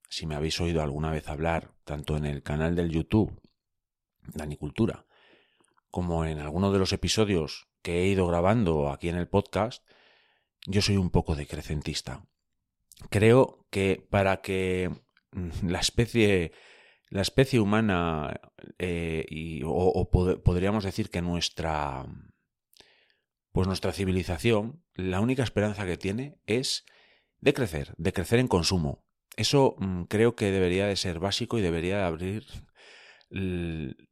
si 0.08 0.26
me 0.26 0.36
habéis 0.36 0.60
oído 0.60 0.80
alguna 0.82 1.10
vez 1.10 1.28
hablar 1.28 1.74
tanto 1.84 2.16
en 2.16 2.24
el 2.24 2.42
canal 2.42 2.76
del 2.76 2.90
YouTube 2.90 3.40
Danicultura 4.22 5.06
como 5.90 6.24
en 6.24 6.38
alguno 6.38 6.72
de 6.72 6.78
los 6.78 6.92
episodios 6.92 7.68
que 7.82 8.02
he 8.02 8.06
ido 8.08 8.26
grabando 8.26 8.90
aquí 8.90 9.08
en 9.08 9.16
el 9.16 9.28
podcast, 9.28 9.84
yo 10.66 10.82
soy 10.82 10.96
un 10.96 11.10
poco 11.10 11.36
decrecentista. 11.36 12.26
Creo 13.10 13.66
que 13.70 14.04
para 14.10 14.40
que 14.40 14.90
mm, 15.32 15.68
la 15.68 15.80
especie 15.80 16.52
la 17.08 17.22
especie 17.22 17.60
humana, 17.60 18.40
eh, 18.78 19.24
y, 19.28 19.62
o, 19.64 20.10
podríamos 20.42 20.84
decir 20.84 21.10
que 21.10 21.22
nuestra, 21.22 22.06
pues 23.52 23.66
nuestra 23.66 23.92
civilización, 23.92 24.82
la 24.94 25.20
única 25.20 25.42
esperanza 25.42 25.86
que 25.86 25.96
tiene 25.96 26.38
es 26.46 26.84
de 27.38 27.54
crecer, 27.54 27.94
de 27.98 28.12
crecer 28.12 28.38
en 28.38 28.48
consumo. 28.48 29.04
Eso 29.36 29.76
mm, 29.78 30.04
creo 30.04 30.34
que 30.34 30.50
debería 30.50 30.86
de 30.86 30.96
ser 30.96 31.18
básico 31.18 31.58
y 31.58 31.62
debería 31.62 31.98
de 31.98 32.04
abrir 32.04 32.46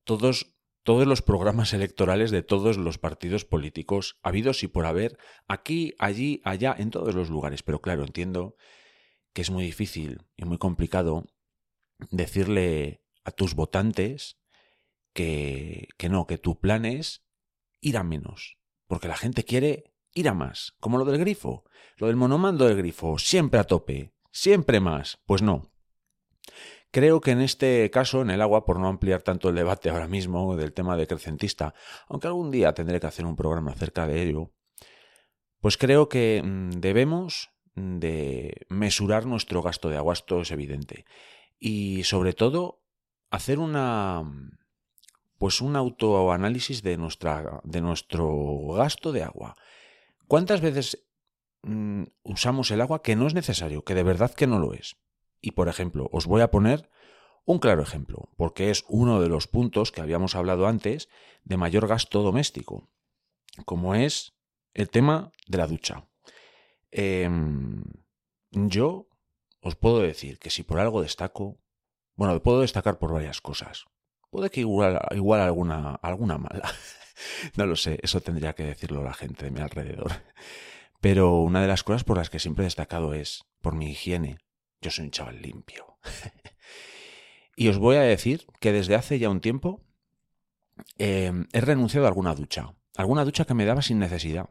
todos, 0.04 0.54
todos 0.82 1.06
los 1.06 1.22
programas 1.22 1.72
electorales 1.74 2.30
de 2.30 2.42
todos 2.42 2.76
los 2.76 2.98
partidos 2.98 3.44
políticos 3.44 4.18
habidos 4.22 4.62
y 4.62 4.68
por 4.68 4.86
haber, 4.86 5.18
aquí, 5.48 5.94
allí, 5.98 6.40
allá, 6.44 6.74
en 6.78 6.90
todos 6.90 7.14
los 7.14 7.30
lugares. 7.30 7.62
Pero 7.62 7.80
claro, 7.80 8.04
entiendo 8.04 8.56
que 9.32 9.42
es 9.42 9.50
muy 9.50 9.64
difícil 9.64 10.26
y 10.36 10.44
muy 10.44 10.58
complicado 10.58 11.26
decirle 12.10 13.02
a 13.24 13.30
tus 13.30 13.54
votantes 13.54 14.38
que, 15.12 15.88
que 15.98 16.08
no, 16.08 16.26
que 16.26 16.38
tu 16.38 16.58
plan 16.58 16.84
es 16.84 17.24
ir 17.80 17.96
a 17.96 18.02
menos, 18.02 18.58
porque 18.86 19.08
la 19.08 19.16
gente 19.16 19.44
quiere 19.44 19.92
ir 20.14 20.28
a 20.28 20.34
más, 20.34 20.74
como 20.80 20.98
lo 20.98 21.04
del 21.04 21.18
grifo, 21.18 21.64
lo 21.96 22.06
del 22.06 22.16
monomando 22.16 22.66
del 22.66 22.76
grifo, 22.76 23.18
siempre 23.18 23.60
a 23.60 23.64
tope, 23.64 24.12
siempre 24.30 24.80
más, 24.80 25.20
pues 25.26 25.42
no. 25.42 25.72
Creo 26.90 27.20
que 27.20 27.30
en 27.30 27.40
este 27.40 27.90
caso, 27.90 28.20
en 28.20 28.30
el 28.30 28.42
agua, 28.42 28.66
por 28.66 28.78
no 28.78 28.88
ampliar 28.88 29.22
tanto 29.22 29.48
el 29.48 29.54
debate 29.54 29.88
ahora 29.88 30.08
mismo 30.08 30.56
del 30.56 30.74
tema 30.74 30.96
decrecentista, 30.96 31.74
aunque 32.06 32.26
algún 32.26 32.50
día 32.50 32.74
tendré 32.74 33.00
que 33.00 33.06
hacer 33.06 33.24
un 33.24 33.36
programa 33.36 33.72
acerca 33.72 34.06
de 34.06 34.22
ello, 34.22 34.52
pues 35.60 35.78
creo 35.78 36.08
que 36.08 36.42
mm, 36.44 36.80
debemos 36.80 37.50
de 37.74 38.66
mesurar 38.68 39.24
nuestro 39.24 39.62
gasto 39.62 39.88
de 39.88 39.96
agua, 39.96 40.12
esto 40.12 40.42
es 40.42 40.50
evidente 40.50 41.06
y 41.64 42.02
sobre 42.02 42.32
todo 42.32 42.82
hacer 43.30 43.60
una 43.60 44.24
pues 45.38 45.60
un 45.60 45.76
autoanálisis 45.76 46.82
de 46.82 46.96
nuestra 46.96 47.60
de 47.62 47.80
nuestro 47.80 48.66
gasto 48.74 49.12
de 49.12 49.22
agua. 49.22 49.54
¿Cuántas 50.26 50.60
veces 50.60 51.06
mm, 51.62 52.02
usamos 52.24 52.72
el 52.72 52.80
agua 52.80 53.02
que 53.02 53.14
no 53.14 53.28
es 53.28 53.34
necesario, 53.34 53.84
que 53.84 53.94
de 53.94 54.02
verdad 54.02 54.34
que 54.34 54.48
no 54.48 54.58
lo 54.58 54.74
es? 54.74 54.96
Y 55.40 55.52
por 55.52 55.68
ejemplo, 55.68 56.08
os 56.12 56.26
voy 56.26 56.42
a 56.42 56.50
poner 56.50 56.90
un 57.44 57.60
claro 57.60 57.82
ejemplo, 57.82 58.28
porque 58.36 58.70
es 58.70 58.84
uno 58.88 59.20
de 59.20 59.28
los 59.28 59.46
puntos 59.46 59.92
que 59.92 60.00
habíamos 60.00 60.34
hablado 60.34 60.66
antes 60.66 61.08
de 61.44 61.56
mayor 61.56 61.86
gasto 61.86 62.22
doméstico, 62.22 62.90
como 63.64 63.94
es 63.94 64.32
el 64.74 64.90
tema 64.90 65.30
de 65.46 65.58
la 65.58 65.68
ducha. 65.68 66.08
Em, 66.90 67.84
yo 68.50 69.11
os 69.62 69.76
puedo 69.76 70.00
decir 70.00 70.38
que 70.38 70.50
si 70.50 70.64
por 70.64 70.80
algo 70.80 71.02
destaco, 71.02 71.58
bueno, 72.16 72.42
puedo 72.42 72.60
destacar 72.60 72.98
por 72.98 73.12
varias 73.12 73.40
cosas. 73.40 73.86
Puede 74.30 74.50
que 74.50 74.60
igual, 74.60 74.98
alguna, 75.40 75.94
alguna 76.02 76.36
mala. 76.38 76.70
no 77.56 77.66
lo 77.66 77.76
sé, 77.76 77.98
eso 78.02 78.20
tendría 78.20 78.54
que 78.54 78.64
decirlo 78.64 79.04
la 79.04 79.14
gente 79.14 79.44
de 79.44 79.50
mi 79.52 79.60
alrededor. 79.60 80.12
Pero 81.00 81.38
una 81.40 81.62
de 81.62 81.68
las 81.68 81.84
cosas 81.84 82.02
por 82.02 82.16
las 82.16 82.28
que 82.28 82.40
siempre 82.40 82.64
he 82.64 82.66
destacado 82.66 83.14
es 83.14 83.44
por 83.60 83.74
mi 83.74 83.90
higiene. 83.90 84.38
Yo 84.80 84.90
soy 84.90 85.04
un 85.04 85.10
chaval 85.12 85.40
limpio. 85.40 85.98
y 87.56 87.68
os 87.68 87.78
voy 87.78 87.96
a 87.96 88.02
decir 88.02 88.46
que 88.58 88.72
desde 88.72 88.96
hace 88.96 89.18
ya 89.18 89.30
un 89.30 89.40
tiempo 89.40 89.84
em, 90.98 91.46
he 91.52 91.60
renunciado 91.60 92.06
a 92.06 92.08
alguna 92.08 92.34
ducha. 92.34 92.74
Alguna 92.96 93.24
ducha 93.24 93.44
que 93.44 93.54
me 93.54 93.64
daba 93.64 93.82
sin 93.82 94.00
necesidad. 94.00 94.50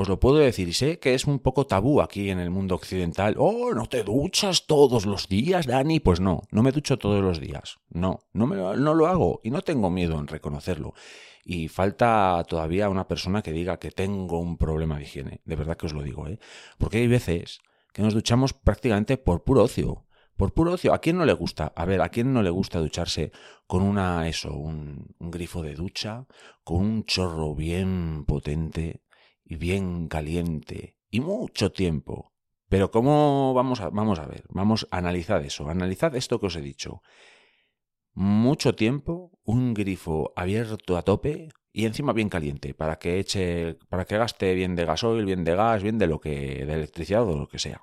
Os 0.00 0.08
lo 0.08 0.20
puedo 0.20 0.36
decir 0.36 0.68
y 0.68 0.74
sé 0.74 1.00
que 1.00 1.14
es 1.14 1.24
un 1.24 1.40
poco 1.40 1.66
tabú 1.66 2.00
aquí 2.00 2.30
en 2.30 2.38
el 2.38 2.50
mundo 2.50 2.76
occidental. 2.76 3.34
Oh, 3.36 3.74
¿no 3.74 3.86
te 3.86 4.04
duchas 4.04 4.64
todos 4.68 5.06
los 5.06 5.28
días, 5.28 5.66
Dani? 5.66 5.98
Pues 5.98 6.20
no, 6.20 6.44
no 6.52 6.62
me 6.62 6.70
ducho 6.70 6.98
todos 6.98 7.20
los 7.20 7.40
días. 7.40 7.78
No, 7.90 8.20
no, 8.32 8.46
me, 8.46 8.54
no 8.54 8.94
lo 8.94 9.08
hago 9.08 9.40
y 9.42 9.50
no 9.50 9.60
tengo 9.62 9.90
miedo 9.90 10.16
en 10.20 10.28
reconocerlo. 10.28 10.94
Y 11.44 11.66
falta 11.66 12.44
todavía 12.48 12.88
una 12.88 13.08
persona 13.08 13.42
que 13.42 13.50
diga 13.50 13.80
que 13.80 13.90
tengo 13.90 14.38
un 14.38 14.56
problema 14.56 14.98
de 14.98 15.02
higiene. 15.02 15.40
De 15.44 15.56
verdad 15.56 15.76
que 15.76 15.86
os 15.86 15.94
lo 15.94 16.04
digo, 16.04 16.28
¿eh? 16.28 16.38
Porque 16.78 16.98
hay 16.98 17.08
veces 17.08 17.58
que 17.92 18.02
nos 18.02 18.14
duchamos 18.14 18.52
prácticamente 18.52 19.16
por 19.16 19.42
puro 19.42 19.64
ocio. 19.64 20.06
Por 20.36 20.54
puro 20.54 20.74
ocio. 20.74 20.94
¿A 20.94 21.00
quién 21.00 21.18
no 21.18 21.24
le 21.24 21.32
gusta? 21.32 21.72
A 21.74 21.84
ver, 21.84 22.02
¿a 22.02 22.10
quién 22.10 22.32
no 22.32 22.44
le 22.44 22.50
gusta 22.50 22.78
ducharse 22.78 23.32
con 23.66 23.82
una, 23.82 24.28
eso, 24.28 24.54
un, 24.54 25.16
un 25.18 25.30
grifo 25.32 25.60
de 25.60 25.74
ducha, 25.74 26.28
con 26.62 26.84
un 26.84 27.04
chorro 27.04 27.56
bien 27.56 28.24
potente? 28.26 29.02
Y 29.48 29.56
bien 29.56 30.08
caliente 30.08 30.96
y 31.10 31.20
mucho 31.20 31.72
tiempo. 31.72 32.34
Pero 32.68 32.90
¿cómo 32.90 33.54
vamos 33.54 33.80
a, 33.80 33.88
vamos 33.88 34.18
a 34.18 34.26
ver? 34.26 34.44
Vamos 34.50 34.86
a 34.90 34.98
analizar 34.98 35.42
eso. 35.42 35.68
Analizad 35.70 36.14
esto 36.14 36.38
que 36.38 36.46
os 36.46 36.56
he 36.56 36.60
dicho. 36.60 37.02
Mucho 38.12 38.74
tiempo, 38.74 39.38
un 39.44 39.72
grifo 39.72 40.32
abierto 40.36 40.98
a 40.98 41.02
tope 41.02 41.48
y 41.72 41.86
encima 41.86 42.12
bien 42.12 42.28
caliente 42.28 42.74
para 42.74 42.98
que 42.98 43.18
eche, 43.18 43.76
para 43.88 44.04
que 44.04 44.18
gaste 44.18 44.52
bien 44.54 44.74
de 44.76 44.84
gasoil, 44.84 45.24
bien 45.24 45.44
de 45.44 45.54
gas, 45.54 45.82
bien 45.82 45.96
de 45.96 46.08
lo 46.08 46.20
que, 46.20 46.66
de 46.66 46.74
electricidad 46.74 47.26
o 47.26 47.38
lo 47.38 47.48
que 47.48 47.58
sea. 47.58 47.82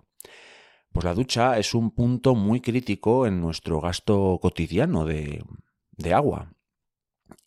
Pues 0.91 1.03
la 1.03 1.15
ducha 1.15 1.57
es 1.57 1.73
un 1.73 1.91
punto 1.91 2.35
muy 2.35 2.61
crítico 2.61 3.25
en 3.25 3.41
nuestro 3.41 3.81
gasto 3.81 4.37
cotidiano 4.39 5.05
de, 5.05 5.43
de 5.91 6.13
agua. 6.13 6.53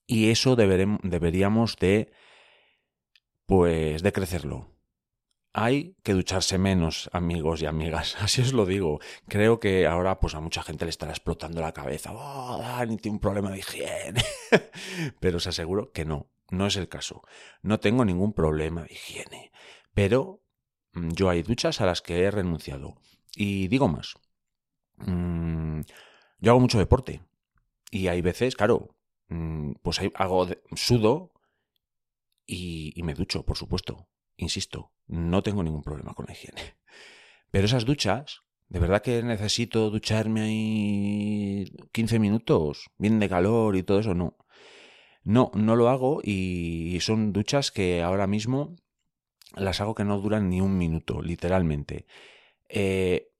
Y 0.06 0.30
eso 0.30 0.56
deberíamos 0.56 1.76
de 1.76 2.10
pues 3.48 4.02
de 4.02 4.12
crecerlo. 4.12 4.76
Hay 5.54 5.96
que 6.02 6.12
ducharse 6.12 6.58
menos, 6.58 7.08
amigos 7.14 7.62
y 7.62 7.66
amigas. 7.66 8.14
Así 8.20 8.42
os 8.42 8.52
lo 8.52 8.66
digo. 8.66 9.00
Creo 9.26 9.58
que 9.58 9.86
ahora 9.86 10.20
pues 10.20 10.34
a 10.34 10.40
mucha 10.40 10.62
gente 10.62 10.84
le 10.84 10.90
estará 10.90 11.12
explotando 11.12 11.62
la 11.62 11.72
cabeza. 11.72 12.12
Oh, 12.12 12.58
Dani 12.58 12.98
tiene 12.98 13.14
un 13.16 13.20
problema 13.20 13.50
de 13.50 13.60
higiene. 13.60 14.22
pero 15.20 15.38
os 15.38 15.46
aseguro 15.46 15.92
que 15.92 16.04
no, 16.04 16.30
no 16.50 16.66
es 16.66 16.76
el 16.76 16.90
caso. 16.90 17.22
No 17.62 17.80
tengo 17.80 18.04
ningún 18.04 18.34
problema 18.34 18.82
de 18.82 18.92
higiene. 18.92 19.50
Pero 19.94 20.42
mm, 20.92 21.12
yo 21.12 21.30
hay 21.30 21.42
duchas 21.42 21.80
a 21.80 21.86
las 21.86 22.02
que 22.02 22.24
he 22.24 22.30
renunciado. 22.30 22.96
Y 23.34 23.68
digo 23.68 23.88
más. 23.88 24.16
Mm, 24.98 25.80
yo 26.38 26.50
hago 26.50 26.60
mucho 26.60 26.78
deporte. 26.78 27.22
Y 27.90 28.08
hay 28.08 28.20
veces, 28.20 28.56
claro, 28.56 28.94
mm, 29.28 29.72
pues 29.80 30.00
hago 30.16 30.48
sudo 30.74 31.32
y, 32.48 33.00
me 33.02 33.14
ducho, 33.14 33.44
por 33.44 33.56
supuesto. 33.56 34.08
Insisto, 34.36 34.92
no 35.06 35.42
tengo 35.42 35.62
ningún 35.62 35.82
problema 35.82 36.14
con 36.14 36.26
la 36.26 36.32
higiene. 36.32 36.76
Pero 37.50 37.66
esas 37.66 37.84
duchas, 37.84 38.42
¿de 38.68 38.80
verdad 38.80 39.02
que 39.02 39.22
necesito 39.22 39.90
ducharme 39.90 40.40
ahí 40.42 41.72
15 41.92 42.18
minutos? 42.18 42.90
Bien 42.98 43.20
de 43.20 43.28
calor 43.28 43.76
y 43.76 43.82
todo 43.82 44.00
eso, 44.00 44.14
no. 44.14 44.36
No, 45.22 45.50
no 45.54 45.76
lo 45.76 45.88
hago 45.90 46.20
y 46.24 46.98
son 47.00 47.32
duchas 47.32 47.70
que 47.70 48.02
ahora 48.02 48.26
mismo 48.26 48.76
las 49.56 49.80
hago 49.80 49.94
que 49.94 50.04
no 50.04 50.18
duran 50.18 50.48
ni 50.48 50.60
un 50.60 50.76
minuto, 50.76 51.22
literalmente. 51.22 52.06
Eh, 52.68 53.30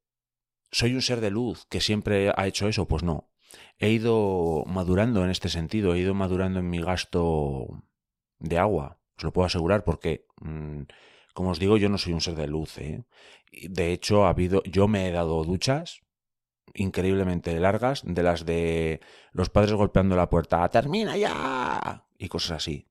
¿Soy 0.71 0.95
un 0.95 1.03
ser 1.03 1.21
de 1.21 1.31
luz 1.31 1.67
que 1.67 1.81
siempre 1.81 2.33
ha 2.35 2.47
hecho 2.47 2.69
eso? 2.69 2.87
Pues 2.87 3.03
no. 3.03 3.31
He 3.79 3.91
ido 3.91 4.65
madurando 4.67 5.25
en 5.25 5.31
este 5.31 5.49
sentido, 5.49 5.95
he 5.95 6.01
ido 6.01 6.15
madurando 6.15 6.61
en 6.61 6.69
mi 6.69 6.81
gasto 6.81 7.83
de 8.39 8.59
agua, 8.59 8.98
os 9.19 9.25
lo 9.25 9.33
puedo 9.33 9.47
asegurar 9.47 9.85
porque, 9.85 10.27
mm, 10.41 10.83
como 11.35 11.51
os 11.51 11.59
digo, 11.59 11.77
yo 11.77 11.89
no 11.89 11.99
soy 11.99 12.13
un 12.13 12.21
ser 12.21 12.37
de 12.37 12.47
luz. 12.47 12.79
¿eh? 12.79 13.05
De 13.69 13.93
hecho, 13.93 14.25
ha 14.25 14.31
habido, 14.31 14.63
yo 14.65 14.89
me 14.89 15.09
he 15.09 15.13
dado 15.13 15.45
duchas 15.45 16.01
increíblemente 16.75 17.59
largas, 17.59 18.03
de 18.05 18.23
las 18.23 18.45
de 18.45 19.01
los 19.33 19.51
padres 19.51 19.73
golpeando 19.73 20.17
la 20.17 20.29
puerta, 20.29 20.69
¡termina 20.69 21.17
ya! 21.17 22.07
y 22.19 22.29
cosas 22.29 22.59
así. 22.59 22.89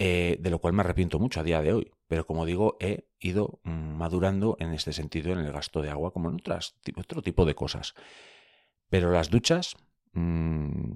Eh, 0.00 0.36
de 0.40 0.50
lo 0.50 0.60
cual 0.60 0.74
me 0.74 0.82
arrepiento 0.82 1.18
mucho 1.18 1.40
a 1.40 1.42
día 1.42 1.60
de 1.60 1.72
hoy. 1.72 1.90
Pero 2.06 2.24
como 2.24 2.46
digo, 2.46 2.76
he 2.80 3.08
ido 3.18 3.60
mm, 3.64 3.96
madurando 3.96 4.56
en 4.60 4.72
este 4.72 4.92
sentido 4.92 5.32
en 5.32 5.40
el 5.40 5.52
gasto 5.52 5.82
de 5.82 5.90
agua, 5.90 6.12
como 6.12 6.28
en 6.28 6.36
otras, 6.36 6.76
otro 6.96 7.20
tipo 7.22 7.44
de 7.44 7.56
cosas. 7.56 7.94
Pero 8.88 9.10
las 9.10 9.28
duchas, 9.28 9.76
mmm, 10.12 10.92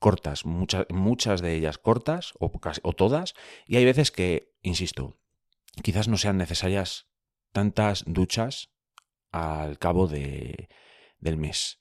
cortas, 0.00 0.44
muchas, 0.44 0.86
muchas 0.90 1.40
de 1.40 1.54
ellas 1.54 1.78
cortas 1.78 2.32
o, 2.40 2.50
o 2.82 2.92
todas, 2.92 3.34
y 3.66 3.76
hay 3.76 3.84
veces 3.84 4.10
que, 4.10 4.52
insisto, 4.62 5.16
quizás 5.82 6.08
no 6.08 6.16
sean 6.16 6.38
necesarias 6.38 7.06
tantas 7.52 8.02
duchas 8.06 8.70
al 9.30 9.78
cabo 9.78 10.08
de, 10.08 10.68
del 11.20 11.36
mes. 11.36 11.78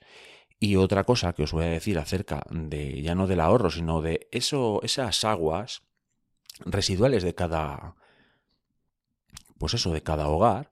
Y 0.60 0.76
otra 0.76 1.06
cosa 1.06 1.34
que 1.34 1.44
os 1.44 1.54
voy 1.54 1.66
a 1.66 1.70
decir 1.70 1.98
acerca 1.98 2.44
de 2.52 3.02
ya 3.02 3.16
no 3.16 3.26
del 3.26 3.40
ahorro, 3.40 3.72
sino 3.72 4.02
de 4.02 4.28
eso, 4.32 4.82
esas 4.84 5.24
aguas 5.24 5.82
residuales 6.66 7.24
de 7.24 7.34
cada 7.34 7.96
pues 9.60 9.74
eso, 9.74 9.92
de 9.92 10.02
cada 10.02 10.30
hogar, 10.30 10.70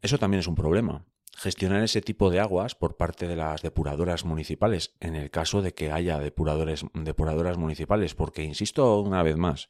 eso 0.00 0.18
también 0.18 0.40
es 0.40 0.48
un 0.48 0.56
problema. 0.56 1.04
Gestionar 1.36 1.82
ese 1.82 2.02
tipo 2.02 2.30
de 2.30 2.40
aguas 2.40 2.74
por 2.74 2.96
parte 2.96 3.26
de 3.26 3.36
las 3.36 3.62
depuradoras 3.62 4.24
municipales, 4.24 4.94
en 5.00 5.16
el 5.16 5.30
caso 5.30 5.62
de 5.62 5.72
que 5.74 5.90
haya 5.90 6.18
depuradores, 6.18 6.84
depuradoras 6.92 7.56
municipales, 7.56 8.14
porque 8.14 8.42
insisto 8.44 9.00
una 9.00 9.22
vez 9.22 9.36
más, 9.36 9.68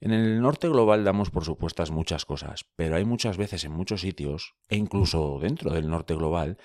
en 0.00 0.12
el 0.12 0.40
norte 0.40 0.68
global 0.68 1.04
damos 1.04 1.30
por 1.30 1.44
supuestas 1.44 1.90
muchas 1.90 2.24
cosas, 2.24 2.66
pero 2.74 2.96
hay 2.96 3.04
muchas 3.04 3.36
veces 3.36 3.64
en 3.64 3.72
muchos 3.72 4.00
sitios, 4.00 4.54
e 4.68 4.76
incluso 4.76 5.38
dentro 5.40 5.72
del 5.72 5.88
norte 5.88 6.14
global, 6.14 6.58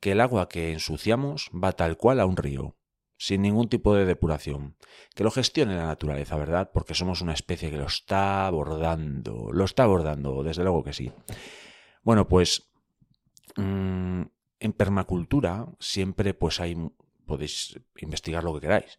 que 0.00 0.12
el 0.12 0.20
agua 0.20 0.48
que 0.48 0.72
ensuciamos 0.72 1.50
va 1.52 1.72
tal 1.72 1.96
cual 1.96 2.20
a 2.20 2.26
un 2.26 2.36
río, 2.36 2.76
sin 3.16 3.40
ningún 3.40 3.68
tipo 3.68 3.94
de 3.94 4.04
depuración. 4.04 4.76
Que 5.14 5.24
lo 5.24 5.30
gestione 5.30 5.76
la 5.76 5.86
naturaleza, 5.86 6.36
¿verdad? 6.36 6.70
Porque 6.74 6.94
somos 6.94 7.22
una 7.22 7.32
especie 7.32 7.70
que 7.70 7.78
lo 7.78 7.86
está 7.86 8.46
abordando. 8.46 9.50
Lo 9.50 9.64
está 9.64 9.84
abordando, 9.84 10.42
desde 10.42 10.62
luego 10.62 10.84
que 10.84 10.92
sí. 10.92 11.10
Bueno, 12.02 12.28
pues 12.28 12.73
mm, 13.56 14.22
en 14.60 14.72
permacultura 14.72 15.66
siempre 15.78 16.34
pues 16.34 16.60
hay, 16.60 16.76
podéis 17.26 17.78
investigar 17.96 18.44
lo 18.44 18.54
que 18.54 18.60
queráis. 18.60 18.98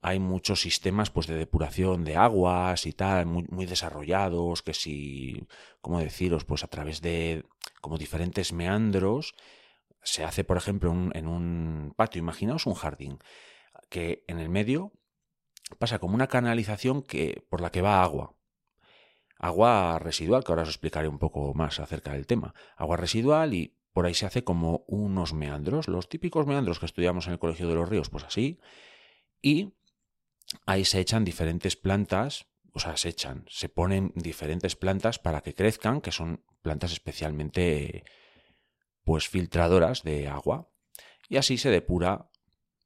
Hay 0.00 0.20
muchos 0.20 0.60
sistemas 0.60 1.10
pues 1.10 1.26
de 1.26 1.34
depuración 1.34 2.04
de 2.04 2.16
aguas 2.16 2.86
y 2.86 2.92
tal, 2.92 3.26
muy, 3.26 3.66
desarrollados, 3.66 4.62
que 4.62 4.72
si, 4.74 5.46
¿cómo 5.80 5.98
deciros? 5.98 6.44
Pues 6.44 6.62
a 6.62 6.68
través 6.68 7.00
de 7.00 7.44
como 7.80 7.98
diferentes 7.98 8.52
meandros 8.52 9.34
se 10.02 10.24
hace, 10.24 10.44
por 10.44 10.56
ejemplo, 10.56 10.92
en 11.12 11.26
un 11.26 11.92
patio, 11.96 12.20
imaginaos 12.20 12.66
un 12.66 12.74
jardín, 12.74 13.18
que 13.88 14.24
en 14.28 14.38
el 14.38 14.48
medio 14.48 14.92
pasa 15.78 15.98
como 15.98 16.14
una 16.14 16.28
canalización 16.28 17.02
que, 17.02 17.44
por 17.50 17.60
la 17.60 17.70
que 17.70 17.82
va 17.82 18.02
agua. 18.02 18.34
Agua 19.38 19.98
residual, 19.98 20.42
que 20.42 20.52
ahora 20.52 20.62
os 20.62 20.68
explicaré 20.68 21.08
un 21.08 21.18
poco 21.18 21.54
más 21.54 21.78
acerca 21.78 22.12
del 22.12 22.26
tema. 22.26 22.54
Agua 22.76 22.96
residual 22.96 23.54
y 23.54 23.77
por 23.98 24.06
ahí 24.06 24.14
se 24.14 24.26
hace 24.26 24.44
como 24.44 24.84
unos 24.86 25.32
meandros, 25.32 25.88
los 25.88 26.08
típicos 26.08 26.46
meandros 26.46 26.78
que 26.78 26.86
estudiamos 26.86 27.26
en 27.26 27.32
el 27.32 27.40
Colegio 27.40 27.66
de 27.66 27.74
los 27.74 27.88
Ríos, 27.88 28.10
pues 28.10 28.22
así. 28.22 28.60
Y 29.42 29.74
ahí 30.66 30.84
se 30.84 31.00
echan 31.00 31.24
diferentes 31.24 31.74
plantas, 31.74 32.46
o 32.72 32.78
sea, 32.78 32.96
se 32.96 33.08
echan, 33.08 33.44
se 33.48 33.68
ponen 33.68 34.12
diferentes 34.14 34.76
plantas 34.76 35.18
para 35.18 35.40
que 35.40 35.52
crezcan, 35.52 36.00
que 36.00 36.12
son 36.12 36.44
plantas 36.62 36.92
especialmente 36.92 38.04
pues 39.02 39.28
filtradoras 39.28 40.04
de 40.04 40.28
agua 40.28 40.70
y 41.28 41.38
así 41.38 41.58
se 41.58 41.70
depura 41.70 42.30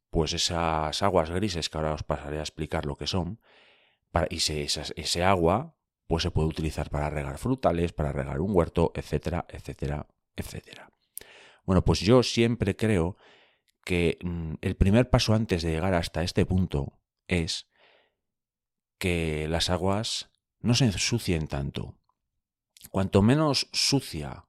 pues 0.09 0.33
esas 0.33 1.03
aguas 1.03 1.29
grises 1.29 1.69
que 1.69 1.77
ahora 1.77 1.93
os 1.93 2.05
pasaré 2.05 2.39
a 2.39 2.41
explicar 2.41 2.87
lo 2.87 2.97
que 2.97 3.07
son 3.07 3.39
y 4.31 4.37
ese 4.37 5.25
agua 5.25 5.77
pues 6.07 6.23
se 6.23 6.31
puede 6.31 6.49
utilizar 6.49 6.89
para 6.89 7.11
regar 7.11 7.37
frutales, 7.37 7.93
para 7.93 8.13
regar 8.13 8.41
un 8.41 8.57
huerto, 8.57 8.93
etcétera, 8.95 9.45
etcétera, 9.51 10.07
etcétera. 10.37 10.92
Bueno, 11.65 11.85
pues 11.85 12.01
yo 12.01 12.23
siempre 12.23 12.77
creo 12.77 13.17
que 13.85 14.19
mm, 14.23 14.55
el 14.61 14.77
primer 14.77 15.11
paso 15.11 15.35
antes 15.35 15.63
de 15.63 15.73
llegar 15.73 15.95
hasta 15.95 16.23
este 16.23 16.47
punto 16.47 17.01
es 17.27 17.69
que 18.99 19.49
las 19.49 19.71
aguas 19.71 20.31
no 20.61 20.75
se 20.75 20.85
ensucien 20.87 21.49
tanto. 21.49 21.99
Cuanto 22.91 23.23
menos 23.23 23.69
sucia 23.73 24.47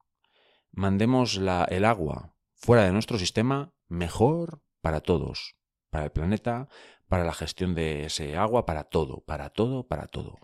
mandemos 0.71 1.37
el 1.37 1.85
agua 1.85 2.35
fuera 2.53 2.83
de 2.83 2.91
nuestro 2.91 3.19
sistema, 3.19 3.73
mejor 3.87 4.61
para 4.81 5.01
todos, 5.01 5.55
para 5.89 6.05
el 6.05 6.11
planeta, 6.11 6.67
para 7.07 7.25
la 7.25 7.33
gestión 7.33 7.75
de 7.75 8.05
ese 8.05 8.35
agua, 8.35 8.65
para 8.65 8.85
todo, 8.85 9.21
para 9.21 9.49
todo, 9.49 9.87
para 9.87 10.07
todo. 10.07 10.39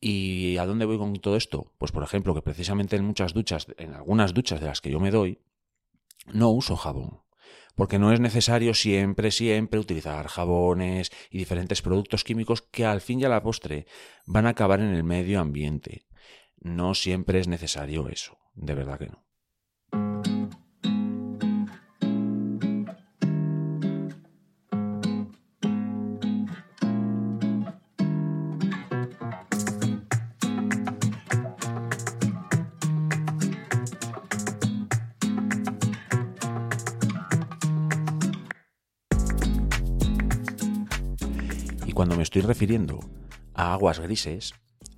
¿Y 0.00 0.56
a 0.58 0.66
dónde 0.66 0.84
voy 0.84 0.98
con 0.98 1.14
todo 1.14 1.36
esto? 1.36 1.72
Pues 1.78 1.90
por 1.90 2.04
ejemplo 2.04 2.34
que 2.34 2.42
precisamente 2.42 2.96
en 2.96 3.04
muchas 3.04 3.34
duchas, 3.34 3.66
en 3.78 3.94
algunas 3.94 4.32
duchas 4.32 4.60
de 4.60 4.66
las 4.66 4.80
que 4.80 4.90
yo 4.90 5.00
me 5.00 5.10
doy, 5.10 5.40
no 6.32 6.50
uso 6.50 6.76
jabón. 6.76 7.22
Porque 7.74 7.98
no 7.98 8.12
es 8.12 8.18
necesario 8.18 8.74
siempre, 8.74 9.30
siempre 9.30 9.78
utilizar 9.78 10.26
jabones 10.26 11.12
y 11.30 11.38
diferentes 11.38 11.80
productos 11.80 12.24
químicos 12.24 12.62
que 12.62 12.84
al 12.84 13.00
fin 13.00 13.20
y 13.20 13.24
a 13.24 13.28
la 13.28 13.42
postre 13.42 13.86
van 14.26 14.46
a 14.46 14.50
acabar 14.50 14.80
en 14.80 14.94
el 14.94 15.04
medio 15.04 15.40
ambiente. 15.40 16.06
No 16.60 16.94
siempre 16.94 17.38
es 17.38 17.46
necesario 17.46 18.08
eso, 18.08 18.36
de 18.54 18.74
verdad 18.74 18.98
que 18.98 19.06
no. 19.06 19.27
Refiriendo 42.44 43.00
a 43.54 43.72
aguas 43.72 44.00
grises, 44.00 44.54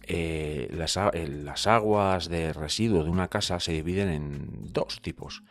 eh, 0.06 0.68
las, 0.72 0.98
las, 1.14 1.66
aguas 1.66 2.28
de 2.28 2.52
residuo 2.52 3.04
de 3.04 3.10
una 3.10 3.28
casa 3.28 3.60
se 3.60 3.72
dividen 3.72 4.08
en 4.08 4.72
dos 4.72 5.00
tipos, 5.02 5.42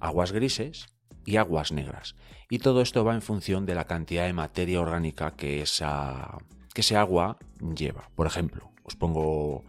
aguas 0.00 0.32
grises 0.32 0.86
y 1.24 1.36
aguas 1.36 1.72
negras. 1.72 2.16
Y 2.50 2.58
todo 2.58 2.80
esto 2.80 3.04
va 3.04 3.14
en 3.14 3.22
función 3.22 3.66
de 3.66 3.74
la 3.74 3.84
cantidad 3.84 4.26
de 4.26 4.32
materia 4.32 4.80
orgánica 4.80 5.32
que, 5.32 5.60
esa, 5.60 6.38
que 6.74 6.80
ese 6.80 6.96
agua 6.96 7.36
lleva. 7.60 8.08
Por 8.14 8.26
ejemplo, 8.26 8.72
os 8.82 8.96
pongo 8.96 9.64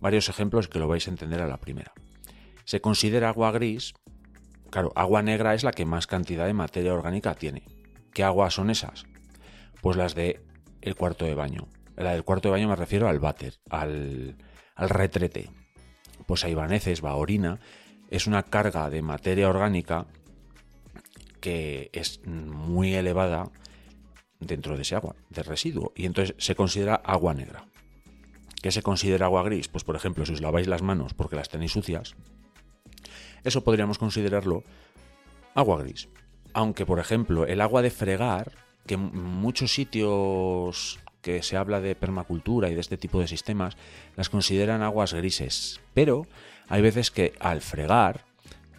varios 0.00 0.28
ejemplos 0.28 0.68
que 0.68 0.78
lo 0.78 0.88
vais 0.88 1.06
a 1.06 1.10
entender 1.10 1.40
a 1.40 1.46
la 1.46 1.60
primera. 1.60 1.92
Se 2.64 2.80
considera 2.80 3.28
agua 3.28 3.52
gris, 3.52 3.92
claro, 4.70 4.92
agua 4.96 5.22
negra 5.22 5.54
es 5.54 5.62
la 5.62 5.72
que 5.72 5.84
más 5.84 6.06
cantidad 6.06 6.46
de 6.46 6.54
materia 6.54 6.94
orgánica 6.94 7.34
tiene. 7.34 7.62
¿Qué 8.12 8.24
aguas 8.24 8.54
son 8.54 8.70
esas? 8.70 9.04
Pues 9.82 9.96
las 9.96 10.14
de 10.14 10.42
el 10.84 10.94
cuarto 10.96 11.24
de 11.24 11.34
baño. 11.34 11.66
La 11.96 12.12
del 12.12 12.24
cuarto 12.24 12.48
de 12.48 12.52
baño 12.52 12.68
me 12.68 12.76
refiero 12.76 13.08
al 13.08 13.18
váter, 13.18 13.54
al, 13.70 14.36
al 14.74 14.88
retrete. 14.90 15.50
Pues 16.26 16.44
hay 16.44 16.54
vaneces, 16.54 17.04
va 17.04 17.16
orina. 17.16 17.58
Es 18.10 18.26
una 18.26 18.42
carga 18.42 18.90
de 18.90 19.02
materia 19.02 19.48
orgánica 19.48 20.06
que 21.40 21.90
es 21.92 22.20
muy 22.26 22.94
elevada 22.94 23.50
dentro 24.40 24.76
de 24.76 24.82
ese 24.82 24.94
agua, 24.94 25.16
de 25.30 25.42
residuo. 25.42 25.92
Y 25.96 26.04
entonces 26.04 26.36
se 26.38 26.54
considera 26.54 26.96
agua 26.96 27.34
negra. 27.34 27.66
¿Qué 28.62 28.70
se 28.70 28.82
considera 28.82 29.26
agua 29.26 29.42
gris? 29.42 29.68
Pues 29.68 29.84
por 29.84 29.96
ejemplo, 29.96 30.26
si 30.26 30.34
os 30.34 30.40
laváis 30.40 30.66
las 30.66 30.82
manos 30.82 31.14
porque 31.14 31.36
las 31.36 31.48
tenéis 31.48 31.72
sucias, 31.72 32.14
eso 33.42 33.64
podríamos 33.64 33.98
considerarlo 33.98 34.64
agua 35.54 35.78
gris. 35.82 36.08
Aunque, 36.52 36.86
por 36.86 36.98
ejemplo, 36.98 37.46
el 37.46 37.60
agua 37.60 37.82
de 37.82 37.90
fregar 37.90 38.63
que 38.86 38.96
muchos 38.96 39.72
sitios 39.72 40.98
que 41.22 41.42
se 41.42 41.56
habla 41.56 41.80
de 41.80 41.94
permacultura 41.94 42.68
y 42.68 42.74
de 42.74 42.80
este 42.80 42.98
tipo 42.98 43.18
de 43.20 43.28
sistemas 43.28 43.76
las 44.14 44.28
consideran 44.28 44.82
aguas 44.82 45.14
grises, 45.14 45.80
pero 45.94 46.26
hay 46.68 46.82
veces 46.82 47.10
que 47.10 47.32
al 47.40 47.62
fregar, 47.62 48.26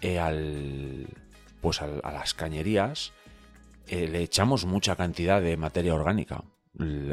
eh, 0.01 0.19
al, 0.19 1.07
pues 1.61 1.81
a 1.81 1.87
las 1.87 2.33
cañerías, 2.35 3.13
eh, 3.87 4.07
le 4.07 4.21
echamos 4.21 4.65
mucha 4.65 4.95
cantidad 4.95 5.41
de 5.41 5.57
materia 5.57 5.95
orgánica. 5.95 6.43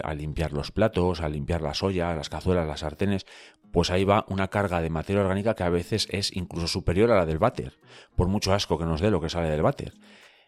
a 0.03 0.15
limpiar 0.15 0.53
los 0.53 0.73
platos, 0.73 1.21
a 1.21 1.29
limpiar 1.29 1.63
las 1.63 1.85
ollas, 1.85 2.17
las 2.17 2.29
cazuelas, 2.29 2.67
las 2.67 2.81
sartenes, 2.81 3.27
pues 3.73 3.91
ahí 3.91 4.05
va 4.05 4.27
una 4.29 4.49
carga 4.49 4.81
de 4.81 4.91
materia 4.91 5.23
orgánica 5.23 5.55
que 5.55 5.63
a 5.63 5.71
veces 5.71 6.09
es 6.11 6.35
incluso 6.37 6.67
superior 6.67 7.13
a 7.13 7.17
la 7.17 7.27
del 7.27 7.39
váter, 7.39 7.79
por 8.17 8.27
mucho 8.27 8.53
asco 8.53 8.77
que 8.77 8.85
nos 8.85 9.01
dé 9.01 9.13
lo 9.13 9.21
que 9.21 9.31
sale 9.31 9.49
del 9.49 9.63
váter. 9.63 9.95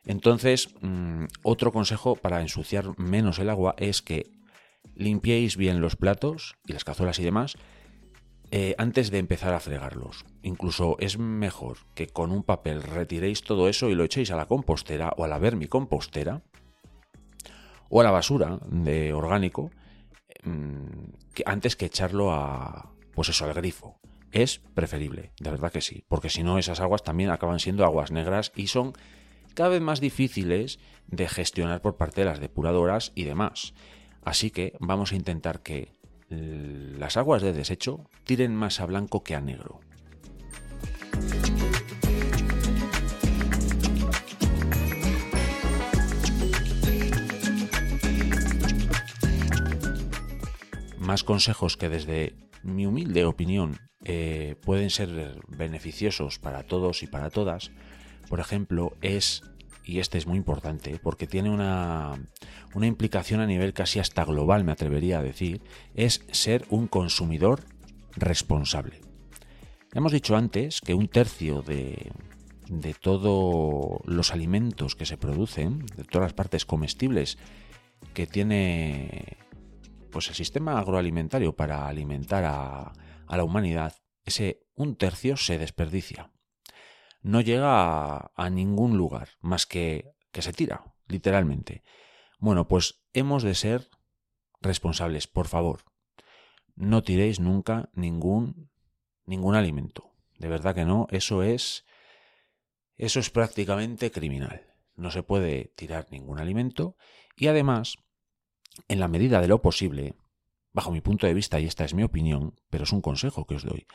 Entonces, 0.07 0.75
mm, 0.81 1.25
otro 1.43 1.73
consejo 1.73 2.17
para 2.17 2.41
ensuciar 2.41 2.99
menos 2.99 3.39
el 3.39 3.51
agua 3.51 3.75
es 3.79 4.03
que 4.03 4.31
limpiéis 4.95 5.57
bien 5.57 5.81
los 5.81 5.97
platos 5.97 6.57
y 6.67 6.73
las 6.73 6.85
cazuelas 6.85 7.19
y 7.19 7.25
demás 7.25 7.57
eh, 8.51 8.75
antes 8.79 9.11
de 9.11 9.19
empezar 9.19 9.55
a 9.55 9.61
fregarlos. 9.61 10.25
Incluso 10.43 10.97
es 11.01 11.19
mejor 11.19 11.79
que 11.95 12.07
con 12.07 12.31
un 12.31 12.43
papel 12.43 12.83
retiréis 12.83 13.43
todo 13.43 13.69
eso 13.69 13.91
y 13.91 13.95
lo 13.95 14.05
echéis 14.05 14.31
a 14.31 14.37
la 14.37 14.47
compostera 14.47 15.13
o 15.17 15.25
a 15.25 15.29
la 15.29 15.39
vermicompostera 15.39 16.43
o 17.89 18.01
a 18.01 18.05
la 18.05 18.11
basura 18.11 18.61
de 18.69 19.13
orgánico 19.13 19.71
mm, 20.45 20.87
antes 21.47 21.77
que 21.77 21.87
echarlo 21.87 22.33
a 22.33 22.93
pues 23.15 23.31
eso 23.31 23.45
al 23.45 23.55
grifo. 23.55 23.99
Es 24.31 24.59
preferible, 24.59 25.33
de 25.41 25.51
verdad 25.51 25.73
que 25.73 25.81
sí, 25.81 26.05
porque 26.09 26.29
si 26.29 26.43
no 26.43 26.59
esas 26.59 26.81
aguas 26.81 27.05
también 27.05 27.31
acaban 27.31 27.61
siendo 27.61 27.85
aguas 27.85 28.11
negras 28.11 28.53
y 28.57 28.67
son 28.67 28.93
cada 29.55 29.71
vez 29.71 29.81
más 29.81 30.01
difíciles 30.01 30.79
de 31.07 31.29
gestionar 31.29 31.81
por 31.81 31.97
parte 31.97 32.21
de 32.21 32.27
las 32.27 32.41
depuradoras 32.41 33.13
y 33.15 33.25
demás. 33.25 33.75
Así 34.23 34.51
que 34.51 34.75
vamos 34.81 35.13
a 35.13 35.17
intentar 35.17 35.63
que 35.63 35.93
las 36.29 37.17
aguas 37.17 37.43
de 37.43 37.53
desecho 37.53 38.09
tiren 38.25 38.55
más 38.55 38.81
a 38.81 38.87
blanco 38.87 39.23
que 39.23 39.35
a 39.35 39.41
negro. 39.41 39.81
Más 50.99 51.23
consejos 51.23 51.77
que 51.77 51.91
desde 51.91 52.35
mi 52.63 52.87
humilde 52.87 53.27
opinión 53.27 53.77
eh, 54.05 54.57
pueden 54.63 54.91
ser 54.91 55.39
beneficiosos 55.49 56.39
para 56.39 56.63
todos 56.63 57.03
y 57.03 57.07
para 57.07 57.31
todas, 57.31 57.71
por 58.29 58.41
ejemplo, 58.41 58.97
es 59.01 59.43
y 59.85 59.99
este 59.99 60.19
es 60.19 60.27
muy 60.27 60.39
importante 60.39 60.99
porque 61.03 61.27
tiene 61.27 61.51
una, 61.51 62.15
una 62.75 62.87
implicación 62.87 63.41
a 63.41 63.47
nivel 63.47 63.75
casi 63.75 63.99
hasta 63.99 64.25
global, 64.25 64.65
me 64.65 64.73
atrevería 64.73 65.19
a 65.19 65.23
decir, 65.23 65.63
es 65.95 66.25
ser 66.33 66.65
un 66.71 66.89
consumidor 66.89 67.65
responsable. 68.17 69.01
Hemos 69.93 70.13
dicho 70.13 70.37
antes 70.37 70.81
que 70.81 70.95
un 70.95 71.09
tercio 71.09 71.63
de, 71.63 72.13
de 72.69 72.95
todos 72.95 74.01
los 74.07 74.33
alimentos 74.33 74.97
que 74.97 75.07
se 75.07 75.19
producen, 75.19 75.85
de 75.97 76.05
todas 76.05 76.27
las 76.27 76.33
partes 76.33 76.65
comestibles 76.65 77.39
que 78.15 78.27
tiene 78.27 79.37
pues 80.11 80.29
el 80.29 80.35
sistema 80.35 80.79
agroalimentario 80.79 81.55
para 81.55 81.89
alimentar 81.89 82.45
a, 82.45 82.93
a 83.27 83.37
la 83.37 83.45
humanidad, 83.45 83.95
ese 84.25 84.63
un 84.75 84.97
tercio 84.97 85.37
se 85.37 85.59
desperdicia 85.59 86.31
no 87.25 87.41
llega 87.41 88.31
a, 88.37 88.51
ningún 88.51 88.97
lugar 88.99 89.31
más 89.41 89.67
que 89.67 90.13
que 90.31 90.43
se 90.43 90.53
tira, 90.53 90.85
literalmente. 91.09 91.83
Bueno, 92.39 92.69
pues 92.69 93.03
hemos 93.15 93.43
de 93.43 93.55
ser 93.55 93.89
responsables, 94.61 95.27
por 95.27 95.49
favor. 95.49 95.85
No 96.77 97.03
tiréis 97.03 97.41
nunca 97.41 97.89
ningún 97.95 98.71
ningún 99.25 99.55
alimento. 99.55 100.13
De 100.39 100.49
verdad 100.49 100.75
que 100.75 100.85
no, 100.85 101.07
eso 101.11 101.43
es 101.43 101.87
eso 102.97 103.21
es 103.21 103.31
prácticamente 103.31 104.11
criminal. 104.11 104.75
No 104.95 105.11
se 105.11 105.23
puede 105.23 105.73
tirar 105.77 106.07
ningún 106.11 106.39
alimento 106.39 106.97
y 107.37 107.47
además, 107.47 107.97
en 108.87 109.01
la 109.01 109.09
medida 109.09 109.41
de 109.41 109.49
lo 109.49 109.63
posible, 109.63 110.15
bajo 110.75 110.91
mi 110.91 111.01
punto 111.01 111.27
de 111.27 111.35
vista 111.35 111.59
y 111.59 111.65
esta 111.65 111.85
es 111.85 111.95
mi 111.95 112.03
opinión, 112.03 112.61
pero 112.69 112.85
es 112.85 112.93
un 112.93 113.01
consejo 113.01 113.47
que 113.47 113.55
os 113.55 113.65
doy, 113.65 113.87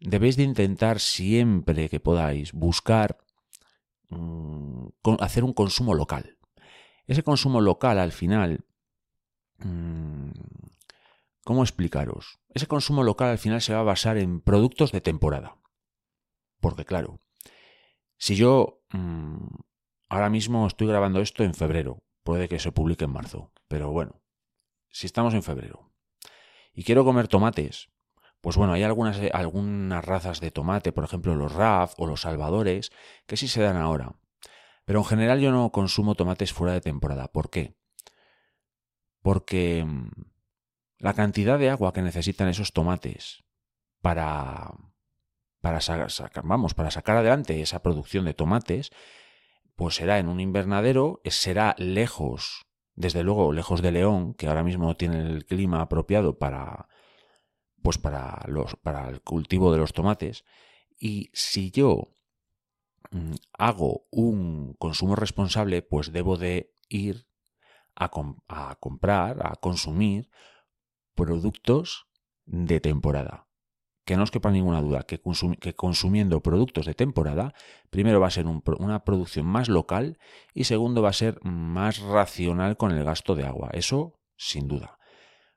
debéis 0.00 0.36
de 0.36 0.44
intentar 0.44 1.00
siempre 1.00 1.88
que 1.88 2.00
podáis 2.00 2.52
buscar 2.52 3.18
mm, 4.10 4.88
hacer 5.20 5.44
un 5.44 5.52
consumo 5.52 5.94
local. 5.94 6.38
Ese 7.06 7.22
consumo 7.22 7.60
local 7.60 7.98
al 7.98 8.12
final, 8.12 8.64
mm, 9.58 10.30
¿cómo 11.44 11.62
explicaros? 11.62 12.38
Ese 12.48 12.66
consumo 12.66 13.02
local 13.02 13.30
al 13.30 13.38
final 13.38 13.60
se 13.60 13.72
va 13.72 13.80
a 13.80 13.84
basar 13.84 14.18
en 14.18 14.40
productos 14.40 14.92
de 14.92 15.00
temporada. 15.00 15.56
Porque 16.60 16.84
claro, 16.84 17.20
si 18.16 18.36
yo 18.36 18.82
mm, 18.92 19.46
ahora 20.08 20.30
mismo 20.30 20.66
estoy 20.66 20.88
grabando 20.88 21.20
esto 21.20 21.44
en 21.44 21.54
febrero, 21.54 22.02
puede 22.22 22.48
que 22.48 22.58
se 22.58 22.72
publique 22.72 23.04
en 23.04 23.12
marzo, 23.12 23.52
pero 23.68 23.90
bueno, 23.90 24.20
si 24.90 25.06
estamos 25.06 25.34
en 25.34 25.42
febrero 25.42 25.92
y 26.72 26.84
quiero 26.84 27.04
comer 27.04 27.28
tomates, 27.28 27.90
pues 28.48 28.56
bueno, 28.56 28.72
hay 28.72 28.82
algunas, 28.82 29.18
eh, 29.18 29.30
algunas 29.34 30.02
razas 30.02 30.40
de 30.40 30.50
tomate, 30.50 30.90
por 30.90 31.04
ejemplo 31.04 31.34
los 31.34 31.52
RAF 31.52 31.92
o 31.98 32.06
los 32.06 32.22
salvadores, 32.22 32.92
que 33.26 33.36
sí 33.36 33.46
se 33.46 33.60
dan 33.60 33.76
ahora. 33.76 34.14
Pero 34.86 35.00
en 35.00 35.04
general 35.04 35.38
yo 35.38 35.52
no 35.52 35.70
consumo 35.70 36.14
tomates 36.14 36.54
fuera 36.54 36.72
de 36.72 36.80
temporada. 36.80 37.28
¿Por 37.28 37.50
qué? 37.50 37.76
Porque 39.20 39.84
mm, 39.86 40.08
la 40.96 41.12
cantidad 41.12 41.58
de 41.58 41.68
agua 41.68 41.92
que 41.92 42.00
necesitan 42.00 42.48
esos 42.48 42.72
tomates 42.72 43.44
para, 44.00 44.72
para, 45.60 45.82
sacar, 45.82 46.42
vamos, 46.42 46.72
para 46.72 46.90
sacar 46.90 47.18
adelante 47.18 47.60
esa 47.60 47.82
producción 47.82 48.24
de 48.24 48.32
tomates, 48.32 48.92
pues 49.76 49.96
será 49.96 50.18
en 50.20 50.26
un 50.26 50.40
invernadero, 50.40 51.20
será 51.26 51.74
lejos, 51.76 52.64
desde 52.94 53.22
luego 53.22 53.52
lejos 53.52 53.82
de 53.82 53.92
León, 53.92 54.32
que 54.32 54.46
ahora 54.46 54.64
mismo 54.64 54.96
tiene 54.96 55.20
el 55.20 55.44
clima 55.44 55.82
apropiado 55.82 56.38
para, 56.38 56.88
pues 57.82 57.98
para, 57.98 58.42
los, 58.46 58.76
para 58.76 59.08
el 59.08 59.20
cultivo 59.22 59.72
de 59.72 59.78
los 59.78 59.92
tomates. 59.92 60.44
Y 60.98 61.30
si 61.32 61.70
yo 61.70 62.08
mm, 63.10 63.34
hago 63.52 64.06
un 64.10 64.74
consumo 64.78 65.16
responsable, 65.16 65.82
pues 65.82 66.12
debo 66.12 66.36
de 66.36 66.74
ir 66.88 67.26
a, 67.94 68.10
a 68.48 68.74
comprar, 68.76 69.46
a 69.46 69.56
consumir 69.56 70.30
productos 71.14 72.06
de 72.46 72.80
temporada. 72.80 73.46
Que 74.04 74.16
no 74.16 74.22
os 74.22 74.30
quepa 74.30 74.50
ninguna 74.50 74.80
duda 74.80 75.02
que, 75.02 75.20
que 75.60 75.74
consumiendo 75.74 76.40
productos 76.40 76.86
de 76.86 76.94
temporada, 76.94 77.52
primero 77.90 78.20
va 78.20 78.28
a 78.28 78.30
ser 78.30 78.46
una 78.46 79.04
producción 79.04 79.44
más 79.44 79.68
local 79.68 80.18
y 80.54 80.64
segundo 80.64 81.02
va 81.02 81.10
a 81.10 81.12
ser 81.12 81.38
más 81.42 82.00
racional 82.00 82.78
con 82.78 82.92
el 82.92 83.04
gasto 83.04 83.34
de 83.34 83.44
agua. 83.44 83.68
Eso 83.74 84.18
sin 84.36 84.66
duda. 84.66 84.98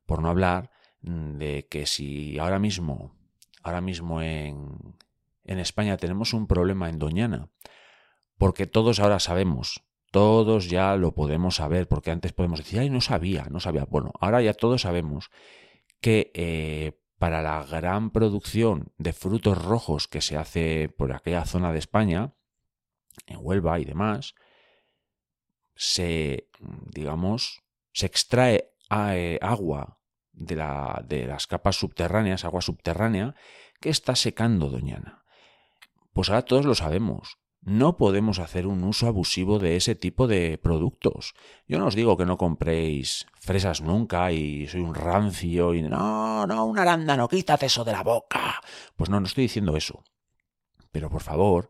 Por 0.06 0.22
no 0.22 0.30
hablar 0.30 0.72
de 1.02 1.68
que 1.68 1.86
si 1.86 2.38
ahora 2.38 2.60
mismo, 2.60 3.16
ahora 3.64 3.82
mismo 3.82 4.22
en, 4.22 4.96
en 5.44 5.60
España 5.60 5.98
tenemos 5.98 6.34
un 6.34 6.48
problema 6.48 6.90
en 6.90 7.00
Doñana, 7.00 7.50
porque 8.38 8.68
todos 8.68 9.00
ahora 9.00 9.20
sabemos, 9.20 9.84
todos 10.12 10.70
ya 10.70 10.96
lo 10.96 11.14
podemos 11.14 11.56
saber, 11.56 11.88
porque 11.88 12.12
antes 12.12 12.34
podemos 12.34 12.60
decir, 12.60 12.80
ay, 12.80 12.90
no 12.90 13.02
sabía, 13.02 13.46
no 13.50 13.60
sabía. 13.60 13.86
Bueno, 13.86 14.12
ahora 14.20 14.42
ya 14.42 14.54
todos 14.54 14.82
sabemos 14.82 15.32
que 16.02 16.32
eh, 16.34 17.00
para 17.18 17.42
la 17.42 17.64
gran 17.64 18.12
producción 18.12 18.92
de 18.98 19.14
frutos 19.14 19.64
rojos 19.64 20.08
que 20.08 20.22
se 20.22 20.38
hace 20.38 20.90
por 20.90 21.14
aquella 21.14 21.46
zona 21.46 21.72
de 21.72 21.80
España, 21.80 22.34
en 23.28 23.38
Huelva 23.42 23.80
y 23.80 23.86
demás, 23.86 24.36
se, 25.76 26.50
digamos, 26.88 27.64
se 27.94 28.06
extrae 28.06 28.74
eh, 28.90 29.40
agua 29.42 30.01
de, 30.34 30.56
la, 30.56 31.04
de 31.08 31.26
las 31.26 31.48
capas 31.48 31.78
subterráneas, 31.78 32.46
agua 32.46 32.62
subterránea, 32.62 33.36
que 33.80 33.90
está 33.90 34.16
secando 34.16 34.70
Doñana. 34.70 35.24
Pues 36.14 36.30
ahora 36.30 36.44
todos 36.44 36.66
lo 36.66 36.76
sabemos. 36.76 37.38
No 37.62 37.96
podemos 37.96 38.40
hacer 38.40 38.66
un 38.66 38.84
uso 38.84 39.08
abusivo 39.08 39.60
de 39.60 39.76
ese 39.76 39.94
tipo 39.94 40.28
de 40.28 40.58
productos. 40.58 41.36
Yo 41.68 41.78
no 41.78 41.86
os 41.86 41.96
digo 41.96 42.18
que 42.18 42.26
no 42.26 42.38
compréis 42.38 43.28
fresas 43.40 43.82
nunca 43.82 44.32
y 44.32 44.68
soy 44.68 44.82
un 44.82 44.96
rancio 44.96 45.76
y 45.76 45.84
no, 45.84 46.48
no, 46.48 46.66
un 46.66 46.80
arándano, 46.80 47.28
quítate 47.28 47.68
eso 47.68 47.84
de 47.84 47.92
la 47.92 48.02
boca. 48.02 48.60
Pues 48.96 49.12
no, 49.12 49.20
no 49.20 49.28
estoy 49.28 49.44
diciendo 49.44 49.78
eso. 49.78 50.04
Pero 50.92 51.10
por 51.12 51.22
favor, 51.22 51.70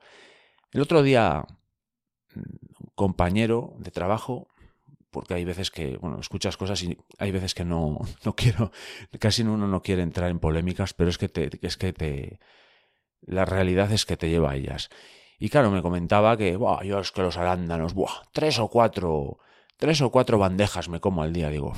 el 0.71 0.81
otro 0.81 1.03
día 1.03 1.45
un 2.35 2.91
compañero 2.95 3.73
de 3.77 3.91
trabajo 3.91 4.47
porque 5.11 5.33
hay 5.35 5.45
veces 5.45 5.69
que, 5.69 5.97
bueno, 5.97 6.19
escuchas 6.19 6.57
cosas 6.57 6.81
y 6.83 6.97
hay 7.19 7.31
veces 7.31 7.53
que 7.53 7.65
no, 7.65 7.99
no 8.25 8.35
quiero, 8.35 8.71
casi 9.19 9.43
uno 9.43 9.67
no 9.67 9.81
quiere 9.81 10.01
entrar 10.01 10.31
en 10.31 10.39
polémicas, 10.39 10.93
pero 10.93 11.09
es 11.09 11.17
que 11.17 11.29
es 11.61 11.77
que 11.77 11.93
te, 11.93 12.39
la 13.21 13.45
realidad 13.45 13.91
es 13.91 14.05
que 14.05 14.17
te 14.17 14.29
lleva 14.29 14.51
a 14.51 14.55
ellas. 14.55 14.89
Y 15.37 15.49
claro, 15.49 15.71
me 15.71 15.81
comentaba 15.81 16.37
que, 16.37 16.55
Buah, 16.55 16.83
yo 16.83 16.99
es 16.99 17.11
que 17.11 17.21
los 17.21 17.37
arándanos, 17.37 17.93
buah, 17.93 18.23
tres 18.31 18.59
o 18.59 18.67
cuatro, 18.67 19.39
tres 19.77 20.01
o 20.01 20.11
cuatro 20.11 20.37
bandejas 20.37 20.87
me 20.87 20.99
como 20.99 21.23
al 21.23 21.33
día. 21.33 21.49
Digo, 21.49 21.73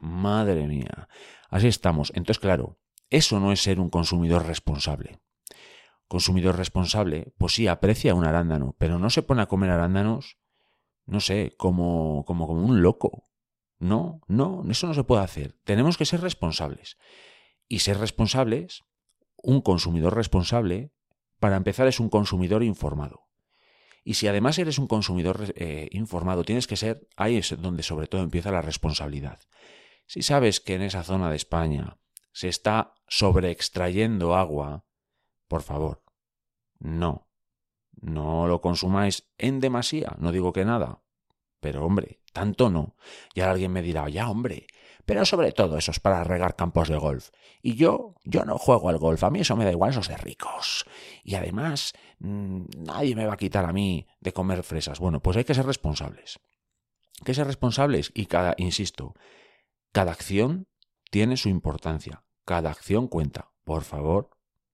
madre 0.00 0.66
mía, 0.66 1.08
así 1.48 1.68
estamos. 1.68 2.12
Entonces, 2.14 2.38
claro, 2.38 2.78
eso 3.10 3.40
no 3.40 3.50
es 3.52 3.62
ser 3.62 3.80
un 3.80 3.88
consumidor 3.88 4.46
responsable. 4.46 5.20
Consumidor 6.06 6.56
responsable, 6.56 7.32
pues 7.38 7.54
sí, 7.54 7.66
aprecia 7.66 8.14
un 8.14 8.24
arándano, 8.24 8.74
pero 8.78 8.98
no 8.98 9.10
se 9.10 9.22
pone 9.22 9.42
a 9.42 9.46
comer 9.46 9.70
arándanos 9.70 10.38
no 11.08 11.20
sé, 11.20 11.54
como, 11.56 12.24
como, 12.26 12.46
como 12.46 12.62
un 12.62 12.82
loco. 12.82 13.30
No, 13.78 14.20
no, 14.28 14.62
eso 14.70 14.86
no 14.86 14.94
se 14.94 15.04
puede 15.04 15.22
hacer. 15.22 15.56
Tenemos 15.64 15.96
que 15.96 16.04
ser 16.04 16.20
responsables. 16.20 16.98
Y 17.66 17.78
ser 17.78 17.98
responsables, 17.98 18.84
un 19.36 19.62
consumidor 19.62 20.14
responsable, 20.14 20.92
para 21.40 21.56
empezar, 21.56 21.88
es 21.88 21.98
un 21.98 22.10
consumidor 22.10 22.62
informado. 22.62 23.28
Y 24.04 24.14
si 24.14 24.28
además 24.28 24.58
eres 24.58 24.78
un 24.78 24.86
consumidor 24.86 25.52
eh, 25.56 25.88
informado, 25.92 26.44
tienes 26.44 26.66
que 26.66 26.76
ser, 26.76 27.08
ahí 27.16 27.36
es 27.36 27.54
donde 27.58 27.82
sobre 27.82 28.06
todo 28.06 28.22
empieza 28.22 28.50
la 28.50 28.62
responsabilidad. 28.62 29.40
Si 30.06 30.22
sabes 30.22 30.60
que 30.60 30.74
en 30.74 30.82
esa 30.82 31.04
zona 31.04 31.30
de 31.30 31.36
España 31.36 31.98
se 32.32 32.48
está 32.48 32.94
sobreextrayendo 33.06 34.34
agua, 34.34 34.84
por 35.46 35.62
favor, 35.62 36.02
no, 36.78 37.27
no 38.00 38.46
lo 38.46 38.60
consumáis 38.60 39.28
en 39.38 39.60
demasía, 39.60 40.16
no 40.18 40.32
digo 40.32 40.52
que 40.52 40.64
nada, 40.64 41.02
pero 41.60 41.84
hombre, 41.84 42.20
tanto 42.32 42.70
no. 42.70 42.96
Y 43.34 43.40
ahora 43.40 43.52
alguien 43.52 43.72
me 43.72 43.82
dirá, 43.82 44.08
ya 44.08 44.30
hombre, 44.30 44.66
pero 45.04 45.24
sobre 45.24 45.52
todo 45.52 45.78
eso 45.78 45.90
es 45.90 46.00
para 46.00 46.22
regar 46.22 46.54
campos 46.54 46.88
de 46.88 46.98
golf. 46.98 47.30
Y 47.62 47.74
yo, 47.74 48.14
yo 48.24 48.44
no 48.44 48.58
juego 48.58 48.88
al 48.88 48.98
golf, 48.98 49.24
a 49.24 49.30
mí 49.30 49.40
eso 49.40 49.56
me 49.56 49.64
da 49.64 49.72
igual, 49.72 49.90
eso 49.90 50.00
es 50.00 50.08
de 50.08 50.16
ricos. 50.16 50.84
Y 51.24 51.34
además, 51.34 51.94
mm, 52.18 52.64
nadie 52.76 53.16
me 53.16 53.26
va 53.26 53.34
a 53.34 53.38
quitar 53.38 53.64
a 53.64 53.72
mí 53.72 54.06
de 54.20 54.32
comer 54.32 54.62
fresas. 54.62 55.00
Bueno, 55.00 55.20
pues 55.20 55.36
hay 55.36 55.44
que 55.44 55.54
ser 55.54 55.66
responsables. 55.66 56.38
Hay 57.20 57.24
que 57.24 57.34
ser 57.34 57.46
responsables 57.46 58.12
y 58.14 58.26
cada, 58.26 58.54
insisto, 58.58 59.14
cada 59.92 60.12
acción 60.12 60.68
tiene 61.10 61.36
su 61.36 61.48
importancia. 61.48 62.22
Cada 62.44 62.70
acción 62.70 63.08
cuenta. 63.08 63.50
Por 63.64 63.82
favor, 63.82 64.30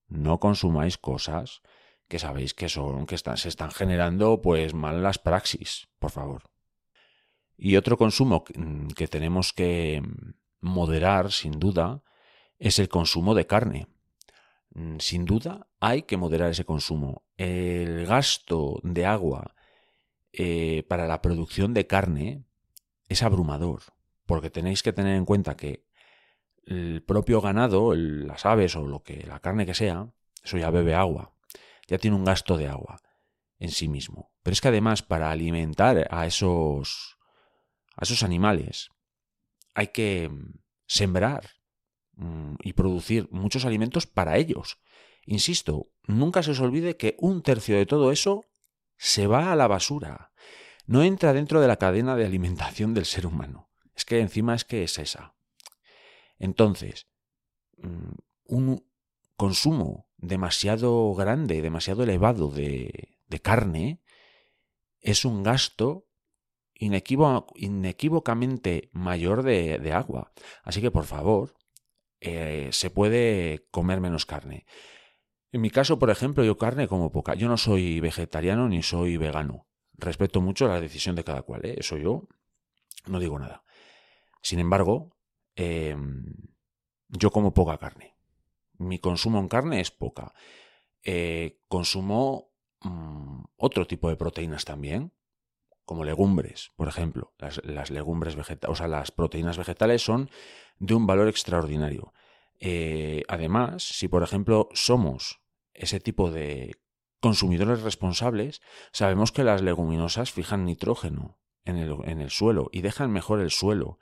no 0.09 0.41
consumáis 0.41 0.99
cosas 0.99 1.63
que 2.09 2.19
sabéis 2.19 2.55
que 2.55 2.69
son, 2.69 3.07
que 3.07 3.19
se 3.19 3.49
están 3.49 3.71
generando 3.71 4.41
pues 4.43 4.75
malas 4.75 5.19
praxis, 5.19 5.89
por 5.99 6.11
favor. 6.11 6.43
Y 7.57 7.77
otro 7.77 7.97
consumo 7.97 8.45
mm, 8.55 8.89
que 8.89 9.09
tenemos 9.09 9.53
que 9.53 10.03
moderar, 10.61 11.33
sin 11.33 11.59
duda, 11.59 12.03
es 12.59 12.79
el 12.79 12.89
consumo 12.89 13.35
de 13.35 13.47
carne. 13.47 13.87
Mm, 14.75 14.99
sin 14.99 15.25
duda, 15.25 15.69
hay 15.81 16.03
que 16.03 16.17
moderar 16.17 16.51
ese 16.51 16.65
consumo. 16.65 17.25
El 17.37 18.07
gasto 18.07 18.81
de 18.83 19.07
agua 19.07 19.55
eh, 20.33 20.85
para 20.89 21.07
la 21.07 21.23
producción 21.23 21.75
de 21.75 21.87
carne 21.87 22.45
es 23.09 23.23
abrumador, 23.23 23.83
porque 24.27 24.51
tenéis 24.51 24.83
que 24.83 24.93
tener 24.93 25.17
en 25.17 25.25
cuenta 25.25 25.57
que 25.57 25.85
el 26.67 27.03
propio 27.03 27.41
ganado, 27.41 27.95
las 27.95 28.47
aves 28.47 28.75
o 28.77 28.87
lo 28.87 29.03
que 29.03 29.25
la 29.27 29.41
carne 29.41 29.67
que 29.67 29.75
sea, 29.75 30.11
eso 30.43 30.59
ya 30.59 30.71
bebe 30.71 30.95
agua, 30.95 31.34
ya 31.87 31.99
tiene 31.99 32.17
un 32.17 32.25
gasto 32.25 32.57
de 32.57 32.69
agua 32.69 33.01
en 33.59 33.71
sí 33.71 33.89
mismo. 33.89 34.33
Pero 34.43 34.53
es 34.53 34.61
que 34.61 34.69
además 34.69 35.03
para 35.03 35.31
alimentar 35.31 36.07
a 36.11 36.27
esos 36.27 37.15
a 37.97 38.05
esos 38.05 38.23
animales. 38.23 38.91
Hay 39.75 39.89
que 39.89 40.29
mm, 40.29 40.61
sembrar 40.87 41.51
mm, 42.13 42.57
y 42.63 42.73
producir 42.73 43.29
muchos 43.31 43.65
alimentos 43.65 44.07
para 44.07 44.37
ellos. 44.37 44.79
Insisto, 45.27 45.91
nunca 46.07 46.43
se 46.43 46.53
os 46.53 46.61
olvide 46.61 46.97
que 46.97 47.17
un 47.19 47.43
tercio 47.43 47.77
de 47.77 47.87
todo 47.87 48.13
eso 48.13 48.45
se 48.97 49.27
va 49.27 49.53
a 49.53 49.57
la 49.57 49.67
basura. 49.67 50.33
No 50.87 51.03
entra 51.03 51.33
dentro 51.33 51.61
de 51.61 51.69
la 51.69 51.77
cadena 51.77 52.15
de 52.15 52.27
alimentación 52.27 52.95
del 52.95 53.07
ser 53.07 53.27
humano. 53.27 53.71
Es 53.95 54.05
que 54.05 54.21
encima 54.21 54.55
es 54.55 54.65
que 54.65 54.83
es 54.83 54.99
esa. 54.99 55.35
Entonces, 56.39 57.07
mm, 57.79 58.13
un 58.47 58.87
consumo 59.37 60.09
demasiado 60.17 61.15
grande, 61.15 61.63
demasiado 61.63 62.03
elevado 62.03 62.51
de, 62.51 63.11
carne, 63.43 64.01
es 65.01 65.25
un 65.25 65.43
gasto 65.43 66.07
inequívocamente 66.75 68.91
mayor 68.93 69.43
de, 69.43 69.93
agua. 69.93 70.33
Así 70.63 70.81
que, 70.81 70.91
por 70.91 71.05
favor, 71.05 71.55
eh, 72.21 72.69
se 72.73 72.91
puede 72.91 73.67
comer 73.71 74.01
menos 74.01 74.27
carne. 74.27 74.67
En 75.55 75.61
mi 75.61 75.71
caso, 75.71 76.01
por 76.01 76.11
ejemplo, 76.11 76.43
yo 76.43 76.59
carne 76.59 76.89
como 76.89 77.13
poca. 77.13 77.35
Yo 77.35 77.47
no 77.47 77.57
soy 77.57 78.01
vegetariano 78.01 78.69
ni 78.69 78.83
soy 78.83 79.17
vegano. 79.17 79.69
Respeto 79.93 80.41
mucho 80.41 80.67
la 80.67 80.81
decisión 80.81 81.15
de 81.15 81.23
cada 81.23 81.43
cual. 81.43 81.65
¿eh? 81.65 81.77
Eso 81.79 81.97
yo 81.97 82.27
no 83.07 83.21
digo 83.21 83.39
nada. 83.39 83.63
Sin 84.43 84.59
embargo, 84.59 85.17
em, 85.55 86.25
yo 87.09 87.31
como 87.31 87.55
poca 87.55 87.79
carne. 87.79 88.14
Mi 88.79 88.99
consumo 88.99 89.39
en 89.39 89.49
carne 89.49 89.81
es 89.81 89.91
poca. 89.91 90.35
Eh, 91.03 91.61
consumo 91.69 92.53
mm, 92.81 93.45
otro 93.57 93.87
tipo 93.87 94.09
de 94.09 94.17
proteínas 94.17 94.65
también, 94.65 95.13
como 95.85 96.05
legumbres, 96.05 96.73
por 96.77 96.89
ejemplo. 96.89 97.35
Las, 97.39 97.91
legumbres 97.91 98.37
vegetales, 98.37 98.73
o 98.73 98.77
sea, 98.77 98.89
las 98.89 99.11
proteínas 99.11 99.59
vegetales 99.59 100.03
son 100.03 100.31
de 100.79 100.95
un 100.95 101.07
valor 101.07 101.29
extraordinario. 101.29 102.13
Eh, 102.59 103.23
además, 103.29 103.83
si 103.83 104.09
por 104.09 104.23
ejemplo 104.23 104.69
somos 104.73 105.41
ese 105.75 106.01
tipo 106.01 106.31
de 106.31 106.77
consumidores 107.21 107.83
responsables, 107.83 108.63
sabemos 108.93 109.33
que 109.33 109.45
las 109.45 109.63
leguminosas 109.63 110.33
fijan 110.33 110.65
nitrógeno 110.65 111.39
en 111.65 111.79
el, 112.21 112.31
suelo 112.31 112.69
y 112.73 112.83
dejan 112.83 113.11
mejor 113.11 113.41
el 113.41 113.51
suelo 113.51 113.99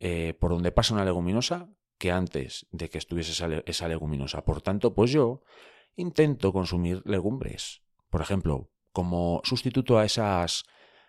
eh, 0.00 0.34
por 0.40 0.52
donde 0.52 0.72
pasa 0.72 0.94
una 0.94 1.04
leguminosa 1.04 1.68
que 1.98 2.12
antes 2.12 2.66
de 2.70 2.88
que 2.88 2.98
estuviese 2.98 3.32
esa, 3.66 3.88
leguminosa. 3.88 4.44
Por 4.44 4.62
tanto, 4.62 4.94
pues 4.94 5.10
yo 5.10 5.42
intento 5.96 6.52
consumir 6.52 7.02
legumbres, 7.04 7.82
por 8.08 8.22
ejemplo, 8.22 8.70
como 8.92 9.40
sustituto 9.44 9.98
a 9.98 10.04
esas 10.04 10.64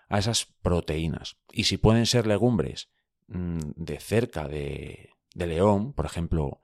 a 0.10 0.18
esas 0.18 0.46
proteínas. 0.64 1.38
Y 1.52 1.66
si 1.66 1.78
pueden 1.78 2.08
ser 2.08 2.26
legumbres 2.26 2.90
mm, 3.28 3.60
de 3.76 4.00
cerca 4.00 4.48
de, 4.48 5.12
León, 5.36 5.94
por 5.94 6.06
ejemplo, 6.06 6.62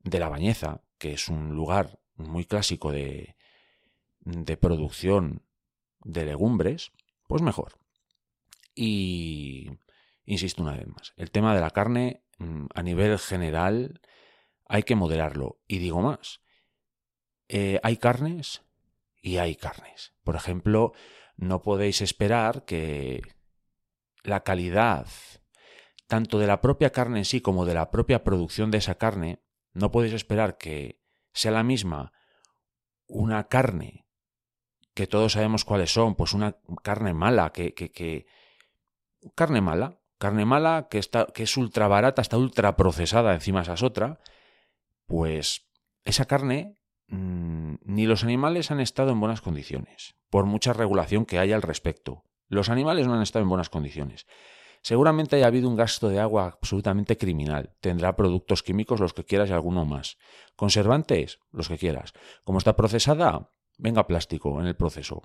de 0.00 0.18
La 0.18 0.30
Bañeza, 0.30 0.82
que 0.98 1.12
es 1.12 1.28
un 1.28 1.54
lugar 1.54 2.00
muy 2.16 2.46
clásico 2.46 2.90
de, 2.90 3.36
de 4.20 4.56
producción 4.56 5.42
de 6.00 6.24
legumbres, 6.24 6.92
pues 7.28 7.42
mejor. 7.42 7.78
Y 8.74 9.68
insisto 10.24 10.62
una 10.62 10.76
vez 10.76 10.86
más, 10.86 11.12
el 11.16 11.30
tema 11.30 11.54
de 11.54 11.60
la 11.60 11.70
carne 11.70 12.22
a 12.74 12.82
nivel 12.82 13.18
general 13.18 14.00
hay 14.66 14.82
que 14.82 14.96
moderarlo. 14.96 15.60
Y 15.66 15.78
digo 15.78 16.00
más, 16.00 16.40
eh, 17.48 17.80
hay 17.82 17.96
carnes 17.96 18.62
y 19.20 19.38
hay 19.38 19.56
carnes. 19.56 20.14
Por 20.24 20.36
ejemplo, 20.36 20.92
no 21.36 21.62
podéis 21.62 22.00
esperar 22.00 22.64
que 22.64 23.22
la 24.22 24.42
calidad 24.42 25.06
tanto 26.12 26.38
de 26.38 26.46
la 26.46 26.60
propia 26.60 26.90
carne 26.90 27.20
en 27.20 27.24
sí 27.24 27.40
como 27.40 27.64
de 27.64 27.72
la 27.72 27.90
propia 27.90 28.22
producción 28.22 28.70
de 28.70 28.76
esa 28.76 28.96
carne, 28.96 29.42
no 29.72 29.90
podéis 29.90 30.12
esperar 30.12 30.58
que 30.58 31.00
sea 31.32 31.52
la 31.52 31.62
misma 31.62 32.12
una 33.06 33.48
carne 33.48 34.06
que 34.92 35.06
todos 35.06 35.32
sabemos 35.32 35.64
cuáles 35.64 35.90
son, 35.90 36.14
pues 36.14 36.34
una 36.34 36.58
carne 36.82 37.14
mala, 37.14 37.50
que, 37.50 37.72
que, 37.72 38.26
carne 39.34 39.62
mala, 39.62 40.01
carne 40.22 40.44
mala 40.46 40.88
que, 40.90 40.98
está, 40.98 41.26
que 41.26 41.42
es 41.42 41.56
ultra 41.56 41.88
barata, 41.88 42.22
está 42.22 42.38
ultra 42.38 42.76
procesada, 42.76 43.34
encima 43.34 43.62
esa 43.62 43.74
es 43.74 43.82
otra, 43.82 44.20
pues 45.06 45.66
esa 46.04 46.24
carne 46.24 46.76
Mm, 47.12 47.74
ni 47.84 48.06
los 48.06 48.24
animales 48.24 48.70
han 48.70 48.80
estado 48.80 49.10
en 49.10 49.20
buenas 49.20 49.42
condiciones, 49.42 50.14
por 50.30 50.46
mucha 50.46 50.72
regulación 50.72 51.26
que 51.26 51.38
haya 51.38 51.54
al 51.54 51.60
respecto. 51.60 52.24
Los 52.48 52.70
animales 52.70 53.06
no 53.06 53.12
han 53.12 53.20
estado 53.20 53.42
en 53.42 53.50
buenas 53.50 53.68
condiciones. 53.68 54.26
Seguramente 54.80 55.36
haya 55.36 55.46
habido 55.46 55.68
un 55.68 55.76
gasto 55.76 56.08
de 56.08 56.20
agua 56.20 56.46
absolutamente 56.46 57.18
criminal. 57.18 57.76
Tendrá 57.80 58.16
productos 58.16 58.62
químicos 58.62 58.98
los 58.98 59.12
que 59.12 59.24
quieras 59.24 59.50
y 59.50 59.52
alguno 59.52 59.84
más. 59.84 60.16
Conservantes, 60.56 61.38
los 61.52 61.68
que 61.68 61.76
quieras. 61.76 62.14
Como 62.44 62.56
está 62.56 62.76
procesada, 62.76 63.50
venga 63.76 64.06
plástico 64.06 64.58
en 64.58 64.66
el 64.66 64.74
proceso. 64.74 65.22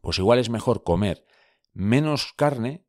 Pues 0.00 0.18
igual 0.18 0.38
es 0.38 0.48
mejor 0.48 0.82
comer 0.82 1.26
menos 1.74 2.32
carne, 2.36 2.86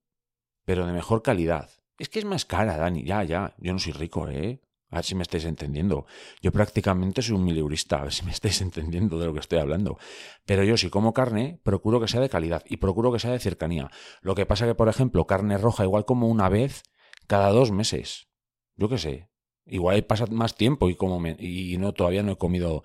pero 0.66 0.86
de 0.86 0.94
mejor 0.94 1.22
calidad. 1.22 1.70
Es 1.98 2.10
que 2.10 2.20
es 2.20 2.26
más 2.26 2.46
cara, 2.46 2.78
Dani. 2.78 3.04
Ya, 3.04 3.24
ya. 3.24 3.56
Yo 3.60 3.74
no 3.74 3.80
soy 3.80 3.94
rico, 3.94 4.28
¿eh? 4.30 4.62
A 4.90 4.98
ver 4.98 5.06
si 5.06 5.16
me 5.16 5.24
estáis 5.24 5.46
entendiendo. 5.46 6.06
Yo 6.42 6.52
prácticamente 6.52 7.24
soy 7.24 7.36
un 7.36 7.44
miliurista, 7.44 7.98
a 7.98 8.04
ver 8.04 8.14
si 8.14 8.24
me 8.26 8.32
estáis 8.32 8.62
entendiendo 8.68 9.18
de 9.20 9.26
lo 9.26 9.34
que 9.34 9.40
estoy 9.40 9.60
hablando. 9.60 9.98
Pero 10.46 10.64
yo 10.64 10.78
si 10.78 10.90
como 10.90 11.14
carne, 11.14 11.60
procuro 11.64 12.00
que 12.00 12.08
sea 12.08 12.22
de 12.22 12.30
calidad 12.30 12.64
y 12.68 12.78
procuro 12.78 13.12
que 13.12 13.20
sea 13.20 13.32
de 13.32 13.40
cercanía. 13.40 13.90
Lo 14.22 14.36
que 14.36 14.46
pasa 14.46 14.68
que, 14.68 14.76
por 14.76 14.90
ejemplo, 14.90 15.26
carne 15.26 15.58
roja 15.58 15.84
igual 15.84 16.06
como 16.06 16.28
una 16.28 16.48
vez 16.50 16.84
cada 17.28 17.50
dos 17.50 17.72
meses. 17.72 18.28
Yo 18.76 18.90
qué 18.90 18.98
sé. 18.98 19.30
Igual 19.66 20.04
pasa 20.06 20.26
más 20.28 20.56
tiempo 20.56 20.90
y, 20.90 20.96
como 20.96 21.26
y 21.40 21.78
no 21.78 21.94
todavía 21.94 22.22
no 22.22 22.34
he 22.34 22.38
comido 22.38 22.84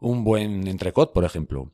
un 0.00 0.24
buen 0.24 0.66
entrecot, 0.66 1.12
por 1.12 1.24
ejemplo. 1.24 1.70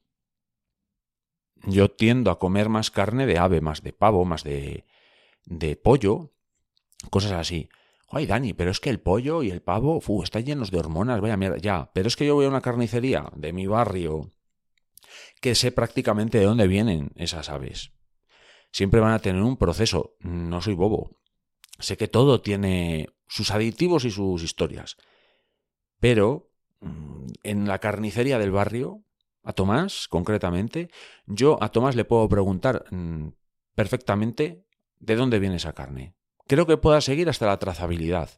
Yo 1.65 1.91
tiendo 1.91 2.31
a 2.31 2.39
comer 2.39 2.69
más 2.69 2.91
carne 2.91 3.27
de 3.27 3.39
ave, 3.39 3.61
más 3.61 3.83
de 3.83 3.93
pavo, 3.93 4.25
más 4.25 4.45
de, 4.45 4.85
de 5.45 5.77
pollo, 5.77 6.33
cosas 7.11 7.33
así. 7.33 7.69
Ay, 8.09 8.27
Dani, 8.27 8.53
pero 8.53 8.71
es 8.71 8.81
que 8.81 8.91
el 8.91 9.01
pollo 9.01 9.43
y 9.43 9.51
el 9.51 9.63
pavo, 9.63 10.01
fu, 10.01 10.23
están 10.23 10.45
llenos 10.45 10.71
de 10.71 10.79
hormonas, 10.79 11.21
vaya 11.21 11.37
mierda, 11.37 11.57
ya. 11.57 11.91
Pero 11.95 12.09
es 12.09 12.17
que 12.17 12.27
yo 12.27 12.35
voy 12.35 12.45
a 12.45 12.51
una 12.51 12.61
carnicería 12.61 13.31
de 13.35 13.53
mi 13.53 13.67
barrio 13.67 14.31
que 15.41 15.55
sé 15.55 15.73
prácticamente 15.73 16.39
de 16.39 16.45
dónde 16.45 16.67
vienen 16.67 17.13
esas 17.17 17.49
aves. 17.49 17.93
Siempre 18.71 19.01
van 19.01 19.13
a 19.13 19.19
tener 19.19 19.43
un 19.43 19.57
proceso, 19.57 20.15
no 20.21 20.61
soy 20.61 20.75
bobo. 20.75 21.17
sé 21.79 21.97
que 21.97 22.09
todo 22.09 22.41
tiene 22.41 23.09
sus 23.29 23.51
aditivos 23.51 24.05
y 24.05 24.11
sus 24.11 24.43
historias, 24.43 24.97
pero 25.99 26.51
mm, 26.81 27.27
en 27.43 27.67
la 27.67 27.79
carnicería 27.79 28.39
del 28.39 28.53
barrio, 28.53 29.03
a 29.43 29.53
Tomás 29.53 30.07
concretamente, 30.09 30.91
yo 31.27 31.59
a 31.63 31.71
Tomás 31.71 31.97
le 31.97 32.05
puedo 32.05 32.29
preguntar 32.29 32.85
mm, 32.91 33.29
perfectamente 33.75 34.65
de 35.03 35.17
dónde 35.17 35.39
viene 35.39 35.57
esa 35.57 35.75
carne. 35.75 36.15
Creo 36.47 36.67
que 36.67 36.79
pueda 36.79 37.01
seguir 37.01 37.29
hasta 37.29 37.47
la 37.47 37.59
trazabilidad. 37.59 38.31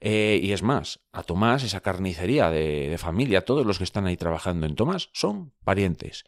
Eh, 0.00 0.40
y 0.42 0.52
es 0.52 0.62
más, 0.62 1.00
a 1.12 1.22
Tomás, 1.22 1.62
esa 1.62 1.80
carnicería 1.80 2.50
de, 2.50 2.88
de, 2.88 2.98
familia, 2.98 3.44
todos 3.44 3.66
los 3.66 3.78
que 3.78 3.84
están 3.84 4.06
ahí 4.06 4.16
trabajando 4.16 4.66
en 4.66 4.74
Tomás 4.74 5.10
son 5.12 5.52
parientes. 5.64 6.24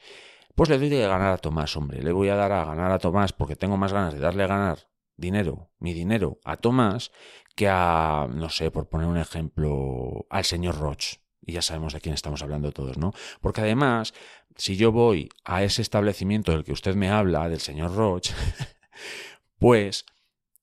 Pues 0.54 0.70
le 0.70 0.78
doy 0.78 0.88
de 0.88 1.06
ganar 1.06 1.32
a 1.32 1.38
Tomás, 1.38 1.76
hombre. 1.76 2.02
Le 2.02 2.12
voy 2.12 2.28
a 2.28 2.34
dar 2.34 2.52
a 2.52 2.64
ganar 2.64 2.90
a 2.92 2.98
Tomás 2.98 3.32
porque 3.32 3.56
tengo 3.56 3.76
más 3.76 3.92
ganas 3.92 4.14
de 4.14 4.20
darle 4.20 4.44
a 4.44 4.48
ganar 4.48 4.88
dinero, 5.16 5.70
mi 5.78 5.92
dinero, 5.92 6.38
a 6.44 6.56
Tomás 6.56 7.10
que 7.54 7.68
a, 7.68 8.28
no 8.32 8.48
sé, 8.50 8.70
por 8.70 8.88
poner 8.88 9.08
un 9.08 9.18
ejemplo, 9.18 10.26
al 10.30 10.44
señor 10.44 10.78
Roch. 10.78 11.16
Y 11.44 11.52
ya 11.52 11.62
sabemos 11.62 11.92
de 11.92 12.00
quién 12.00 12.14
estamos 12.14 12.40
hablando 12.42 12.70
todos, 12.70 12.98
¿no? 12.98 13.12
Porque 13.40 13.62
además, 13.62 14.14
si 14.54 14.76
yo 14.76 14.92
voy 14.92 15.28
a 15.44 15.64
ese 15.64 15.82
establecimiento 15.82 16.52
del 16.52 16.62
que 16.62 16.72
usted 16.72 16.94
me 16.94 17.10
habla, 17.10 17.48
del 17.48 17.58
señor 17.58 17.96
Roch, 17.96 18.30
pues 19.58 20.04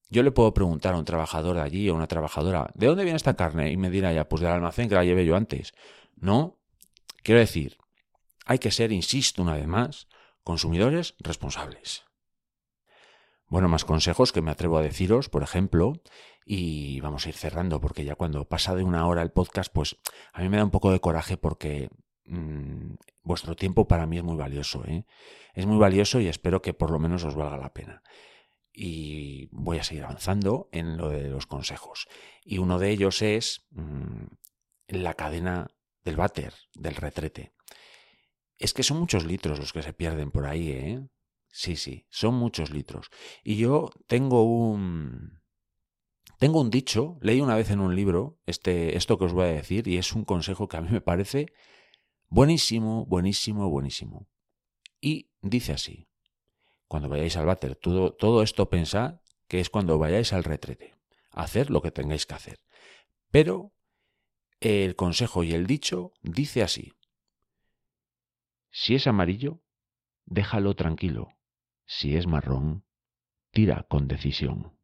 yo 0.10 0.24
le 0.24 0.32
puedo 0.32 0.54
preguntar 0.54 0.94
a 0.94 0.98
un 0.98 1.06
trabajador 1.06 1.56
de 1.56 1.62
allí 1.62 1.90
o 1.90 1.96
una 1.96 2.08
trabajadora, 2.08 2.70
¿de 2.74 2.88
dónde 2.88 3.04
viene 3.04 3.18
esta 3.18 3.36
carne? 3.36 3.72
Y 3.72 3.78
me 3.78 3.90
dirá 3.90 4.14
ya, 4.14 4.30
pues 4.30 4.42
del 4.42 4.52
almacén 4.52 4.90
que 4.90 4.96
la 4.96 5.04
llevé 5.04 5.26
yo 5.26 5.36
antes. 5.36 5.74
No, 6.16 6.60
quiero 7.24 7.40
decir, 7.40 7.78
hay 8.46 8.60
que 8.60 8.72
ser, 8.72 8.92
insisto 8.92 9.42
una 9.42 9.56
vez 9.56 9.68
más, 9.68 10.08
consumidores 10.44 11.16
responsables. 11.20 12.06
Bueno, 13.48 13.68
más 13.68 13.86
consejos 13.86 14.32
que 14.32 14.42
me 14.42 14.52
atrevo 14.52 14.78
a 14.78 14.82
deciros, 14.82 15.30
por 15.30 15.44
ejemplo, 15.44 15.94
y 16.46 17.00
vamos 17.02 17.26
a 17.26 17.30
ir 17.30 17.36
cerrando 17.36 17.82
porque 17.82 18.04
ya 18.04 18.16
cuando 18.16 18.48
pasa 18.48 18.76
de 18.76 18.84
una 18.84 19.08
hora 19.08 19.22
el 19.22 19.32
podcast, 19.32 19.72
pues 19.72 19.98
a 20.34 20.42
mí 20.42 20.50
me 20.50 20.58
da 20.58 20.64
un 20.64 20.72
poco 20.72 20.92
de 20.92 21.00
coraje 21.00 21.38
porque 21.38 21.90
mmm, 22.26 22.94
vuestro 23.24 23.56
tiempo 23.56 23.88
para 23.88 24.08
mí 24.08 24.18
es 24.18 24.24
muy 24.24 24.36
valioso. 24.36 24.84
¿eh? 24.86 25.06
Es 25.54 25.66
muy 25.66 25.78
valioso 25.78 26.20
y 26.20 26.28
espero 26.28 26.62
que 26.62 26.74
por 26.74 26.92
lo 26.92 27.00
menos 27.00 27.24
os 27.24 27.36
valga 27.36 27.58
la 27.58 27.74
pena 27.74 28.02
y 28.76 29.48
voy 29.52 29.80
a 29.80 29.84
seguir 29.84 30.04
avanzando 30.04 30.70
en 30.72 30.98
lo 30.98 31.10
de 31.10 31.30
los 31.30 31.48
consejos. 31.48 32.08
Y 32.44 32.58
uno 32.58 32.78
de 32.78 32.92
ellos 32.92 33.22
es 33.22 33.66
mmm, 33.72 34.26
la 34.88 35.14
cadena 35.14 35.68
del 36.04 36.18
váter, 36.18 36.54
del 36.74 36.96
retrete. 36.96 37.54
Es 38.58 38.74
que 38.74 38.84
son 38.84 39.00
muchos 39.00 39.26
litros 39.26 39.60
los 39.60 39.74
que 39.74 39.82
se 39.82 39.94
pierden 39.94 40.32
por 40.32 40.46
ahí, 40.46 40.70
¿eh? 40.70 41.08
Sí, 41.48 41.78
sí, 41.78 42.06
son 42.10 42.36
muchos 42.36 42.70
litros. 42.70 43.10
Y 43.44 43.56
yo 43.56 43.90
tengo 44.08 44.44
un... 44.44 45.42
Tengo 46.38 46.60
un 46.60 46.70
dicho, 46.70 47.18
leí 47.22 47.40
una 47.40 47.56
vez 47.56 47.70
en 47.72 47.80
un 47.80 47.96
libro 47.96 48.42
este, 48.46 48.98
esto 48.98 49.18
que 49.18 49.26
os 49.26 49.32
voy 49.32 49.46
a 49.46 49.54
decir 49.54 49.88
y 49.88 49.98
es 49.98 50.12
un 50.12 50.26
consejo 50.26 50.68
que 50.68 50.76
a 50.76 50.82
mí 50.82 50.90
me 50.92 51.00
parece 51.00 51.54
buenísimo, 52.28 53.06
buenísimo, 53.06 53.70
buenísimo. 53.70 54.28
Y 55.00 55.32
dice 55.42 55.72
así, 55.72 56.10
cuando 56.88 57.10
vayáis 57.10 57.38
al 57.38 57.46
váter. 57.46 57.76
Todo, 57.76 58.14
todo 58.14 58.44
esto 58.44 58.70
pensad 58.70 59.22
que 59.48 59.60
es 59.60 59.70
cuando 59.70 59.98
vayáis 59.98 60.34
al 60.34 60.44
retrete. 60.44 60.96
Hacer 61.32 61.70
lo 61.70 61.82
que 61.82 61.92
tengáis 61.92 62.26
que 62.26 62.36
hacer. 62.36 62.60
Pero 63.32 63.74
el 64.60 64.96
consejo 64.96 65.44
y 65.44 65.54
el 65.54 65.68
dicho 65.68 66.14
dice 66.22 66.64
así. 66.64 66.94
Si 68.72 68.96
es 68.96 69.08
amarillo, 69.08 69.62
déjalo 70.26 70.76
tranquilo. 70.76 71.30
Si 71.86 72.16
es 72.16 72.28
marrón, 72.28 72.86
tira 73.52 73.86
con 73.90 74.08
decisión. 74.08 74.78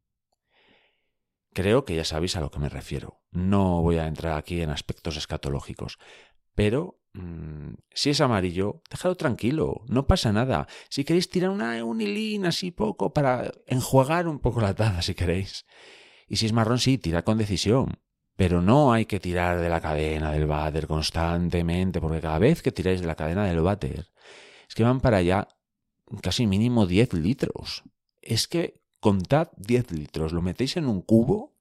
Creo 1.52 1.84
que 1.84 1.96
ya 1.96 2.04
sabéis 2.04 2.36
a 2.36 2.40
lo 2.40 2.50
que 2.50 2.58
me 2.58 2.68
refiero. 2.68 3.22
No 3.30 3.82
voy 3.82 3.98
a 3.98 4.06
entrar 4.06 4.38
aquí 4.38 4.62
en 4.62 4.70
aspectos 4.70 5.16
escatológicos, 5.16 5.98
pero 6.54 7.01
mmm, 7.14 7.74
si 7.90 8.10
es 8.10 8.20
amarillo, 8.20 8.82
déjalo 8.90 9.16
tranquilo, 9.16 9.82
no 9.88 10.06
pasa 10.06 10.32
nada. 10.32 10.66
Si 10.88 11.04
queréis 11.04 11.28
tirar 11.28 11.50
una, 11.50 11.84
un 11.84 12.00
hilín 12.00 12.46
así 12.46 12.70
poco 12.70 13.12
para 13.12 13.52
enjuagar 13.66 14.28
un 14.28 14.38
poco 14.38 14.60
la 14.60 14.74
taza, 14.74 15.02
si 15.02 15.14
queréis. 15.14 15.66
Y 16.28 16.36
si 16.36 16.46
es 16.46 16.52
marrón, 16.52 16.78
sí, 16.78 16.98
tira 16.98 17.22
con 17.22 17.38
decisión. 17.38 17.98
Pero 18.36 18.62
no 18.62 18.92
hay 18.92 19.04
que 19.04 19.20
tirar 19.20 19.60
de 19.60 19.68
la 19.68 19.80
cadena 19.80 20.32
del 20.32 20.46
váter 20.46 20.86
constantemente, 20.86 22.00
porque 22.00 22.20
cada 22.20 22.38
vez 22.38 22.62
que 22.62 22.72
tiráis 22.72 23.00
de 23.00 23.06
la 23.06 23.14
cadena 23.14 23.44
del 23.44 23.60
váter, 23.60 24.10
es 24.68 24.74
que 24.74 24.84
van 24.84 25.00
para 25.00 25.18
allá 25.18 25.48
casi 26.22 26.46
mínimo 26.46 26.86
10 26.86 27.12
litros. 27.14 27.82
Es 28.20 28.48
que 28.48 28.82
contad 29.00 29.50
10 29.58 29.92
litros, 29.92 30.32
lo 30.32 30.42
metéis 30.42 30.76
en 30.76 30.86
un 30.86 31.02
cubo 31.02 31.51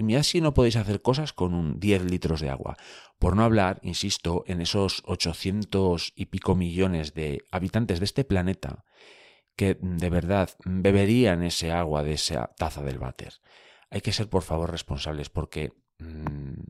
y 0.00 0.02
mirad 0.02 0.22
si 0.22 0.40
no 0.40 0.54
podéis 0.54 0.76
hacer 0.76 1.02
cosas 1.02 1.34
con 1.34 1.52
un 1.52 1.78
10 1.78 2.06
litros 2.06 2.40
de 2.40 2.48
agua. 2.48 2.78
Por 3.18 3.36
no 3.36 3.44
hablar, 3.44 3.80
insisto, 3.82 4.44
en 4.46 4.62
esos 4.62 5.02
800 5.04 6.14
y 6.16 6.24
pico 6.26 6.54
millones 6.54 7.12
de 7.12 7.44
habitantes 7.50 7.98
de 8.00 8.06
este 8.06 8.24
planeta 8.24 8.86
que 9.56 9.76
de 9.78 10.08
verdad 10.08 10.48
beberían 10.64 11.42
ese 11.42 11.70
agua 11.70 12.02
de 12.02 12.14
esa 12.14 12.46
taza 12.56 12.82
del 12.82 12.98
váter. 12.98 13.42
Hay 13.90 14.00
que 14.00 14.14
ser, 14.14 14.30
por 14.30 14.42
favor, 14.42 14.70
responsables 14.70 15.28
porque 15.28 15.74
mmm, 15.98 16.62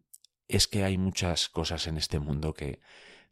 es 0.49 0.67
que 0.67 0.83
hay 0.83 0.99
muchas 0.99 1.49
cosas 1.49 1.87
en 1.87 1.99
este 1.99 2.19
mundo 2.19 2.53
que 2.53 2.81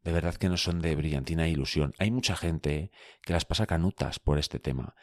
de 0.04 0.12
verdad 0.12 0.36
que 0.36 0.48
no 0.48 0.58
son 0.58 0.80
de 0.80 0.94
brillantina 0.94 1.48
ilusión. 1.48 1.92
Hay 1.98 2.12
mucha 2.12 2.36
gente 2.36 2.92
que 3.22 3.32
las 3.32 3.44
pasa 3.44 3.66
canutas 3.66 4.20
por 4.20 4.38
este 4.38 4.60
tema. 4.60 4.94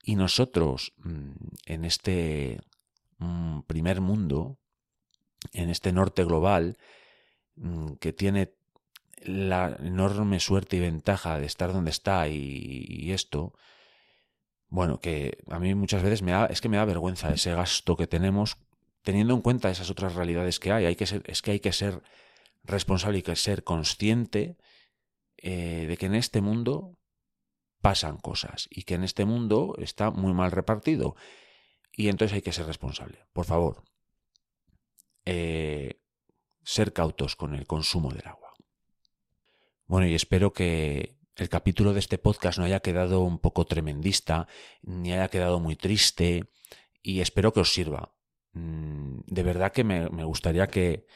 Y 0.00 0.14
nosotros, 0.14 0.92
mmm, 0.98 1.32
en 1.66 1.84
este 1.84 2.60
primer 3.66 4.00
mundo, 4.00 4.58
en 5.52 5.70
este 5.70 5.92
norte 5.92 6.24
global, 6.24 6.78
mmm, 7.56 7.94
que 7.94 8.12
tiene 8.12 8.54
la 9.22 9.76
enorme 9.80 10.40
suerte 10.40 10.76
y 10.76 10.80
ventaja 10.80 11.38
de 11.38 11.46
estar 11.46 11.72
donde 11.72 11.90
está 11.90 12.28
y, 12.28 12.84
y, 12.88 13.12
esto, 13.12 13.54
bueno, 14.68 15.00
que 15.00 15.38
a 15.48 15.58
mí 15.58 15.74
muchas 15.74 16.02
veces 16.02 16.22
me 16.22 16.32
da, 16.32 16.46
es 16.46 16.60
que 16.60 16.68
me 16.68 16.76
da 16.76 16.84
vergüenza 16.84 17.32
ese 17.32 17.54
gasto 17.54 17.96
que 17.96 18.06
tenemos 18.06 18.58
teniendo 19.04 19.34
en 19.34 19.42
cuenta 19.42 19.70
esas 19.70 19.90
otras 19.90 20.14
realidades 20.14 20.58
que 20.58 20.72
hay. 20.72 20.86
hay 20.86 20.96
que 20.96 21.06
ser, 21.06 21.22
es 21.26 21.42
que 21.42 21.52
hay 21.52 21.60
que 21.60 21.72
ser 21.72 22.02
responsable 22.64 23.18
y 23.18 23.22
que 23.22 23.36
ser 23.36 23.62
consciente 23.62 24.56
eh, 25.36 25.84
de 25.86 25.96
que 25.96 26.06
en 26.06 26.14
este 26.14 26.40
mundo 26.40 26.98
pasan 27.82 28.16
cosas 28.16 28.66
y 28.70 28.84
que 28.84 28.94
en 28.94 29.04
este 29.04 29.26
mundo 29.26 29.74
está 29.78 30.10
muy 30.10 30.32
mal 30.32 30.50
repartido. 30.50 31.14
Y 31.96 32.08
entonces 32.08 32.34
hay 32.34 32.42
que 32.42 32.52
ser 32.52 32.66
responsable. 32.66 33.26
Por 33.32 33.44
favor, 33.44 33.84
eh, 35.24 36.00
ser 36.62 36.92
cautos 36.92 37.36
con 37.36 37.54
el 37.54 37.66
consumo 37.66 38.12
del 38.12 38.26
agua. 38.26 38.52
Bueno, 39.86 40.06
y 40.06 40.14
espero 40.14 40.52
que 40.52 41.18
el 41.36 41.48
capítulo 41.48 41.92
de 41.92 42.00
este 42.00 42.18
podcast 42.18 42.58
no 42.58 42.64
haya 42.64 42.80
quedado 42.80 43.20
un 43.20 43.38
poco 43.38 43.64
tremendista, 43.66 44.48
ni 44.82 45.12
haya 45.12 45.28
quedado 45.28 45.60
muy 45.60 45.76
triste, 45.76 46.50
y 47.02 47.20
espero 47.20 47.52
que 47.52 47.60
os 47.60 47.72
sirva. 47.72 48.14
Mm, 48.52 49.20
de 49.26 49.42
verdad 49.42 49.72
que 49.72 49.84
me, 49.84 50.08
me 50.10 50.24
gustaría 50.24 50.66
que 50.66 51.06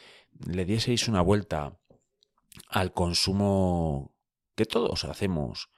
le 0.47 0.65
dieseis 0.65 1.09
una 1.09 1.23
vuelta 1.23 1.81
al 2.69 2.93
consumo 2.93 4.15
que 4.55 4.67
todos 4.67 5.05
hacemos 5.05 5.71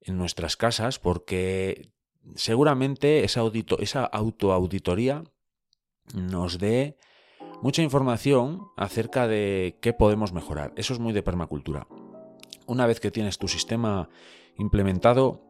en 0.00 0.18
nuestras 0.18 0.56
casas, 0.56 0.98
porque 0.98 1.92
seguramente 2.34 3.24
esa, 3.24 3.40
audito, 3.40 3.78
esa 3.78 4.04
autoauditoría 4.04 5.24
nos 6.14 6.58
dé 6.58 6.98
mucha 7.62 7.82
información 7.82 8.68
acerca 8.76 9.26
de 9.26 9.78
qué 9.80 9.92
podemos 9.92 10.32
mejorar. 10.32 10.72
Eso 10.76 10.92
es 10.92 10.98
muy 10.98 11.12
de 11.12 11.22
permacultura. 11.22 11.86
Una 12.66 12.86
vez 12.86 13.00
que 13.00 13.10
tienes 13.10 13.38
tu 13.38 13.48
sistema 13.48 14.08
implementado, 14.58 15.42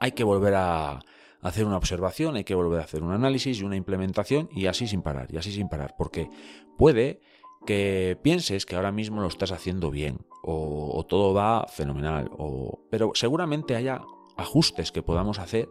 hay 0.00 0.12
que 0.12 0.24
volver 0.24 0.54
a 0.54 1.00
hacer 1.40 1.64
una 1.64 1.76
observación, 1.76 2.36
hay 2.36 2.44
que 2.44 2.54
volver 2.54 2.80
a 2.80 2.84
hacer 2.84 3.02
un 3.02 3.12
análisis 3.12 3.60
y 3.60 3.64
una 3.64 3.76
implementación 3.76 4.48
y 4.52 4.66
así 4.66 4.86
sin 4.86 5.02
parar, 5.02 5.28
y 5.32 5.36
así 5.36 5.52
sin 5.52 5.68
parar, 5.68 5.94
porque 5.96 6.28
puede 6.76 7.20
que 7.66 8.18
pienses 8.22 8.66
que 8.66 8.76
ahora 8.76 8.92
mismo 8.92 9.20
lo 9.20 9.28
estás 9.28 9.52
haciendo 9.52 9.90
bien 9.90 10.26
o, 10.42 10.96
o 10.96 11.06
todo 11.06 11.34
va 11.34 11.66
fenomenal, 11.68 12.30
o, 12.36 12.86
pero 12.90 13.12
seguramente 13.14 13.76
haya 13.76 14.02
ajustes 14.38 14.92
que 14.92 15.02
podamos 15.02 15.38
hacer 15.38 15.68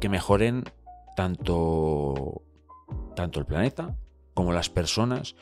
que 0.00 0.08
mejoren 0.08 0.64
tanto, 1.16 2.42
tanto 3.16 3.40
el 3.40 3.46
planeta 3.46 3.96
como 4.34 4.52
las 4.52 4.70
personas, 4.70 5.36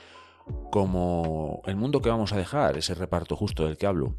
como 0.70 1.62
el 1.66 1.77
mundo 1.77 2.01
que 2.01 2.11
vamos 2.11 2.32
a 2.32 2.36
dejar, 2.36 2.77
ese 2.77 2.94
reparto 2.94 3.36
justo 3.36 3.65
del 3.65 3.77
que 3.77 3.86
hablo. 3.86 4.16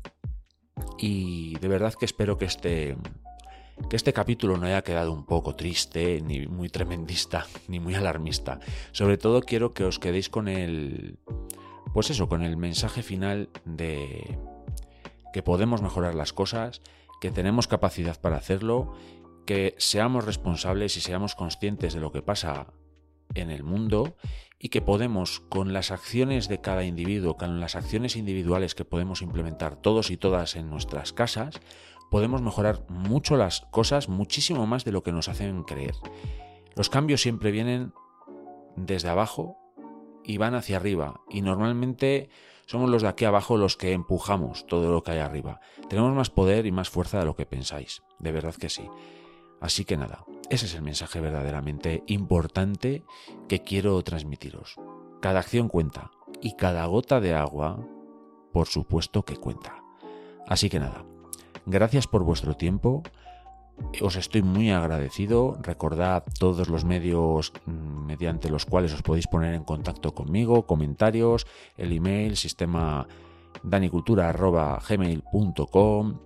Y 0.98 1.58
de 1.60 1.68
verdad 1.68 1.94
que 1.94 2.06
espero 2.06 2.38
que 2.38 2.46
este, 2.46 2.98
que 3.90 3.96
este 3.96 4.14
capítulo 4.14 4.58
no 4.58 4.66
haya 4.66 4.84
quedado 4.84 5.12
un 5.12 5.26
poco 5.26 5.56
triste, 5.56 6.22
ni 6.22 6.48
muy 6.48 6.70
tremendista, 6.70 7.46
ni 7.68 7.80
muy 7.80 7.96
alarmista. 7.96 8.60
Sobre 8.92 9.18
todo 9.18 9.42
quiero 9.42 9.74
que 9.74 9.86
os 9.86 10.00
quedéis 10.00 10.30
con 10.30 10.48
el... 10.48 11.20
Pues 11.94 12.10
eso, 12.10 12.28
con 12.28 12.42
el 12.42 12.58
mensaje 12.58 13.04
final 13.04 13.50
de 13.66 14.40
que 15.32 15.44
podemos 15.44 15.84
mejorar 15.84 16.16
las 16.16 16.34
cosas, 16.34 16.82
que 17.24 17.32
tenemos 17.32 17.70
capacidad 17.70 18.20
para 18.20 18.36
hacerlo, 18.36 18.92
que 19.46 19.76
seamos 19.78 20.26
responsables 20.26 20.98
y 20.98 21.00
seamos 21.00 21.36
conscientes 21.36 21.94
de 21.94 22.02
lo 22.02 22.12
que 22.12 22.22
pasa 22.22 22.74
en 23.34 23.50
el 23.50 23.64
mundo 23.64 24.18
y 24.60 24.68
que 24.68 24.82
podemos, 24.82 25.40
con 25.40 25.72
las 25.72 25.92
acciones 25.92 26.50
de 26.50 26.60
cada 26.60 26.84
individuo, 26.84 27.38
con 27.38 27.62
las 27.62 27.78
acciones 27.78 28.18
individuales 28.18 28.76
que 28.76 28.84
podemos 28.84 29.22
implementar 29.22 29.78
todos 29.78 30.12
y 30.12 30.18
todas 30.18 30.58
en 30.58 30.70
nuestras 30.70 31.14
casas, 31.14 31.62
podemos 32.12 32.42
mejorar 32.42 32.84
mucho 32.90 33.38
las 33.38 33.62
cosas, 33.72 34.10
muchísimo 34.10 34.68
más 34.68 34.84
de 34.84 34.92
lo 34.92 35.02
que 35.02 35.14
nos 35.14 35.30
hacen 35.30 35.64
creer. 35.64 35.96
Los 36.76 36.90
cambios 36.90 37.22
siempre 37.22 37.52
vienen 37.52 37.94
desde 38.76 39.08
abajo 39.08 39.56
y 40.26 40.36
van 40.40 40.56
hacia 40.56 40.76
arriba 40.76 41.22
y 41.30 41.40
normalmente 41.40 42.30
somos 42.66 42.90
los 42.90 43.02
de 43.02 43.08
aquí 43.08 43.26
abajo 43.26 43.58
los 43.58 43.78
que 43.78 43.92
empujamos 43.92 44.66
todo 44.68 44.92
lo 44.92 45.04
que 45.04 45.12
hay 45.12 45.20
arriba. 45.20 45.60
Tenemos 45.90 46.14
más 46.14 46.30
poder 46.30 46.66
y 46.66 46.72
más 46.72 46.90
fuerza 46.90 47.20
de 47.20 47.26
lo 47.26 47.36
que 47.36 47.46
pensáis, 47.46 48.02
de 48.20 48.32
verdad 48.32 48.56
que 48.56 48.70
sí. 48.70 48.88
Así 49.60 49.86
que 49.86 49.98
nada, 49.98 50.26
ese 50.50 50.66
es 50.66 50.76
el 50.76 50.82
mensaje 50.82 51.22
verdaderamente 51.22 52.04
importante 52.08 53.04
que 53.48 53.62
quiero 53.62 54.02
transmitiros. 54.04 54.76
Cada 55.22 55.40
acción 55.40 55.70
cuenta 55.70 56.12
y 56.42 56.56
cada 56.56 56.86
gota 56.86 57.22
de 57.22 57.34
agua, 57.34 57.80
por 58.52 58.68
supuesto 58.68 59.24
que 59.24 59.38
cuenta. 59.38 59.82
Así 60.48 60.70
que 60.70 60.80
nada, 60.80 61.06
gracias 61.66 62.08
por 62.08 62.24
vuestro 62.24 62.56
tiempo. 62.56 63.04
Os 64.02 64.16
estoy 64.16 64.42
muy 64.42 64.72
agradecido. 64.72 65.58
Recordad 65.62 66.24
todos 66.40 66.70
los 66.70 66.86
medios 66.86 67.52
mm, 67.66 68.06
mediante 68.06 68.50
los 68.50 68.66
cuales 68.66 68.94
os 68.94 69.02
podéis 69.02 69.28
poner 69.28 69.54
en 69.54 69.64
contacto 69.64 70.14
conmigo, 70.14 70.66
comentarios, 70.66 71.46
el 71.78 71.92
email, 71.92 72.38
sistema 72.38 73.08
danicultura.gmail.com 73.64 76.20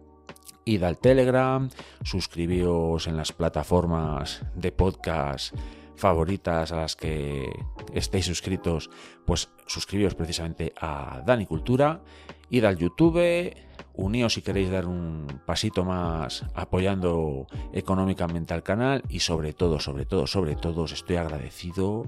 id 0.67 0.83
al 0.83 0.97
Telegram, 0.97 1.69
suscribíos 2.03 3.07
en 3.07 3.15
las 3.15 3.31
plataformas 3.31 4.43
de 4.53 4.73
podcast 4.73 5.55
favoritas 5.95 6.71
a 6.71 6.75
las 6.75 6.95
que 6.95 7.49
estéis 7.93 8.25
suscritos, 8.25 8.89
pues 9.25 9.49
suscribíos 9.65 10.13
precisamente 10.13 10.73
a 10.79 11.23
Dani 11.25 11.45
Cultura, 11.45 12.01
id 12.49 12.65
al 12.65 12.77
YouTube, 12.77 13.55
uníos 13.97 14.33
si 14.33 14.41
queréis 14.41 14.69
dar 14.71 14.87
un 14.87 15.41
pasito 15.45 15.83
más 15.83 16.45
apoyando 16.53 17.47
económicamente 17.73 18.53
al 18.53 18.63
canal 18.63 19.03
y 19.09 19.19
sobre 19.19 19.53
todo, 19.53 19.79
sobre 19.79 20.05
todo, 20.05 20.27
sobre 20.27 20.55
todo 20.55 20.83
os 20.83 20.93
estoy 20.93 21.17
agradecido 21.17 22.05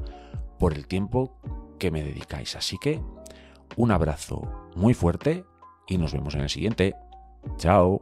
por 0.57 0.73
el 0.73 0.87
tiempo 0.87 1.35
que 1.77 1.91
me 1.91 2.03
dedicáis. 2.03 2.55
Así 2.55 2.77
que 2.77 3.01
un 3.75 3.91
abrazo 3.91 4.69
muy 4.75 4.93
fuerte 4.93 5.43
y 5.87 5.97
nos 5.97 6.13
vemos 6.13 6.35
en 6.35 6.41
el 6.41 6.49
siguiente. 6.49 6.95
Chao. 7.57 8.01